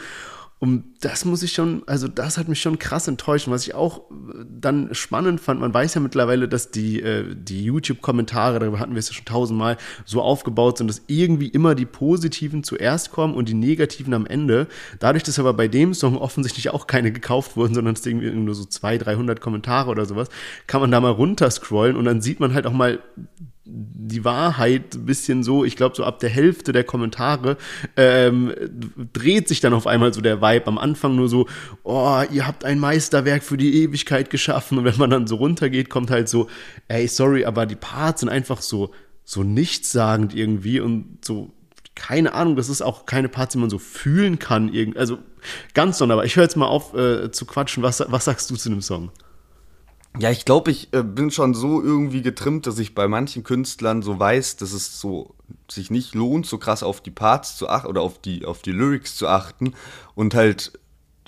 Und 0.62 0.84
das 1.00 1.24
muss 1.24 1.42
ich 1.42 1.54
schon, 1.54 1.82
also 1.86 2.06
das 2.06 2.38
hat 2.38 2.46
mich 2.46 2.60
schon 2.60 2.78
krass 2.78 3.08
enttäuscht. 3.08 3.48
Was 3.48 3.66
ich 3.66 3.74
auch 3.74 4.02
dann 4.48 4.94
spannend 4.94 5.40
fand, 5.40 5.58
man 5.58 5.74
weiß 5.74 5.94
ja 5.94 6.00
mittlerweile, 6.00 6.46
dass 6.46 6.70
die, 6.70 7.02
äh, 7.02 7.34
die 7.34 7.64
YouTube-Kommentare, 7.64 8.60
darüber 8.60 8.78
hatten 8.78 8.92
wir 8.92 9.00
es 9.00 9.08
ja 9.08 9.14
schon 9.14 9.24
tausendmal, 9.24 9.76
so 10.04 10.22
aufgebaut 10.22 10.78
sind, 10.78 10.86
dass 10.86 11.02
irgendwie 11.08 11.48
immer 11.48 11.74
die 11.74 11.84
positiven 11.84 12.62
zuerst 12.62 13.10
kommen 13.10 13.34
und 13.34 13.48
die 13.48 13.54
negativen 13.54 14.14
am 14.14 14.24
Ende. 14.24 14.68
Dadurch, 15.00 15.24
dass 15.24 15.40
aber 15.40 15.52
bei 15.52 15.66
dem 15.66 15.94
Song 15.94 16.16
offensichtlich 16.16 16.70
auch 16.70 16.86
keine 16.86 17.10
gekauft 17.10 17.56
wurden, 17.56 17.74
sondern 17.74 17.94
es 17.94 18.06
irgendwie 18.06 18.30
nur 18.30 18.54
so 18.54 18.64
200, 18.64 19.08
300 19.08 19.40
Kommentare 19.40 19.90
oder 19.90 20.06
sowas, 20.06 20.28
kann 20.68 20.80
man 20.80 20.92
da 20.92 21.00
mal 21.00 21.10
runterscrollen 21.10 21.96
und 21.96 22.04
dann 22.04 22.22
sieht 22.22 22.38
man 22.38 22.54
halt 22.54 22.68
auch 22.68 22.72
mal 22.72 23.00
die 23.64 24.24
Wahrheit 24.24 24.94
ein 24.94 25.06
bisschen 25.06 25.44
so, 25.44 25.64
ich 25.64 25.76
glaube, 25.76 25.94
so 25.94 26.04
ab 26.04 26.18
der 26.18 26.30
Hälfte 26.30 26.72
der 26.72 26.82
Kommentare 26.82 27.56
ähm, 27.96 28.52
dreht 29.12 29.46
sich 29.46 29.60
dann 29.60 29.72
auf 29.72 29.86
einmal 29.86 30.12
so 30.12 30.20
der 30.20 30.42
Vibe. 30.42 30.66
Am 30.66 30.78
Anfang 30.78 31.14
nur 31.14 31.28
so, 31.28 31.46
oh, 31.84 32.22
ihr 32.32 32.46
habt 32.46 32.64
ein 32.64 32.80
Meisterwerk 32.80 33.44
für 33.44 33.56
die 33.56 33.82
Ewigkeit 33.82 34.30
geschaffen. 34.30 34.78
Und 34.78 34.84
wenn 34.84 34.96
man 34.96 35.10
dann 35.10 35.26
so 35.28 35.36
runtergeht, 35.36 35.90
kommt 35.90 36.10
halt 36.10 36.28
so, 36.28 36.48
ey, 36.88 37.06
sorry, 37.06 37.44
aber 37.44 37.66
die 37.66 37.76
Parts 37.76 38.20
sind 38.20 38.30
einfach 38.30 38.60
so, 38.62 38.90
so 39.24 39.44
nichtssagend 39.44 40.34
irgendwie 40.34 40.80
und 40.80 41.24
so, 41.24 41.52
keine 41.94 42.32
Ahnung, 42.32 42.56
das 42.56 42.68
ist 42.68 42.82
auch 42.82 43.06
keine 43.06 43.28
Parts, 43.28 43.52
die 43.52 43.58
man 43.58 43.70
so 43.70 43.78
fühlen 43.78 44.40
kann. 44.40 44.72
Also 44.96 45.18
ganz 45.74 45.98
sonderbar. 45.98 46.24
Ich 46.24 46.34
höre 46.34 46.44
jetzt 46.44 46.56
mal 46.56 46.66
auf 46.66 46.94
äh, 46.94 47.30
zu 47.30 47.46
quatschen. 47.46 47.84
Was, 47.84 48.02
was 48.08 48.24
sagst 48.24 48.50
du 48.50 48.56
zu 48.56 48.70
dem 48.70 48.82
Song? 48.82 49.12
Ja, 50.18 50.30
ich 50.30 50.44
glaube, 50.44 50.70
ich 50.70 50.92
äh, 50.92 51.02
bin 51.02 51.30
schon 51.30 51.54
so 51.54 51.82
irgendwie 51.82 52.20
getrimmt, 52.20 52.66
dass 52.66 52.78
ich 52.78 52.94
bei 52.94 53.08
manchen 53.08 53.44
Künstlern 53.44 54.02
so 54.02 54.18
weiß, 54.18 54.56
dass 54.56 54.72
es 54.72 55.00
so 55.00 55.34
sich 55.70 55.90
nicht 55.90 56.14
lohnt, 56.14 56.46
so 56.46 56.58
krass 56.58 56.82
auf 56.82 57.00
die 57.00 57.10
Parts 57.10 57.56
zu 57.56 57.68
achten 57.68 57.88
oder 57.88 58.02
auf 58.02 58.20
die, 58.20 58.44
auf 58.44 58.60
die 58.60 58.72
Lyrics 58.72 59.16
zu 59.16 59.26
achten 59.26 59.72
und 60.14 60.34
halt 60.34 60.78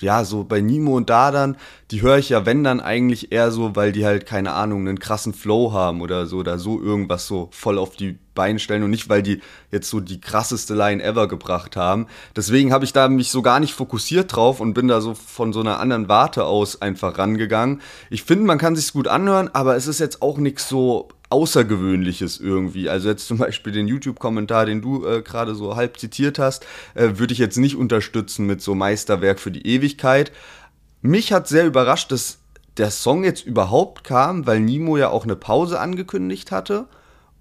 ja, 0.01 0.23
so 0.25 0.43
bei 0.43 0.61
Nimo 0.61 0.95
und 0.95 1.09
Dadan, 1.09 1.57
die 1.91 2.01
höre 2.01 2.17
ich 2.17 2.29
ja, 2.29 2.45
wenn 2.45 2.63
dann 2.63 2.79
eigentlich 2.79 3.31
eher 3.31 3.51
so, 3.51 3.75
weil 3.75 3.91
die 3.91 4.05
halt, 4.05 4.25
keine 4.25 4.53
Ahnung, 4.53 4.81
einen 4.81 4.99
krassen 4.99 5.33
Flow 5.33 5.71
haben 5.71 6.01
oder 6.01 6.25
so, 6.25 6.37
oder 6.37 6.59
so 6.59 6.81
irgendwas 6.81 7.27
so 7.27 7.49
voll 7.51 7.77
auf 7.77 7.95
die 7.95 8.17
Beine 8.33 8.59
stellen 8.59 8.83
und 8.83 8.89
nicht, 8.89 9.07
weil 9.07 9.23
die 9.23 9.41
jetzt 9.71 9.89
so 9.89 10.01
die 10.01 10.19
krasseste 10.19 10.73
Line 10.73 11.01
ever 11.01 11.27
gebracht 11.27 11.77
haben. 11.77 12.07
Deswegen 12.35 12.73
habe 12.73 12.83
ich 12.83 12.91
da 12.91 13.07
mich 13.07 13.31
so 13.31 13.41
gar 13.41 13.59
nicht 13.59 13.73
fokussiert 13.73 14.35
drauf 14.35 14.59
und 14.59 14.73
bin 14.73 14.89
da 14.89 14.99
so 14.99 15.15
von 15.15 15.53
so 15.53 15.61
einer 15.61 15.79
anderen 15.79 16.09
Warte 16.09 16.43
aus 16.43 16.81
einfach 16.81 17.17
rangegangen. 17.17 17.81
Ich 18.09 18.23
finde, 18.23 18.45
man 18.45 18.57
kann 18.57 18.75
sich's 18.75 18.93
gut 18.93 19.07
anhören, 19.07 19.49
aber 19.53 19.75
es 19.77 19.87
ist 19.87 19.99
jetzt 19.99 20.21
auch 20.21 20.37
nichts 20.37 20.67
so 20.67 21.07
Außergewöhnliches 21.29 22.39
irgendwie. 22.39 22.89
Also 22.89 23.09
jetzt 23.09 23.27
zum 23.27 23.37
Beispiel 23.37 23.73
den 23.73 23.87
YouTube-Kommentar, 23.87 24.65
den 24.65 24.81
du 24.81 25.05
äh, 25.05 25.21
gerade 25.21 25.55
so 25.55 25.75
halb 25.75 25.99
zitiert 25.99 26.39
hast, 26.39 26.65
äh, 26.93 27.17
würde 27.17 27.33
ich 27.33 27.39
jetzt 27.39 27.57
nicht 27.57 27.75
unterstützen 27.75 28.45
mit 28.45 28.61
so 28.61 28.75
Meisterwerk 28.75 29.39
für 29.39 29.51
die 29.51 29.65
Ewigkeit. 29.65 30.31
Mich 31.01 31.33
hat 31.33 31.47
sehr 31.47 31.65
überrascht, 31.65 32.11
dass 32.11 32.39
der 32.77 32.91
Song 32.91 33.23
jetzt 33.23 33.45
überhaupt 33.45 34.03
kam, 34.03 34.45
weil 34.45 34.59
Nimo 34.59 34.97
ja 34.97 35.09
auch 35.09 35.23
eine 35.23 35.35
Pause 35.35 35.79
angekündigt 35.79 36.51
hatte 36.51 36.87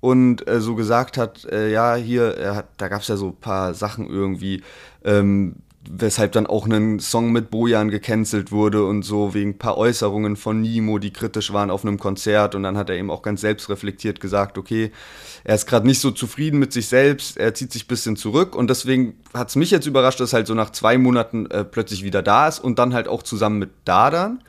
und 0.01 0.47
äh, 0.47 0.61
so 0.61 0.75
gesagt 0.75 1.17
hat, 1.17 1.45
äh, 1.47 1.71
ja, 1.71 1.95
hier, 1.95 2.65
da 2.77 2.89
gab 2.89 3.03
es 3.03 3.09
ja 3.09 3.17
so 3.17 3.29
ein 3.29 3.37
paar 3.37 3.75
Sachen 3.75 4.09
irgendwie, 4.09 4.63
ähm, 5.05 5.57
weshalb 5.91 6.33
dann 6.33 6.47
auch 6.47 6.67
ein 6.67 6.99
Song 6.99 7.33
mit 7.33 7.51
Bojan 7.51 7.91
gecancelt 7.91 8.53
wurde 8.53 8.85
und 8.85 9.03
so 9.03 9.35
wegen 9.35 9.51
ein 9.51 9.59
paar 9.59 9.77
Äußerungen 9.77 10.37
von 10.37 10.61
Nimo, 10.61 10.99
die 10.99 11.13
kritisch 11.13 11.53
waren 11.53 11.71
auf 11.71 11.85
einem 11.85 11.99
Konzert. 11.99 12.55
Und 12.55 12.63
dann 12.63 12.77
hat 12.77 12.91
er 12.91 12.97
eben 12.97 13.11
auch 13.11 13.23
ganz 13.23 13.41
selbstreflektiert 13.43 14.21
gesagt, 14.21 14.59
okay, 14.59 14.93
er 15.45 15.55
ist 15.55 15.67
gerade 15.67 15.87
nicht 15.87 16.01
so 16.01 16.11
zufrieden 16.11 16.59
mit 16.59 16.73
sich 16.73 16.89
selbst, 16.89 17.37
er 17.37 17.55
zieht 17.55 17.73
sich 17.73 17.85
ein 17.85 17.89
bisschen 17.89 18.17
zurück. 18.17 18.57
Und 18.57 18.71
deswegen 18.71 19.19
hat 19.35 19.51
es 19.51 19.57
mich 19.57 19.71
jetzt 19.71 19.87
überrascht, 19.87 20.21
dass 20.21 20.33
halt 20.33 20.47
so 20.47 20.55
nach 20.55 20.71
zwei 20.71 20.99
Monaten 20.99 21.47
äh, 21.51 21.65
plötzlich 21.65 22.03
wieder 22.03 22.23
da 22.23 22.49
ist 22.49 22.61
und 22.61 22.79
dann 22.79 22.95
halt 22.95 23.09
auch 23.09 23.23
zusammen 23.23 23.59
mit 23.59 23.71
Dadan. 23.85 24.43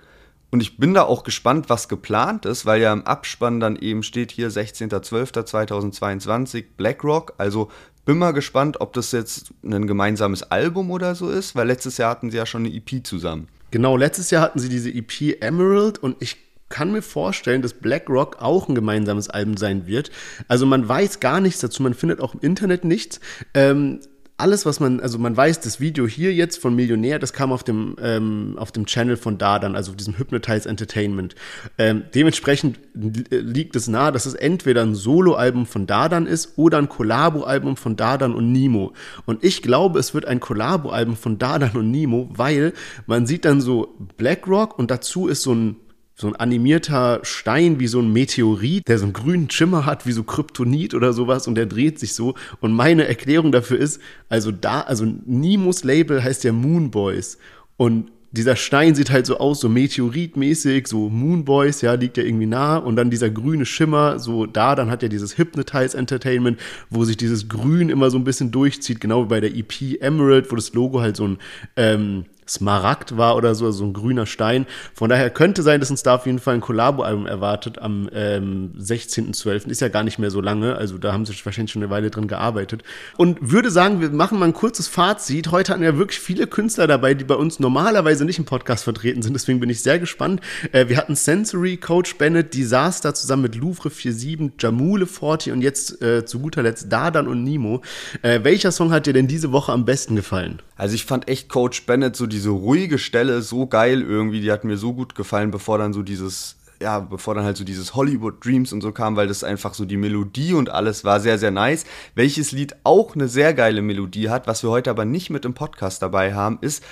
Und 0.51 0.61
ich 0.61 0.77
bin 0.77 0.93
da 0.93 1.03
auch 1.03 1.23
gespannt, 1.23 1.67
was 1.67 1.89
geplant 1.89 2.45
ist, 2.45 2.65
weil 2.65 2.81
ja 2.81 2.93
im 2.93 3.05
Abspann 3.05 3.59
dann 3.59 3.75
eben 3.75 4.03
steht 4.03 4.31
hier 4.31 4.49
16.12.2022 4.49 6.63
BlackRock, 6.77 7.33
also 7.37 7.69
bin 8.05 8.17
mal 8.17 8.31
gespannt, 8.31 8.79
ob 8.79 8.93
das 8.93 9.11
jetzt 9.11 9.53
ein 9.63 9.87
gemeinsames 9.87 10.43
Album 10.43 10.91
oder 10.91 11.15
so 11.15 11.29
ist, 11.29 11.55
weil 11.55 11.67
letztes 11.67 11.97
Jahr 11.97 12.11
hatten 12.11 12.31
sie 12.31 12.37
ja 12.37 12.45
schon 12.45 12.65
eine 12.65 12.73
EP 12.73 13.05
zusammen. 13.05 13.47
Genau, 13.71 13.97
letztes 13.97 14.31
Jahr 14.31 14.43
hatten 14.43 14.59
sie 14.59 14.69
diese 14.69 14.89
EP 14.89 15.41
Emerald 15.41 15.97
und 15.97 16.15
ich 16.21 16.37
kann 16.69 16.91
mir 16.91 17.01
vorstellen, 17.01 17.61
dass 17.61 17.73
BlackRock 17.73 18.41
auch 18.41 18.67
ein 18.67 18.75
gemeinsames 18.75 19.29
Album 19.29 19.57
sein 19.57 19.87
wird. 19.87 20.11
Also 20.47 20.65
man 20.65 20.87
weiß 20.87 21.19
gar 21.19 21.39
nichts 21.39 21.59
dazu, 21.59 21.83
man 21.83 21.93
findet 21.93 22.21
auch 22.21 22.33
im 22.33 22.39
Internet 22.41 22.85
nichts. 22.85 23.19
Ähm, 23.53 23.99
alles, 24.37 24.65
was 24.65 24.81
man, 24.81 24.99
also 24.99 25.17
man 25.17 25.35
weiß, 25.35 25.61
das 25.61 25.79
Video 25.79 26.05
hier 26.05 26.33
jetzt 26.33 26.57
von 26.57 26.75
Millionär, 26.75 27.19
das 27.19 27.31
kam 27.31 27.53
auf 27.53 27.63
dem, 27.63 27.95
ähm, 28.01 28.55
auf 28.59 28.71
dem 28.73 28.85
Channel 28.85 29.15
von 29.15 29.37
Dardan, 29.37 29.75
also 29.75 29.91
auf 29.91 29.97
diesem 29.97 30.17
Hypnotize 30.17 30.67
Entertainment. 30.67 31.35
Ähm, 31.77 32.03
dementsprechend 32.13 32.79
liegt 32.93 33.77
es 33.77 33.87
nahe, 33.87 34.11
dass 34.11 34.25
es 34.25 34.33
entweder 34.33 34.81
ein 34.81 34.93
Soloalbum 34.93 35.65
von 35.65 35.87
Dardan 35.87 36.25
ist 36.25 36.57
oder 36.57 36.79
ein 36.79 36.89
Kollabo-Album 36.89 37.77
von 37.77 37.95
Dardan 37.95 38.33
und 38.35 38.51
Nemo. 38.51 38.91
Und 39.25 39.41
ich 39.43 39.61
glaube, 39.61 39.99
es 39.99 40.13
wird 40.13 40.25
ein 40.25 40.41
Kollabo-Album 40.41 41.15
von 41.15 41.37
Dardan 41.37 41.71
und 41.71 41.89
Nemo, 41.89 42.29
weil 42.33 42.73
man 43.05 43.25
sieht 43.25 43.45
dann 43.45 43.61
so 43.61 43.95
BlackRock 44.17 44.77
und 44.77 44.91
dazu 44.91 45.27
ist 45.27 45.43
so 45.43 45.53
ein 45.53 45.77
so 46.15 46.27
ein 46.27 46.35
animierter 46.35 47.19
Stein 47.23 47.79
wie 47.79 47.87
so 47.87 47.99
ein 47.99 48.11
Meteorit, 48.11 48.87
der 48.87 48.97
so 48.97 49.03
einen 49.03 49.13
grünen 49.13 49.49
Schimmer 49.49 49.85
hat, 49.85 50.05
wie 50.05 50.13
so 50.13 50.23
Kryptonit 50.23 50.93
oder 50.93 51.11
sowas 51.11 51.47
und 51.47 51.55
der 51.55 51.65
dreht 51.65 51.99
sich 51.99 52.13
so. 52.13 52.35
Und 52.61 52.71
meine 52.71 53.05
Erklärung 53.07 53.51
dafür 53.51 53.77
ist, 53.77 54.01
also 54.29 54.51
da, 54.51 54.81
also 54.81 55.05
Nimus 55.25 55.83
Label 55.83 56.23
heißt 56.23 56.45
ja 56.45 56.53
Moon 56.53 56.89
Boys 56.89 57.37
und 57.75 58.11
dieser 58.35 58.55
Stein 58.55 58.95
sieht 58.95 59.11
halt 59.11 59.25
so 59.25 59.37
aus, 59.37 59.61
so 59.61 59.69
meteoritmäßig, 59.69 60.87
so 60.87 61.09
Moon 61.09 61.45
Boys, 61.45 61.81
ja, 61.81 61.93
liegt 61.93 62.17
ja 62.17 62.23
irgendwie 62.23 62.45
nah. 62.45 62.77
Und 62.77 62.97
dann 62.97 63.09
dieser 63.09 63.29
grüne 63.29 63.65
Schimmer, 63.65 64.19
so 64.19 64.45
da, 64.45 64.75
dann 64.75 64.91
hat 64.91 65.03
ja 65.03 65.07
dieses 65.07 65.37
Hypnotize 65.37 65.97
Entertainment, 65.97 66.59
wo 66.89 67.05
sich 67.05 67.17
dieses 67.17 67.47
Grün 67.47 67.89
immer 67.89 68.09
so 68.09 68.17
ein 68.17 68.25
bisschen 68.25 68.51
durchzieht, 68.51 68.99
genau 68.99 69.23
wie 69.23 69.29
bei 69.29 69.39
der 69.39 69.55
EP 69.55 70.01
Emerald, 70.01 70.51
wo 70.51 70.55
das 70.55 70.73
Logo 70.73 70.99
halt 70.99 71.15
so 71.15 71.27
ein 71.27 71.37
ähm, 71.77 72.25
Smaragd 72.47 73.17
war 73.17 73.35
oder 73.35 73.55
so, 73.55 73.71
so 73.71 73.83
ein 73.83 73.93
grüner 73.93 74.25
Stein. 74.25 74.65
Von 74.93 75.09
daher 75.09 75.29
könnte 75.29 75.63
sein, 75.63 75.79
dass 75.79 75.89
uns 75.89 76.03
da 76.03 76.15
auf 76.15 76.25
jeden 76.25 76.39
Fall 76.39 76.55
ein 76.55 76.61
Kollabo-Album 76.61 77.25
erwartet 77.25 77.79
am 77.79 78.09
ähm, 78.13 78.73
16.12. 78.79 79.67
Ist 79.67 79.81
ja 79.81 79.89
gar 79.89 80.03
nicht 80.03 80.19
mehr 80.19 80.31
so 80.31 80.41
lange, 80.41 80.75
also 80.75 80.97
da 80.97 81.13
haben 81.13 81.25
sie 81.25 81.33
wahrscheinlich 81.43 81.71
schon 81.71 81.83
eine 81.83 81.91
Weile 81.91 82.11
drin 82.11 82.27
gearbeitet. 82.27 82.83
Und 83.17 83.37
würde 83.41 83.71
sagen, 83.71 84.01
wir 84.01 84.09
machen 84.09 84.39
mal 84.39 84.45
ein 84.45 84.53
kurzes 84.53 84.87
Fazit. 84.87 85.51
Heute 85.51 85.73
hatten 85.73 85.81
wir 85.81 85.97
wirklich 85.97 86.19
viele 86.19 86.47
Künstler 86.47 86.87
dabei, 86.87 87.13
die 87.13 87.23
bei 87.23 87.35
uns 87.35 87.59
normalerweise 87.59 88.25
nicht 88.25 88.39
im 88.39 88.45
Podcast 88.45 88.83
vertreten 88.83 89.21
sind, 89.21 89.33
deswegen 89.33 89.59
bin 89.59 89.69
ich 89.69 89.81
sehr 89.81 89.99
gespannt. 89.99 90.41
Äh, 90.71 90.87
wir 90.87 90.97
hatten 90.97 91.15
Sensory, 91.15 91.77
Coach 91.77 92.17
Bennett, 92.17 92.53
Disaster 92.53 93.13
zusammen 93.13 93.43
mit 93.43 93.55
Louvre 93.55 93.89
47, 93.89 94.61
Jamule 94.61 95.07
40 95.07 95.53
und 95.53 95.61
jetzt 95.61 96.01
äh, 96.01 96.25
zu 96.25 96.39
guter 96.39 96.63
Letzt 96.63 96.91
Dardan 96.91 97.27
und 97.27 97.43
Nimo. 97.43 97.81
Äh, 98.21 98.43
welcher 98.43 98.71
Song 98.71 98.91
hat 98.91 99.05
dir 99.05 99.13
denn 99.13 99.27
diese 99.27 99.51
Woche 99.51 99.71
am 99.71 99.85
besten 99.85 100.15
gefallen? 100.15 100.61
Also 100.77 100.95
ich 100.95 101.05
fand 101.05 101.27
echt 101.27 101.49
Coach 101.49 101.85
Bennett 101.85 102.15
so 102.15 102.27
die 102.27 102.34
diese 102.35 102.49
ruhige 102.49 102.97
Stelle 102.97 103.41
so 103.41 103.65
geil 103.65 104.01
irgendwie, 104.01 104.41
die 104.41 104.51
hat 104.51 104.65
mir 104.65 104.75
so 104.75 104.93
gut 104.93 105.15
gefallen, 105.15 105.51
bevor 105.51 105.77
dann 105.77 105.93
so 105.93 106.01
dieses, 106.01 106.57
ja, 106.81 106.99
bevor 106.99 107.33
dann 107.33 107.45
halt 107.45 107.55
so 107.55 107.63
dieses 107.63 107.95
Hollywood 107.95 108.43
Dreams 108.43 108.73
und 108.73 108.81
so 108.81 108.91
kam, 108.91 109.15
weil 109.15 109.27
das 109.27 109.45
einfach 109.45 109.73
so 109.73 109.85
die 109.85 109.95
Melodie 109.95 110.53
und 110.53 110.69
alles 110.69 111.05
war 111.05 111.21
sehr, 111.21 111.39
sehr 111.39 111.51
nice. 111.51 111.85
Welches 112.13 112.51
Lied 112.51 112.75
auch 112.83 113.15
eine 113.15 113.29
sehr 113.29 113.53
geile 113.53 113.81
Melodie 113.81 114.29
hat, 114.29 114.47
was 114.47 114.63
wir 114.63 114.69
heute 114.69 114.89
aber 114.89 115.05
nicht 115.05 115.29
mit 115.29 115.45
im 115.45 115.53
Podcast 115.53 116.01
dabei 116.01 116.33
haben, 116.33 116.57
ist 116.59 116.83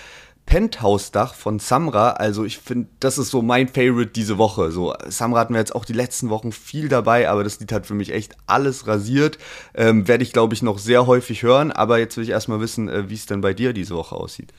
Penthouse-Dach 0.46 1.34
von 1.34 1.60
Samra. 1.60 2.12
Also 2.12 2.46
ich 2.46 2.60
finde, 2.60 2.88
das 3.00 3.18
ist 3.18 3.30
so 3.30 3.42
mein 3.42 3.68
Favorite 3.68 4.12
diese 4.12 4.38
Woche. 4.38 4.72
So, 4.72 4.94
Samra 5.08 5.42
hatten 5.42 5.54
wir 5.54 5.60
jetzt 5.60 5.76
auch 5.76 5.86
die 5.86 5.94
letzten 5.94 6.30
Wochen 6.30 6.52
viel 6.52 6.88
dabei, 6.88 7.30
aber 7.30 7.44
das 7.44 7.60
Lied 7.60 7.72
hat 7.72 7.86
für 7.86 7.94
mich 7.94 8.14
echt 8.14 8.36
alles 8.46 8.88
rasiert. 8.88 9.38
Ähm, 9.74 10.08
Werde 10.08 10.24
ich, 10.24 10.34
glaube 10.34 10.54
ich, 10.54 10.62
noch 10.62 10.80
sehr 10.80 11.06
häufig 11.08 11.44
hören. 11.44 11.72
Aber 11.72 12.00
jetzt 12.00 12.16
will 12.16 12.24
ich 12.24 12.30
erstmal 12.30 12.62
wissen, 12.62 12.88
äh, 12.88 13.10
wie 13.10 13.16
es 13.16 13.26
denn 13.26 13.42
bei 13.42 13.54
dir 13.54 13.74
diese 13.74 13.96
Woche 13.96 14.16
aussieht. 14.16 14.54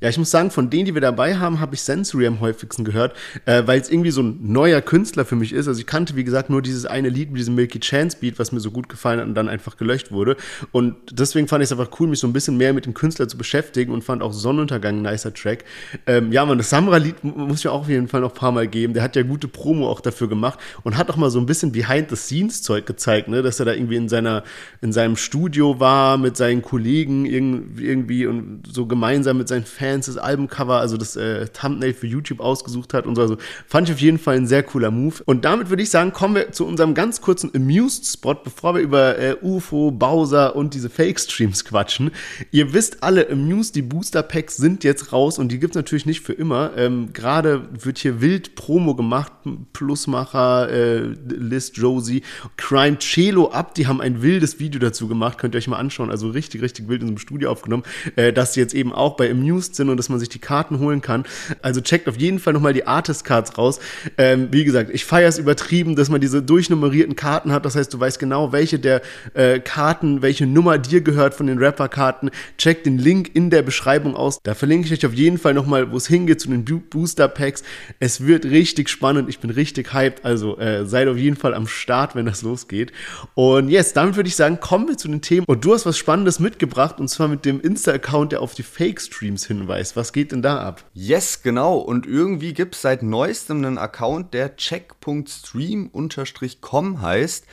Ja, 0.00 0.08
ich 0.08 0.16
muss 0.16 0.30
sagen, 0.30 0.50
von 0.50 0.70
denen, 0.70 0.86
die 0.86 0.94
wir 0.94 1.02
dabei 1.02 1.36
haben, 1.36 1.60
habe 1.60 1.74
ich 1.74 1.82
Sensory 1.82 2.26
am 2.26 2.40
häufigsten 2.40 2.84
gehört, 2.84 3.14
äh, 3.44 3.64
weil 3.66 3.78
es 3.78 3.90
irgendwie 3.90 4.10
so 4.10 4.22
ein 4.22 4.38
neuer 4.40 4.80
Künstler 4.80 5.26
für 5.26 5.36
mich 5.36 5.52
ist. 5.52 5.68
Also 5.68 5.78
ich 5.78 5.86
kannte, 5.86 6.16
wie 6.16 6.24
gesagt, 6.24 6.48
nur 6.48 6.62
dieses 6.62 6.86
eine 6.86 7.10
Lied 7.10 7.30
mit 7.30 7.38
diesem 7.38 7.54
Milky 7.54 7.80
Chance 7.80 8.16
Beat, 8.18 8.38
was 8.38 8.50
mir 8.50 8.60
so 8.60 8.70
gut 8.70 8.88
gefallen 8.88 9.20
hat 9.20 9.26
und 9.26 9.34
dann 9.34 9.50
einfach 9.50 9.76
gelöscht 9.76 10.10
wurde. 10.10 10.38
Und 10.72 10.96
deswegen 11.12 11.48
fand 11.48 11.62
ich 11.62 11.70
es 11.70 11.78
einfach 11.78 12.00
cool, 12.00 12.08
mich 12.08 12.18
so 12.18 12.26
ein 12.26 12.32
bisschen 12.32 12.56
mehr 12.56 12.72
mit 12.72 12.86
dem 12.86 12.94
Künstler 12.94 13.28
zu 13.28 13.36
beschäftigen 13.36 13.92
und 13.92 14.02
fand 14.02 14.22
auch 14.22 14.32
Sonnenuntergang 14.32 14.96
ein 14.96 15.02
nicer 15.02 15.34
Track. 15.34 15.66
Ähm, 16.06 16.32
ja, 16.32 16.46
man, 16.46 16.56
das 16.56 16.70
Samra-Lied 16.70 17.22
muss 17.22 17.60
ich 17.60 17.68
auch 17.68 17.82
auf 17.82 17.88
jeden 17.90 18.08
Fall 18.08 18.22
noch 18.22 18.30
ein 18.30 18.38
paar 18.38 18.52
Mal 18.52 18.68
geben. 18.68 18.94
Der 18.94 19.02
hat 19.02 19.16
ja 19.16 19.22
gute 19.22 19.48
Promo 19.48 19.86
auch 19.86 20.00
dafür 20.00 20.30
gemacht 20.30 20.58
und 20.82 20.96
hat 20.96 21.10
auch 21.10 21.16
mal 21.16 21.28
so 21.28 21.38
ein 21.38 21.46
bisschen 21.46 21.72
Behind-the-Scenes-Zeug 21.72 22.86
gezeigt, 22.86 23.28
ne? 23.28 23.42
dass 23.42 23.60
er 23.60 23.66
da 23.66 23.74
irgendwie 23.74 23.96
in 23.96 24.08
seiner, 24.08 24.44
in 24.80 24.94
seinem 24.94 25.16
Studio 25.16 25.78
war 25.78 26.16
mit 26.16 26.38
seinen 26.38 26.62
Kollegen 26.62 27.26
irgendwie 27.26 28.24
und 28.24 28.62
so 28.66 28.86
gemeinsam 28.86 29.36
mit 29.36 29.48
seinen 29.48 29.66
Fans 29.66 29.89
das 29.98 30.16
Albumcover 30.16 30.60
Cover, 30.60 30.80
also 30.80 30.96
das 30.96 31.16
äh, 31.16 31.48
Thumbnail 31.48 31.94
für 31.94 32.06
YouTube 32.06 32.40
ausgesucht 32.40 32.92
hat 32.92 33.06
und 33.06 33.14
so. 33.14 33.22
Also 33.22 33.36
fand 33.66 33.88
ich 33.88 33.94
auf 33.94 34.00
jeden 34.00 34.18
Fall 34.18 34.36
ein 34.36 34.46
sehr 34.46 34.62
cooler 34.62 34.90
Move. 34.90 35.16
Und 35.24 35.44
damit 35.44 35.70
würde 35.70 35.82
ich 35.82 35.90
sagen, 35.90 36.12
kommen 36.12 36.34
wir 36.34 36.52
zu 36.52 36.66
unserem 36.66 36.94
ganz 36.94 37.20
kurzen 37.20 37.50
Amused-Spot, 37.54 38.34
bevor 38.34 38.74
wir 38.74 38.82
über 38.82 39.18
äh, 39.18 39.36
UFO, 39.40 39.90
Bowser 39.90 40.54
und 40.54 40.74
diese 40.74 40.90
Fake-Streams 40.90 41.64
quatschen. 41.64 42.10
Ihr 42.50 42.74
wisst 42.74 43.02
alle, 43.02 43.30
Amused, 43.30 43.74
die 43.74 43.82
Booster-Packs 43.82 44.58
sind 44.58 44.84
jetzt 44.84 45.12
raus 45.12 45.38
und 45.38 45.50
die 45.50 45.58
gibt 45.58 45.74
es 45.74 45.76
natürlich 45.76 46.04
nicht 46.04 46.20
für 46.20 46.34
immer. 46.34 46.72
Ähm, 46.76 47.12
Gerade 47.14 47.62
wird 47.72 47.98
hier 47.98 48.20
wild 48.20 48.54
Promo 48.54 48.94
gemacht. 48.94 49.32
Plusmacher, 49.72 50.68
äh, 50.68 51.00
List, 51.26 51.78
Josie, 51.78 52.22
Crime, 52.56 52.98
Cello 52.98 53.50
ab, 53.50 53.74
die 53.74 53.86
haben 53.86 54.00
ein 54.00 54.20
wildes 54.20 54.60
Video 54.60 54.78
dazu 54.78 55.08
gemacht. 55.08 55.38
Könnt 55.38 55.54
ihr 55.54 55.58
euch 55.58 55.68
mal 55.68 55.78
anschauen. 55.78 56.10
Also 56.10 56.28
richtig, 56.28 56.60
richtig 56.60 56.88
wild 56.88 57.00
in 57.00 57.08
so 57.08 57.12
einem 57.12 57.18
Studio 57.18 57.50
aufgenommen, 57.50 57.84
äh, 58.16 58.32
dass 58.32 58.52
sie 58.52 58.60
jetzt 58.60 58.74
eben 58.74 58.92
auch 58.92 59.16
bei 59.16 59.30
Amused 59.30 59.74
sind 59.80 59.90
und 59.90 59.96
dass 59.96 60.08
man 60.08 60.18
sich 60.20 60.28
die 60.28 60.38
Karten 60.38 60.78
holen 60.78 61.00
kann. 61.00 61.24
Also 61.62 61.80
checkt 61.80 62.08
auf 62.08 62.16
jeden 62.16 62.38
Fall 62.38 62.52
nochmal 62.52 62.72
die 62.72 62.86
Artist 62.86 63.24
Cards 63.24 63.58
raus. 63.58 63.80
Ähm, 64.16 64.48
wie 64.52 64.64
gesagt, 64.64 64.90
ich 64.92 65.04
feiere 65.04 65.28
es 65.28 65.38
übertrieben, 65.38 65.96
dass 65.96 66.08
man 66.08 66.20
diese 66.20 66.42
durchnummerierten 66.42 67.16
Karten 67.16 67.52
hat. 67.52 67.64
Das 67.64 67.74
heißt, 67.74 67.92
du 67.92 67.98
weißt 67.98 68.18
genau, 68.20 68.52
welche 68.52 68.78
der 68.78 69.02
äh, 69.34 69.58
Karten, 69.58 70.22
welche 70.22 70.46
Nummer 70.46 70.78
dir 70.78 71.00
gehört 71.00 71.34
von 71.34 71.46
den 71.46 71.58
Rapper-Karten. 71.58 72.30
Checkt 72.56 72.86
den 72.86 72.98
Link 72.98 73.34
in 73.34 73.50
der 73.50 73.62
Beschreibung 73.62 74.14
aus. 74.14 74.38
Da 74.42 74.54
verlinke 74.54 74.86
ich 74.86 74.92
euch 74.92 75.06
auf 75.06 75.14
jeden 75.14 75.38
Fall 75.38 75.54
nochmal, 75.54 75.90
wo 75.90 75.96
es 75.96 76.06
hingeht 76.06 76.40
zu 76.40 76.48
den 76.48 76.64
Booster 76.64 77.26
Packs. 77.26 77.64
Es 77.98 78.24
wird 78.26 78.44
richtig 78.44 78.88
spannend. 78.88 79.28
Ich 79.28 79.40
Ich 79.40 79.42
bin 79.42 79.50
richtig 79.50 79.94
hyped. 79.94 80.22
Also 80.22 80.58
äh, 80.58 80.84
seid 80.84 81.08
auf 81.08 81.16
jeden 81.16 81.36
Fall 81.36 81.54
am 81.54 81.66
Start, 81.66 82.14
wenn 82.14 82.26
das 82.26 82.42
losgeht. 82.42 82.92
Und 83.34 83.70
yes, 83.70 83.94
damit 83.94 84.16
würde 84.16 84.28
ich 84.28 84.36
sagen, 84.36 84.60
kommen 84.60 84.86
wir 84.86 84.98
zu 84.98 85.08
den 85.08 85.22
Themen. 85.22 85.46
Und 85.46 85.64
du 85.64 85.72
hast 85.72 85.86
was 85.86 85.96
Spannendes 85.96 86.40
mitgebracht 86.40 87.00
und 87.00 87.08
zwar 87.08 87.28
mit 87.28 87.46
dem 87.46 87.58
Insta-Account, 87.58 88.32
der 88.32 88.42
auf 88.42 88.52
die 88.52 88.62
Fake-Streams 88.62 89.46
hinweist. 89.46 89.69
Was 89.96 90.12
geht 90.12 90.32
denn 90.32 90.42
da 90.42 90.60
ab? 90.60 90.84
Yes, 90.92 91.42
genau. 91.42 91.78
Und 91.78 92.06
irgendwie 92.06 92.52
gibt 92.52 92.74
es 92.74 92.82
seit 92.82 93.02
neuestem 93.02 93.56
einen 93.58 93.78
Account, 93.78 94.34
der 94.34 94.56
check.stream-com 94.56 97.02
heißt. 97.02 97.46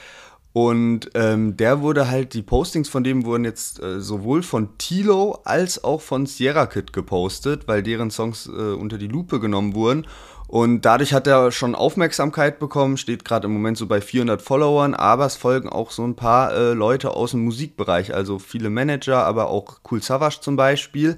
Und 0.53 1.11
ähm, 1.13 1.55
der 1.55 1.81
wurde 1.81 2.09
halt, 2.09 2.33
die 2.33 2.41
Postings 2.41 2.89
von 2.89 3.03
dem 3.03 3.25
wurden 3.25 3.45
jetzt 3.45 3.79
äh, 3.79 4.01
sowohl 4.01 4.41
von 4.41 4.75
Tilo 4.79 5.39
als 5.43 5.83
auch 5.83 6.01
von 6.01 6.25
Sierra 6.25 6.65
Kid 6.65 6.93
gepostet, 6.93 7.67
weil 7.67 7.83
deren 7.83 8.09
Songs 8.09 8.47
äh, 8.47 8.73
unter 8.73 8.97
die 8.97 9.07
Lupe 9.07 9.39
genommen 9.39 9.75
wurden. 9.75 10.07
Und 10.47 10.85
dadurch 10.85 11.13
hat 11.13 11.27
er 11.27 11.51
schon 11.51 11.75
Aufmerksamkeit 11.75 12.57
bekommen, 12.57 12.97
steht 12.97 13.25
gerade 13.25 13.47
im 13.47 13.53
Moment 13.53 13.77
so 13.77 13.85
bei 13.85 14.01
400 14.01 14.41
Followern, 14.41 14.95
aber 14.95 15.25
es 15.25 15.35
folgen 15.35 15.69
auch 15.69 15.91
so 15.91 16.05
ein 16.05 16.15
paar 16.15 16.53
äh, 16.53 16.73
Leute 16.73 17.11
aus 17.11 17.31
dem 17.31 17.43
Musikbereich, 17.43 18.15
also 18.15 18.39
viele 18.39 18.69
Manager, 18.69 19.25
aber 19.25 19.49
auch 19.49 19.81
Cool 19.91 20.01
Savage 20.01 20.39
zum 20.41 20.55
Beispiel. 20.55 21.17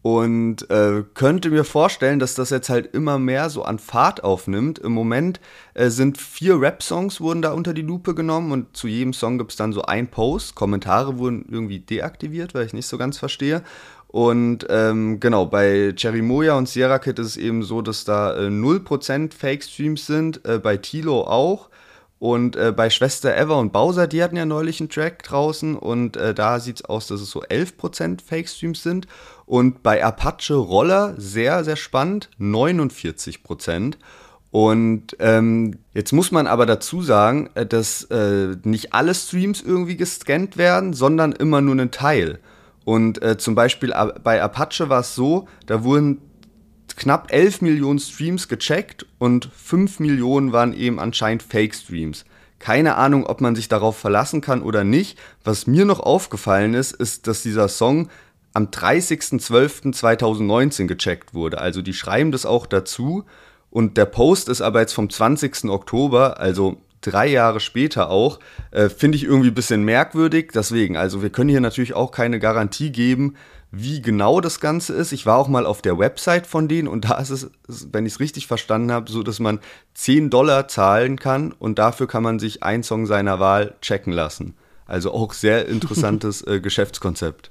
Und 0.00 0.70
äh, 0.70 1.02
könnte 1.14 1.50
mir 1.50 1.64
vorstellen, 1.64 2.20
dass 2.20 2.34
das 2.34 2.50
jetzt 2.50 2.70
halt 2.70 2.94
immer 2.94 3.18
mehr 3.18 3.50
so 3.50 3.64
an 3.64 3.80
Fahrt 3.80 4.22
aufnimmt. 4.22 4.78
Im 4.78 4.92
Moment 4.92 5.40
äh, 5.74 5.90
sind 5.90 6.18
vier 6.18 6.60
Rap-Songs 6.60 7.20
wurden 7.20 7.42
da 7.42 7.52
unter 7.52 7.74
die 7.74 7.82
Lupe 7.82 8.14
genommen 8.14 8.52
und 8.52 8.76
zu 8.76 8.86
jedem 8.86 9.12
Song 9.12 9.38
gibt 9.38 9.50
es 9.50 9.56
dann 9.56 9.72
so 9.72 9.82
ein 9.82 10.06
Post. 10.06 10.54
Kommentare 10.54 11.18
wurden 11.18 11.46
irgendwie 11.50 11.80
deaktiviert, 11.80 12.54
weil 12.54 12.64
ich 12.64 12.72
nicht 12.72 12.86
so 12.86 12.96
ganz 12.96 13.18
verstehe. 13.18 13.62
Und 14.06 14.66
ähm, 14.70 15.20
genau, 15.20 15.46
bei 15.46 15.92
Cherry 15.94 16.22
Moya 16.22 16.56
und 16.56 16.68
Sierra 16.68 16.98
Kid 16.98 17.18
ist 17.18 17.26
es 17.26 17.36
eben 17.36 17.62
so, 17.62 17.82
dass 17.82 18.04
da 18.04 18.36
äh, 18.36 18.48
0% 18.48 19.34
Fake-Streams 19.34 20.06
sind, 20.06 20.44
äh, 20.46 20.58
bei 20.58 20.78
Tilo 20.78 21.22
auch. 21.26 21.68
Und 22.18 22.56
äh, 22.56 22.72
bei 22.76 22.90
Schwester 22.90 23.36
Ever 23.36 23.58
und 23.58 23.72
Bowser, 23.72 24.08
die 24.08 24.22
hatten 24.22 24.36
ja 24.36 24.44
neulich 24.44 24.80
einen 24.80 24.88
Track 24.88 25.22
draußen 25.22 25.76
und 25.76 26.16
äh, 26.16 26.34
da 26.34 26.58
sieht 26.58 26.80
es 26.80 26.84
aus, 26.84 27.06
dass 27.06 27.20
es 27.20 27.30
so 27.30 27.42
11% 27.42 28.20
Fake-Streams 28.24 28.82
sind. 28.82 29.06
Und 29.46 29.82
bei 29.82 30.04
Apache 30.04 30.54
Roller, 30.54 31.14
sehr, 31.16 31.62
sehr 31.62 31.76
spannend, 31.76 32.28
49%. 32.40 33.94
Und 34.50 35.16
ähm, 35.20 35.78
jetzt 35.92 36.12
muss 36.12 36.32
man 36.32 36.46
aber 36.46 36.66
dazu 36.66 37.02
sagen, 37.02 37.50
äh, 37.54 37.66
dass 37.66 38.04
äh, 38.04 38.56
nicht 38.64 38.94
alle 38.94 39.14
Streams 39.14 39.62
irgendwie 39.62 39.96
gescannt 39.96 40.56
werden, 40.56 40.94
sondern 40.94 41.32
immer 41.32 41.60
nur 41.60 41.76
ein 41.76 41.90
Teil. 41.90 42.40
Und 42.84 43.22
äh, 43.22 43.36
zum 43.36 43.54
Beispiel 43.54 43.92
bei 44.24 44.42
Apache 44.42 44.88
war 44.88 45.00
es 45.00 45.14
so, 45.14 45.46
da 45.66 45.84
wurden 45.84 46.22
knapp 46.96 47.32
11 47.32 47.62
Millionen 47.62 47.98
Streams 47.98 48.48
gecheckt 48.48 49.06
und 49.18 49.50
5 49.54 50.00
Millionen 50.00 50.52
waren 50.52 50.72
eben 50.72 50.98
anscheinend 50.98 51.42
Fake-Streams. 51.42 52.24
Keine 52.58 52.96
Ahnung, 52.96 53.26
ob 53.26 53.40
man 53.40 53.54
sich 53.54 53.68
darauf 53.68 53.96
verlassen 53.96 54.40
kann 54.40 54.62
oder 54.62 54.84
nicht. 54.84 55.18
Was 55.44 55.66
mir 55.66 55.84
noch 55.84 56.00
aufgefallen 56.00 56.74
ist, 56.74 56.92
ist, 56.92 57.26
dass 57.26 57.42
dieser 57.42 57.68
Song 57.68 58.08
am 58.52 58.66
30.12.2019 58.66 60.86
gecheckt 60.86 61.34
wurde. 61.34 61.60
Also 61.60 61.82
die 61.82 61.94
schreiben 61.94 62.32
das 62.32 62.46
auch 62.46 62.66
dazu. 62.66 63.24
Und 63.70 63.96
der 63.96 64.06
Post 64.06 64.48
ist 64.48 64.60
aber 64.60 64.80
jetzt 64.80 64.94
vom 64.94 65.10
20. 65.10 65.66
Oktober, 65.66 66.40
also 66.40 66.78
drei 67.00 67.28
Jahre 67.28 67.60
später 67.60 68.10
auch, 68.10 68.40
äh, 68.70 68.88
finde 68.88 69.16
ich 69.16 69.24
irgendwie 69.24 69.48
ein 69.48 69.54
bisschen 69.54 69.84
merkwürdig. 69.84 70.50
Deswegen, 70.54 70.96
also 70.96 71.22
wir 71.22 71.30
können 71.30 71.50
hier 71.50 71.60
natürlich 71.60 71.94
auch 71.94 72.10
keine 72.10 72.38
Garantie 72.38 72.90
geben, 72.90 73.34
wie 73.70 74.00
genau 74.00 74.40
das 74.40 74.60
Ganze 74.60 74.94
ist. 74.94 75.12
Ich 75.12 75.26
war 75.26 75.36
auch 75.36 75.48
mal 75.48 75.66
auf 75.66 75.82
der 75.82 75.98
Website 75.98 76.46
von 76.46 76.68
denen 76.68 76.88
und 76.88 77.04
da 77.04 77.18
ist 77.18 77.30
es, 77.30 77.50
wenn 77.92 78.06
ich 78.06 78.14
es 78.14 78.20
richtig 78.20 78.46
verstanden 78.46 78.92
habe, 78.92 79.10
so, 79.10 79.22
dass 79.22 79.40
man 79.40 79.60
10 79.94 80.30
Dollar 80.30 80.68
zahlen 80.68 81.18
kann 81.18 81.52
und 81.52 81.78
dafür 81.78 82.06
kann 82.06 82.22
man 82.22 82.38
sich 82.38 82.62
einen 82.62 82.82
Song 82.82 83.06
seiner 83.06 83.40
Wahl 83.40 83.74
checken 83.82 84.12
lassen. 84.12 84.54
Also 84.86 85.12
auch 85.12 85.34
sehr 85.34 85.66
interessantes 85.66 86.42
äh, 86.46 86.60
Geschäftskonzept. 86.60 87.50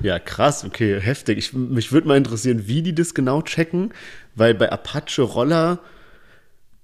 Ja, 0.00 0.20
krass, 0.20 0.64
okay, 0.64 1.00
heftig. 1.00 1.38
Ich, 1.38 1.52
mich 1.52 1.90
würde 1.90 2.06
mal 2.06 2.16
interessieren, 2.16 2.68
wie 2.68 2.82
die 2.82 2.94
das 2.94 3.14
genau 3.14 3.42
checken, 3.42 3.92
weil 4.36 4.54
bei 4.54 4.70
Apache 4.70 5.22
Roller 5.22 5.80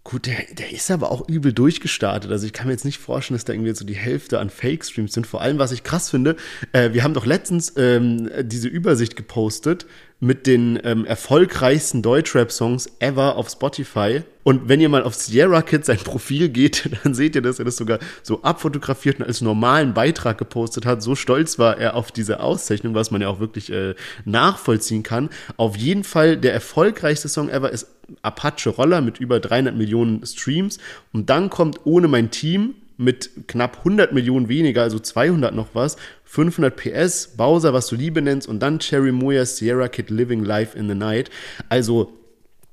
Gut, 0.07 0.27
der, 0.27 0.37
der 0.53 0.71
ist 0.71 0.91
aber 0.91 1.11
auch 1.11 1.27
übel 1.29 1.55
durchgestartet. 1.55 2.31
Also 2.31 2.45
ich 2.45 2.53
kann 2.53 2.67
mir 2.67 2.75
jetzt 2.75 2.85
nicht 2.85 2.99
vorstellen, 2.99 3.37
dass 3.37 3.47
da 3.47 3.55
irgendwie 3.55 3.75
so 3.75 3.87
die 3.87 3.97
Hälfte 3.97 4.39
an 4.39 4.51
Fake-Streams 4.51 5.15
sind. 5.15 5.27
Vor 5.27 5.41
allem, 5.41 5.59
was 5.59 5.73
ich 5.73 5.83
krass 5.83 6.11
finde, 6.11 6.37
äh, 6.73 6.93
wir 6.93 7.03
haben 7.03 7.15
doch 7.15 7.25
letztens 7.25 7.73
ähm, 7.79 8.31
diese 8.43 8.69
Übersicht 8.69 9.17
gepostet 9.17 9.87
mit 10.25 10.47
den 10.47 10.81
ähm, 10.85 11.05
erfolgreichsten 11.05 12.01
Deutschrap-Songs 12.01 12.93
ever 12.99 13.37
auf 13.37 13.51
Spotify. 13.51 14.23
Und 14.43 14.69
wenn 14.69 14.81
ihr 14.81 14.89
mal 14.89 15.03
auf 15.03 15.15
Sierra 15.15 15.61
Kid 15.61 15.85
sein 15.85 15.99
Profil 16.05 16.49
geht, 16.49 16.89
dann 17.03 17.15
seht 17.15 17.35
ihr, 17.35 17.43
dass 17.43 17.59
er 17.59 17.67
das 17.67 17.77
sogar 17.77 17.99
so 18.23 18.43
abfotografiert 18.43 19.21
und 19.21 19.27
als 19.27 19.43
normalen 19.43 19.93
Beitrag 19.93 20.39
gepostet 20.39 20.87
hat. 20.87 21.03
So 21.03 21.15
stolz 21.15 21.59
war 21.59 21.79
er 21.79 21.95
auf 21.95 22.11
diese 22.11 22.41
Auszeichnung, 22.41 22.95
was 22.95 23.11
man 23.11 23.21
ja 23.21 23.29
auch 23.29 23.39
wirklich 23.39 23.71
äh, 23.71 23.95
nachvollziehen 24.25 25.03
kann. 25.03 25.29
Auf 25.59 25.77
jeden 25.77 26.05
Fall 26.05 26.39
der 26.39 26.55
erfolgreichste 26.55 27.29
Song 27.29 27.51
ever 27.51 27.71
ist 27.71 27.89
Apache 28.23 28.71
Roller 28.71 29.03
mit 29.03 29.21
über 29.21 29.41
300 29.41 29.77
Millionen 29.77 30.25
Streams. 30.25 30.79
Und 31.13 31.29
dann 31.29 31.51
kommt 31.51 31.81
Ohne 31.85 32.09
mein 32.09 32.31
Team 32.31 32.77
mit 32.97 33.49
knapp 33.49 33.79
100 33.79 34.13
Millionen 34.13 34.49
weniger, 34.49 34.83
also 34.83 34.99
200 34.99 35.55
noch 35.55 35.69
was, 35.75 35.97
500 36.35 36.75
PS, 36.75 37.37
Bowser, 37.37 37.73
was 37.73 37.87
du 37.87 37.95
Liebe 37.95 38.21
nennst, 38.21 38.49
und 38.49 38.59
dann 38.59 38.81
Cherry 38.81 39.13
Moya, 39.13 39.47
Sierra 39.47 39.87
Kid 39.87 40.11
Living 40.11 40.45
Life 40.45 40.77
in 40.77 40.89
the 40.89 40.95
Night. 40.97 41.31
Also, 41.69 42.19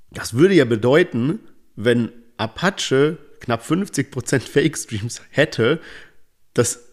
das 0.09 0.33
würde 0.33 0.55
ja 0.55 0.65
bedeuten, 0.65 1.39
wenn 1.75 2.11
Apache 2.37 3.19
knapp 3.39 3.63
50% 3.63 4.39
Fake-Streams 4.51 5.21
hätte, 5.29 5.79
dass 6.55 6.90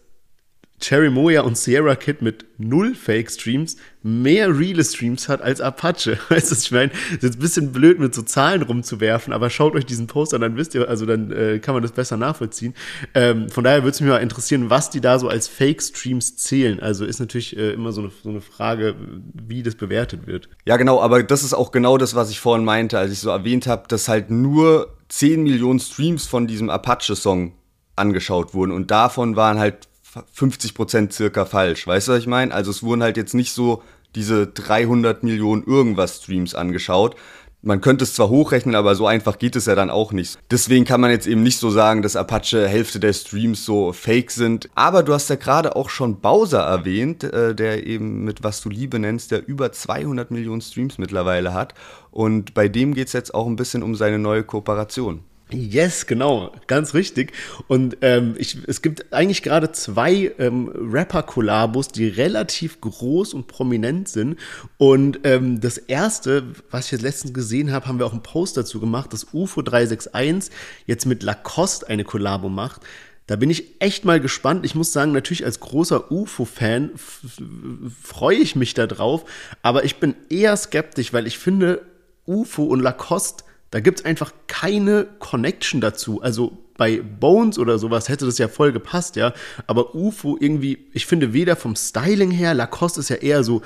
Cherry 0.79 1.09
Moya 1.09 1.41
und 1.41 1.57
Sierra 1.57 1.95
Kid 1.95 2.21
mit 2.21 2.45
null 2.57 2.95
Fake-Streams 2.95 3.77
mehr 4.01 4.57
reale 4.57 4.83
Streams 4.83 5.27
hat 5.27 5.41
als 5.41 5.59
Apache. 5.59 6.17
Weißt 6.29 6.51
du, 6.51 6.55
ich 6.55 6.71
meine, 6.71 6.91
ist 7.11 7.23
jetzt 7.23 7.35
ein 7.35 7.39
bisschen 7.39 7.71
blöd, 7.71 7.99
mit 7.99 8.15
so 8.15 8.21
Zahlen 8.21 8.61
rumzuwerfen, 8.61 9.33
aber 9.33 9.49
schaut 9.49 9.75
euch 9.75 9.85
diesen 9.85 10.07
Post 10.07 10.33
an, 10.33 10.41
dann 10.41 10.55
wisst 10.55 10.75
ihr, 10.75 10.87
also 10.87 11.05
dann 11.05 11.31
äh, 11.31 11.59
kann 11.59 11.73
man 11.73 11.83
das 11.83 11.91
besser 11.91 12.17
nachvollziehen. 12.17 12.73
Ähm, 13.13 13.49
von 13.49 13.63
daher 13.63 13.83
würde 13.83 13.91
es 13.91 14.01
mich 14.01 14.09
mal 14.09 14.17
interessieren, 14.17 14.69
was 14.69 14.89
die 14.89 15.01
da 15.01 15.19
so 15.19 15.27
als 15.27 15.47
Fake-Streams 15.47 16.37
zählen. 16.37 16.79
Also 16.79 17.05
ist 17.05 17.19
natürlich 17.19 17.57
äh, 17.57 17.71
immer 17.71 17.91
so 17.91 18.01
eine, 18.01 18.11
so 18.23 18.29
eine 18.29 18.41
Frage, 18.41 18.95
wie 19.33 19.63
das 19.63 19.75
bewertet 19.75 20.27
wird. 20.27 20.49
Ja, 20.65 20.77
genau, 20.77 21.01
aber 21.01 21.23
das 21.23 21.43
ist 21.43 21.53
auch 21.53 21.71
genau 21.71 21.97
das, 21.97 22.15
was 22.15 22.29
ich 22.29 22.39
vorhin 22.39 22.63
meinte, 22.63 22.97
als 22.97 23.11
ich 23.11 23.19
so 23.19 23.29
erwähnt 23.29 23.67
habe, 23.67 23.83
dass 23.87 24.07
halt 24.07 24.29
nur 24.29 24.95
10 25.09 25.43
Millionen 25.43 25.79
Streams 25.79 26.25
von 26.25 26.47
diesem 26.47 26.69
Apache-Song 26.69 27.53
angeschaut 27.95 28.53
wurden 28.53 28.71
und 28.71 28.91
davon 28.91 29.35
waren 29.35 29.59
halt 29.59 29.88
50 30.33 30.73
Prozent 30.73 31.13
circa 31.13 31.45
falsch. 31.45 31.85
Weißt 31.85 32.07
du, 32.07 32.13
was 32.13 32.19
ich 32.19 32.27
meine? 32.27 32.53
Also 32.53 32.71
es 32.71 32.83
wurden 32.83 33.03
halt 33.03 33.17
jetzt 33.17 33.33
nicht 33.33 33.53
so 33.53 33.83
diese 34.15 34.47
300 34.47 35.23
Millionen 35.23 35.63
irgendwas 35.63 36.17
Streams 36.17 36.55
angeschaut. 36.55 37.15
Man 37.61 37.81
könnte 37.81 38.05
es 38.05 38.13
zwar 38.13 38.29
hochrechnen, 38.29 38.73
aber 38.73 38.95
so 38.95 39.05
einfach 39.05 39.37
geht 39.37 39.57
es 39.57 39.65
ja 39.65 39.75
dann 39.75 39.89
auch 39.89 40.13
nicht. 40.13 40.39
Deswegen 40.49 40.85
kann 40.85 41.01
man 41.01 41.11
jetzt 41.11 41.27
eben 41.27 41.43
nicht 41.43 41.59
so 41.59 41.69
sagen, 41.69 42.01
dass 42.01 42.15
Apache 42.15 42.65
Hälfte 42.65 43.01
der 43.01 43.11
Streams 43.11 43.65
so 43.65 43.91
fake 43.91 44.31
sind. 44.31 44.69
Aber 44.75 45.03
du 45.03 45.13
hast 45.13 45.29
ja 45.29 45.35
gerade 45.35 45.75
auch 45.75 45.89
schon 45.89 46.21
Bowser 46.21 46.61
erwähnt, 46.61 47.25
äh, 47.25 47.53
der 47.53 47.85
eben 47.85 48.23
mit 48.23 48.43
Was 48.43 48.61
du 48.61 48.69
Liebe 48.69 48.97
nennst, 48.97 49.31
der 49.31 49.45
über 49.45 49.73
200 49.73 50.31
Millionen 50.31 50.61
Streams 50.61 50.97
mittlerweile 50.97 51.53
hat. 51.53 51.73
Und 52.11 52.53
bei 52.53 52.69
dem 52.69 52.93
geht 52.93 53.07
es 53.07 53.13
jetzt 53.13 53.33
auch 53.33 53.45
ein 53.45 53.57
bisschen 53.57 53.83
um 53.83 53.93
seine 53.93 54.19
neue 54.19 54.43
Kooperation. 54.43 55.25
Yes, 55.51 56.05
genau, 56.05 56.51
ganz 56.67 56.93
richtig. 56.93 57.33
Und 57.67 57.97
ähm, 58.01 58.35
ich, 58.37 58.59
es 58.67 58.83
gibt 58.83 59.11
eigentlich 59.11 59.41
gerade 59.41 59.71
zwei 59.71 60.31
ähm, 60.37 60.71
Rapper-Kollabos, 60.75 61.87
die 61.87 62.07
relativ 62.07 62.79
groß 62.81 63.33
und 63.33 63.47
prominent 63.47 64.09
sind. 64.09 64.37
Und 64.77 65.21
ähm, 65.23 65.59
das 65.59 65.79
erste, 65.79 66.43
was 66.69 66.85
ich 66.85 66.91
jetzt 66.91 67.01
letztens 67.01 67.33
gesehen 67.33 67.71
habe, 67.71 67.87
haben 67.87 67.97
wir 67.97 68.05
auch 68.05 68.11
einen 68.11 68.21
Post 68.21 68.57
dazu 68.57 68.79
gemacht, 68.79 69.11
dass 69.11 69.33
UFO 69.33 69.63
361 69.63 70.53
jetzt 70.85 71.07
mit 71.07 71.23
Lacoste 71.23 71.87
eine 71.87 72.03
Kollabo 72.03 72.47
macht. 72.49 72.81
Da 73.25 73.35
bin 73.35 73.49
ich 73.49 73.81
echt 73.81 74.05
mal 74.05 74.19
gespannt. 74.19 74.65
Ich 74.65 74.75
muss 74.75 74.93
sagen, 74.93 75.13
natürlich 75.13 75.45
als 75.45 75.59
großer 75.59 76.11
UFO-Fan 76.11 76.91
freue 78.03 78.37
ich 78.37 78.55
mich 78.55 78.75
da 78.75 78.85
drauf, 78.85 79.25
aber 79.63 79.83
ich 79.83 79.95
bin 79.95 80.15
eher 80.29 80.55
skeptisch, 80.57 81.11
weil 81.11 81.25
ich 81.25 81.39
finde, 81.39 81.81
UFO 82.27 82.65
und 82.65 82.81
Lacoste 82.81 83.43
da 83.71 83.79
gibt 83.79 83.99
es 83.99 84.05
einfach 84.05 84.33
keine 84.47 85.07
Connection 85.19 85.81
dazu. 85.81 86.21
Also 86.21 86.57
bei 86.77 87.01
Bones 87.01 87.59
oder 87.59 87.77
sowas 87.77 88.09
hätte 88.09 88.25
das 88.25 88.37
ja 88.37 88.47
voll 88.47 88.71
gepasst, 88.71 89.15
ja. 89.15 89.33
Aber 89.67 89.95
UFO 89.95 90.37
irgendwie, 90.39 90.87
ich 90.93 91.05
finde 91.05 91.33
weder 91.33 91.55
vom 91.55 91.75
Styling 91.75 92.31
her, 92.31 92.53
Lacoste 92.53 93.01
ist 93.01 93.09
ja 93.09 93.17
eher 93.17 93.43
so 93.43 93.61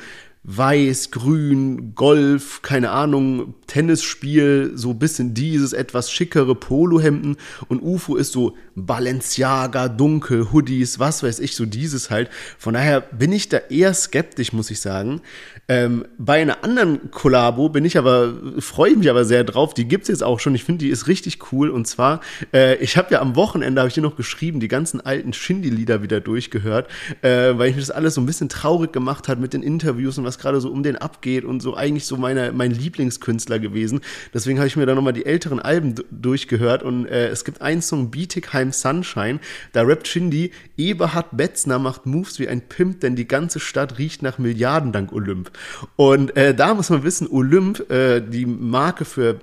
weiß, 0.45 1.11
grün, 1.11 1.95
Golf, 1.95 2.61
keine 2.61 2.91
Ahnung, 2.91 3.53
Tennisspiel, 3.67 4.73
so 4.75 4.93
bisschen 4.93 5.33
dieses 5.33 5.71
etwas 5.71 6.11
schickere 6.11 6.53
Polohemden 6.53 7.37
und 7.69 7.81
UFO 7.81 8.17
ist 8.17 8.33
so 8.33 8.55
Balenciaga, 8.75 9.87
dunkel, 9.87 10.51
Hoodies, 10.51 10.99
was 10.99 11.23
weiß 11.23 11.39
ich, 11.39 11.55
so 11.55 11.65
dieses 11.65 12.09
halt. 12.09 12.29
Von 12.57 12.73
daher 12.73 13.01
bin 13.01 13.31
ich 13.31 13.49
da 13.49 13.57
eher 13.69 13.93
skeptisch, 13.93 14.51
muss 14.51 14.69
ich 14.69 14.81
sagen. 14.81 15.21
Ähm, 15.69 16.05
bei 16.17 16.41
einer 16.41 16.63
anderen 16.63 17.11
Kollabo 17.11 17.69
bin 17.69 17.85
ich 17.85 17.97
aber, 17.97 18.33
freue 18.59 18.91
ich 18.91 18.97
mich 18.97 19.09
aber 19.09 19.25
sehr 19.25 19.43
drauf. 19.43 19.73
Die 19.73 19.87
gibt's 19.87 20.09
jetzt 20.09 20.23
auch 20.23 20.39
schon. 20.39 20.55
Ich 20.55 20.63
finde, 20.63 20.83
die 20.83 20.91
ist 20.91 21.07
richtig 21.07 21.51
cool. 21.51 21.69
Und 21.69 21.87
zwar, 21.87 22.19
äh, 22.53 22.75
ich 22.77 22.97
habe 22.97 23.13
ja 23.13 23.21
am 23.21 23.35
Wochenende, 23.35 23.79
habe 23.79 23.87
ich 23.87 23.93
dir 23.93 24.01
noch 24.01 24.17
geschrieben, 24.17 24.59
die 24.59 24.67
ganzen 24.67 24.99
alten 24.99 25.31
Shindy-Lieder 25.31 26.01
wieder 26.01 26.19
durchgehört, 26.19 26.89
äh, 27.21 27.57
weil 27.57 27.69
ich 27.69 27.75
mir 27.75 27.81
das 27.81 27.91
alles 27.91 28.15
so 28.15 28.21
ein 28.21 28.25
bisschen 28.25 28.49
traurig 28.49 28.91
gemacht 28.91 29.27
hat 29.27 29.39
mit 29.39 29.53
den 29.53 29.63
Interviews 29.63 30.17
und 30.17 30.25
was 30.25 30.32
gerade 30.38 30.61
so 30.61 30.69
um 30.69 30.84
den 30.84 30.95
abgeht 30.95 31.45
und 31.45 31.61
so 31.61 31.75
eigentlich 31.75 32.05
so 32.05 32.17
meine, 32.17 32.51
mein 32.51 32.71
Lieblingskünstler 32.71 33.59
gewesen. 33.59 34.01
Deswegen 34.34 34.59
habe 34.59 34.67
ich 34.67 34.75
mir 34.75 34.86
da 34.86 34.95
nochmal 34.95 35.13
die 35.13 35.25
älteren 35.25 35.59
Alben 35.59 35.95
durchgehört 36.11 36.84
und 36.84 37.05
äh, 37.05 37.27
es 37.27 37.45
gibt 37.45 37.61
einen 37.61 37.81
Song, 37.81 38.11
Bietigheim 38.11 38.71
Sunshine, 38.71 39.39
da 39.71 39.81
rappt 39.84 40.07
Shindy, 40.07 40.51
Eberhard 40.77 41.27
Betzner 41.31 41.79
macht 41.79 42.05
Moves 42.05 42.39
wie 42.39 42.47
ein 42.47 42.61
Pimp, 42.61 43.01
denn 43.01 43.15
die 43.15 43.27
ganze 43.27 43.59
Stadt 43.59 43.97
riecht 43.97 44.21
nach 44.21 44.38
Milliarden 44.38 44.91
dank 44.91 45.11
Olymp. 45.11 45.51
Und 45.95 46.36
äh, 46.36 46.53
da 46.53 46.73
muss 46.73 46.89
man 46.89 47.03
wissen, 47.03 47.27
Olymp, 47.29 47.89
äh, 47.89 48.21
die 48.21 48.45
Marke 48.45 49.05
für 49.05 49.39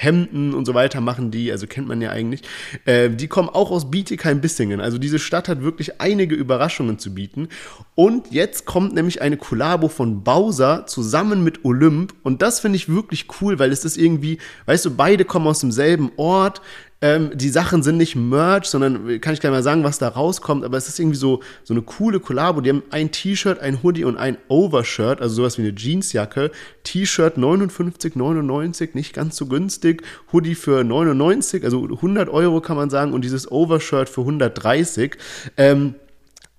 Hemden 0.00 0.54
und 0.54 0.64
so 0.64 0.74
weiter 0.74 1.00
machen 1.00 1.32
die, 1.32 1.50
also 1.50 1.66
kennt 1.66 1.88
man 1.88 2.00
ja 2.00 2.10
eigentlich. 2.10 2.42
Äh, 2.84 3.10
die 3.10 3.26
kommen 3.26 3.48
auch 3.48 3.72
aus 3.72 3.90
Bietigheim-Bissingen. 3.90 4.80
Also 4.80 4.96
diese 4.96 5.18
Stadt 5.18 5.48
hat 5.48 5.60
wirklich 5.62 6.00
einige 6.00 6.36
Überraschungen 6.36 7.00
zu 7.00 7.14
bieten. 7.14 7.48
Und 7.96 8.30
jetzt 8.30 8.64
kommt 8.64 8.94
nämlich 8.94 9.22
eine 9.22 9.36
Kollabo 9.36 9.88
von 9.88 10.22
Bowser 10.22 10.86
zusammen 10.86 11.42
mit 11.42 11.64
Olymp. 11.64 12.14
Und 12.22 12.42
das 12.42 12.60
finde 12.60 12.76
ich 12.76 12.88
wirklich 12.88 13.26
cool, 13.40 13.58
weil 13.58 13.72
es 13.72 13.84
ist 13.84 13.98
irgendwie, 13.98 14.38
weißt 14.66 14.84
du, 14.84 14.94
beide 14.94 15.24
kommen 15.24 15.48
aus 15.48 15.58
demselben 15.58 16.12
Ort. 16.16 16.62
Ähm, 17.00 17.30
die 17.34 17.48
Sachen 17.48 17.82
sind 17.82 17.96
nicht 17.96 18.16
Merch, 18.16 18.66
sondern 18.66 19.20
kann 19.20 19.32
ich 19.32 19.40
gleich 19.40 19.52
mal 19.52 19.62
sagen, 19.62 19.84
was 19.84 19.98
da 19.98 20.08
rauskommt, 20.08 20.64
aber 20.64 20.76
es 20.76 20.88
ist 20.88 20.98
irgendwie 20.98 21.16
so, 21.16 21.40
so 21.62 21.72
eine 21.72 21.82
coole 21.82 22.18
Kollabo. 22.18 22.60
Die 22.60 22.70
haben 22.70 22.82
ein 22.90 23.12
T-Shirt, 23.12 23.60
ein 23.60 23.82
Hoodie 23.82 24.04
und 24.04 24.16
ein 24.16 24.36
Overshirt, 24.48 25.20
also 25.20 25.36
sowas 25.36 25.58
wie 25.58 25.62
eine 25.62 25.74
Jeansjacke. 25.76 26.50
T-Shirt 26.82 27.36
59,99, 27.38 28.90
nicht 28.94 29.14
ganz 29.14 29.36
so 29.36 29.46
günstig. 29.46 30.02
Hoodie 30.32 30.56
für 30.56 30.82
99, 30.82 31.64
also 31.64 31.84
100 31.84 32.28
Euro 32.28 32.60
kann 32.60 32.76
man 32.76 32.90
sagen, 32.90 33.12
und 33.12 33.22
dieses 33.24 33.50
Overshirt 33.50 34.08
für 34.08 34.22
130. 34.22 35.16
Ähm, 35.56 35.94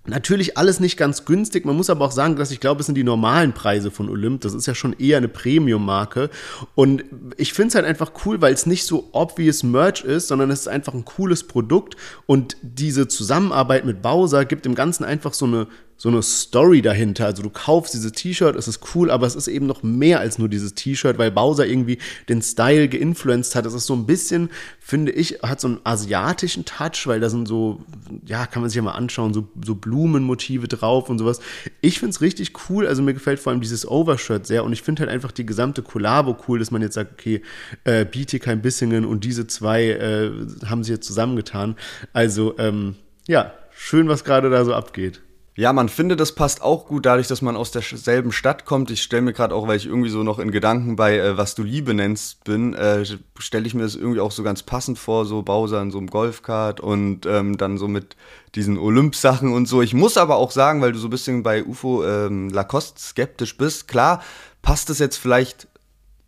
Natürlich 0.10 0.58
alles 0.58 0.80
nicht 0.80 0.98
ganz 0.98 1.26
günstig. 1.26 1.66
Man 1.66 1.76
muss 1.76 1.90
aber 1.90 2.06
auch 2.06 2.12
sagen, 2.12 2.36
dass 2.36 2.52
ich 2.52 2.60
glaube, 2.60 2.82
es 2.82 2.86
sind 2.86 2.96
die 2.96 3.04
normalen 3.04 3.54
Preise 3.54 3.92
von 3.92 4.10
Olymp. 4.10 4.42
Das 4.42 4.54
ist 4.54 4.66
ja 4.66 4.76
schon 4.76 4.94
eher 4.94 5.18
eine 5.18 5.28
Premium-Marke. 5.28 6.30
Und 6.76 7.04
ich 7.38 7.54
finde 7.54 7.70
es 7.70 7.76
halt 7.76 7.86
einfach 7.86 8.12
cool, 8.26 8.42
weil 8.42 8.54
es 8.54 8.66
nicht 8.66 8.86
so 8.86 9.10
obvious 9.12 9.64
Merch 9.64 10.04
ist, 10.04 10.28
sondern 10.28 10.52
es 10.52 10.62
ist 10.62 10.68
einfach 10.68 10.94
ein 10.94 11.06
cooles 11.06 11.44
Produkt. 11.44 11.96
Und 12.26 12.58
diese 12.62 13.08
Zusammenarbeit 13.08 13.86
mit 13.86 14.02
Bowser 14.02 14.46
gibt 14.46 14.66
dem 14.66 14.76
Ganzen 14.76 15.04
einfach 15.04 15.34
so 15.34 15.46
eine 15.46 15.68
so 16.00 16.08
eine 16.08 16.24
Story 16.24 16.82
dahinter. 16.82 17.26
Also 17.26 17.44
du 17.44 17.50
kaufst 17.50 17.94
dieses 17.94 18.14
T-Shirt, 18.14 18.56
es 18.56 18.70
ist 18.70 18.96
cool, 18.96 19.12
aber 19.12 19.28
es 19.28 19.36
ist 19.36 19.50
eben 19.50 19.68
noch 19.68 19.84
mehr 19.84 20.22
als 20.22 20.40
nur 20.40 20.48
dieses 20.48 20.74
T-Shirt, 20.74 21.18
weil 21.18 21.30
Bowser 21.30 21.68
irgendwie 21.68 21.98
den 22.30 22.42
Style 22.42 22.88
geinfluenced 22.88 23.54
hat. 23.54 23.66
Es 23.66 23.74
ist 23.74 23.86
so 23.86 23.96
ein 23.96 24.06
bisschen, 24.06 24.50
finde 24.80 25.12
ich, 25.12 25.40
hat 25.44 25.60
so 25.60 25.68
einen 25.68 25.82
asiatischen 25.84 26.64
Touch, 26.64 27.06
weil 27.06 27.20
da 27.20 27.30
sind 27.30 27.50
so, 27.50 27.82
ja, 28.26 28.46
kann 28.46 28.62
man 28.62 28.70
sich 28.70 28.78
ja 28.78 28.82
mal 28.82 28.94
anschauen, 28.94 29.34
so, 29.34 29.50
so 29.62 29.76
Blumenmotive 29.76 30.70
drauf 30.70 31.10
und 31.10 31.20
sowas. 31.20 31.42
Ich 31.82 32.00
finde 32.00 32.12
es 32.12 32.22
richtig 32.22 32.54
cool. 32.70 32.88
Also 32.88 33.02
mir 33.02 33.14
gefällt 33.14 33.42
vor 33.42 33.52
allem 33.52 33.60
dieses 33.60 33.86
Overshirt 33.86 34.48
sehr 34.48 34.64
und 34.64 34.72
ich 34.72 34.82
finde 34.82 35.02
halt 35.02 35.12
einfach 35.12 35.34
die 35.34 35.46
gesamte 35.46 35.82
Kollabo 35.82 36.38
cool, 36.48 36.60
dass 36.60 36.72
man 36.72 36.82
jetzt 36.82 36.94
sagt, 36.94 37.12
okay, 37.12 37.42
äh, 37.84 38.06
Bietigheim 38.06 38.62
Bissingen 38.62 39.04
und 39.04 39.26
diese 39.26 39.48
zwei 39.48 39.90
äh, 39.90 40.32
haben 40.66 40.86
sie 40.86 40.94
jetzt 40.94 41.08
zusammengetan. 41.08 41.76
Also, 42.14 42.58
ähm, 42.58 42.96
ja, 43.28 43.54
schön, 43.76 44.08
was 44.08 44.24
gerade 44.24 44.50
da 44.50 44.64
so 44.64 44.74
abgeht. 44.74 45.20
Ja, 45.60 45.74
man 45.74 45.90
findet, 45.90 46.22
das 46.22 46.36
passt 46.36 46.62
auch 46.62 46.86
gut, 46.86 47.06
dadurch, 47.06 47.28
dass 47.28 47.42
man 47.42 47.58
aus 47.58 47.72
derselben 47.72 48.32
Stadt 48.32 48.64
kommt. 48.64 48.92
Ich 48.92 49.02
stelle 49.02 49.24
mir 49.24 49.34
gerade 49.34 49.54
auch, 49.54 49.68
weil 49.68 49.76
ich 49.76 49.88
irgendwie 49.88 50.10
so 50.10 50.24
noch 50.24 50.40
in 50.40 50.52
Gedanken 50.52 50.96
bei 50.96 51.18
äh, 51.18 51.36
Was 51.36 51.54
du 51.54 51.64
Liebe 51.64 51.94
nennst 51.94 52.46
bin, 52.46 52.74
äh, 52.74 53.04
stelle 53.38 53.68
ich 53.68 53.74
mir 53.74 53.82
das 53.82 53.96
irgendwie 53.96 54.22
auch 54.22 54.32
so 54.32 54.42
ganz 54.42 54.64
passend 54.64 54.98
vor, 54.98 55.26
so 55.26 55.42
Bowser 55.42 55.82
in 55.82 55.92
so 55.92 55.98
einem 55.98 56.08
Golfkart 56.08 56.80
und 56.80 57.26
ähm, 57.26 57.58
dann 57.58 57.78
so 57.78 57.90
mit 57.90 58.16
diesen 58.56 58.78
Olymp-Sachen 58.78 59.52
und 59.52 59.66
so. 59.66 59.82
Ich 59.82 59.94
muss 59.94 60.16
aber 60.16 60.38
auch 60.38 60.52
sagen, 60.52 60.80
weil 60.82 60.94
du 60.94 60.98
so 60.98 61.08
ein 61.08 61.12
bisschen 61.12 61.44
bei 61.44 61.66
UFO 61.66 62.06
ähm, 62.06 62.48
Lacoste 62.48 62.98
skeptisch 62.98 63.58
bist, 63.58 63.90
klar, 63.90 64.24
passt 64.62 64.90
es 64.90 65.00
jetzt 65.00 65.18
vielleicht 65.18 65.68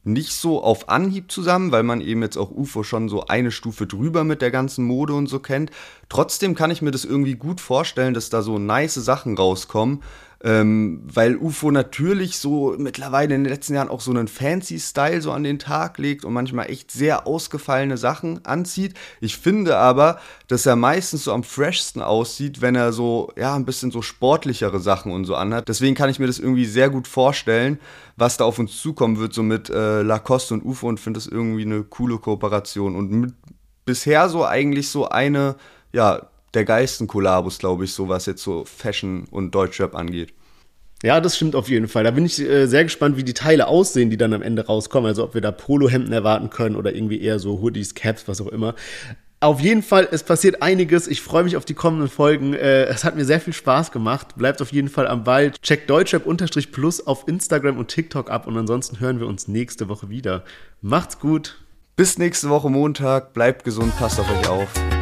nicht 0.03 0.33
so 0.33 0.63
auf 0.63 0.89
Anhieb 0.89 1.31
zusammen, 1.31 1.71
weil 1.71 1.83
man 1.83 2.01
eben 2.01 2.23
jetzt 2.23 2.37
auch 2.37 2.49
UFO 2.49 2.83
schon 2.83 3.07
so 3.07 3.27
eine 3.27 3.51
Stufe 3.51 3.85
drüber 3.85 4.23
mit 4.23 4.41
der 4.41 4.51
ganzen 4.51 4.85
Mode 4.85 5.13
und 5.13 5.27
so 5.27 5.39
kennt. 5.39 5.71
Trotzdem 6.09 6.55
kann 6.55 6.71
ich 6.71 6.81
mir 6.81 6.91
das 6.91 7.05
irgendwie 7.05 7.35
gut 7.35 7.61
vorstellen, 7.61 8.13
dass 8.13 8.29
da 8.29 8.41
so 8.41 8.57
nice 8.57 8.95
Sachen 8.95 9.37
rauskommen, 9.37 10.01
ähm, 10.43 11.03
weil 11.05 11.37
UFO 11.37 11.69
natürlich 11.69 12.37
so 12.37 12.75
mittlerweile 12.77 13.35
in 13.35 13.43
den 13.43 13.51
letzten 13.51 13.75
Jahren 13.75 13.89
auch 13.89 14.01
so 14.01 14.11
einen 14.11 14.27
fancy 14.27 14.79
Style 14.79 15.21
so 15.21 15.31
an 15.31 15.43
den 15.43 15.59
Tag 15.59 15.97
legt 15.99 16.25
und 16.25 16.33
manchmal 16.33 16.69
echt 16.69 16.91
sehr 16.91 17.27
ausgefallene 17.27 17.97
Sachen 17.97 18.43
anzieht. 18.45 18.95
Ich 19.19 19.37
finde 19.37 19.77
aber, 19.77 20.19
dass 20.47 20.65
er 20.65 20.75
meistens 20.75 21.25
so 21.25 21.33
am 21.33 21.43
freshsten 21.43 22.01
aussieht, 22.01 22.61
wenn 22.61 22.75
er 22.75 22.91
so, 22.91 23.31
ja, 23.37 23.55
ein 23.55 23.65
bisschen 23.65 23.91
so 23.91 24.01
sportlichere 24.01 24.79
Sachen 24.79 25.11
und 25.11 25.25
so 25.25 25.35
anhat. 25.35 25.69
Deswegen 25.69 25.95
kann 25.95 26.09
ich 26.09 26.19
mir 26.19 26.27
das 26.27 26.39
irgendwie 26.39 26.65
sehr 26.65 26.89
gut 26.89 27.07
vorstellen, 27.07 27.79
was 28.15 28.37
da 28.37 28.45
auf 28.45 28.57
uns 28.57 28.81
zukommen 28.81 29.19
wird, 29.19 29.33
so 29.33 29.43
mit 29.43 29.69
äh, 29.69 30.01
Lacoste 30.01 30.55
und 30.55 30.65
UFO 30.65 30.87
und 30.87 30.99
finde 30.99 31.19
das 31.19 31.27
irgendwie 31.27 31.63
eine 31.63 31.83
coole 31.83 32.17
Kooperation 32.17 32.95
und 32.95 33.11
mit, 33.11 33.33
bisher 33.85 34.29
so 34.29 34.45
eigentlich 34.45 34.89
so 34.89 35.09
eine, 35.09 35.55
ja, 35.91 36.30
der 36.53 36.65
geilsten 36.65 37.07
Kollabos, 37.07 37.59
glaube 37.59 37.85
ich, 37.85 37.93
so 37.93 38.09
was 38.09 38.25
jetzt 38.25 38.43
so 38.43 38.65
Fashion 38.65 39.27
und 39.31 39.55
Deutschrap 39.55 39.95
angeht. 39.95 40.33
Ja, 41.03 41.19
das 41.19 41.35
stimmt 41.35 41.55
auf 41.55 41.67
jeden 41.67 41.87
Fall. 41.87 42.03
Da 42.03 42.11
bin 42.11 42.25
ich 42.25 42.39
äh, 42.39 42.67
sehr 42.67 42.83
gespannt, 42.83 43.17
wie 43.17 43.23
die 43.23 43.33
Teile 43.33 43.67
aussehen, 43.67 44.09
die 44.09 44.17
dann 44.17 44.33
am 44.33 44.43
Ende 44.43 44.65
rauskommen. 44.67 45.07
Also 45.07 45.23
ob 45.23 45.33
wir 45.33 45.41
da 45.41 45.51
Polohemden 45.51 46.13
erwarten 46.13 46.49
können 46.51 46.75
oder 46.75 46.93
irgendwie 46.93 47.21
eher 47.21 47.39
so 47.39 47.59
Hoodies, 47.59 47.95
Caps, 47.95 48.27
was 48.27 48.39
auch 48.39 48.47
immer. 48.47 48.75
Auf 49.39 49.59
jeden 49.59 49.81
Fall, 49.81 50.07
es 50.11 50.21
passiert 50.21 50.61
einiges. 50.61 51.07
Ich 51.07 51.21
freue 51.21 51.43
mich 51.43 51.57
auf 51.57 51.65
die 51.65 51.73
kommenden 51.73 52.07
Folgen. 52.07 52.53
Äh, 52.53 52.83
es 52.83 53.03
hat 53.03 53.15
mir 53.15 53.25
sehr 53.25 53.41
viel 53.41 53.53
Spaß 53.53 53.91
gemacht. 53.91 54.35
Bleibt 54.35 54.61
auf 54.61 54.71
jeden 54.71 54.89
Fall 54.89 55.07
am 55.07 55.23
Ball. 55.23 55.51
Checkt 55.63 55.89
Deutschrap-Plus 55.89 57.07
auf 57.07 57.27
Instagram 57.27 57.79
und 57.79 57.87
TikTok 57.87 58.29
ab. 58.29 58.45
Und 58.45 58.55
ansonsten 58.55 58.99
hören 58.99 59.19
wir 59.19 59.25
uns 59.25 59.47
nächste 59.47 59.89
Woche 59.89 60.09
wieder. 60.09 60.43
Macht's 60.81 61.17
gut. 61.17 61.57
Bis 61.95 62.19
nächste 62.19 62.49
Woche 62.49 62.69
Montag. 62.69 63.33
Bleibt 63.33 63.63
gesund, 63.63 63.97
passt 63.97 64.19
auf 64.19 64.29
euch 64.29 64.47
auf. 64.47 65.00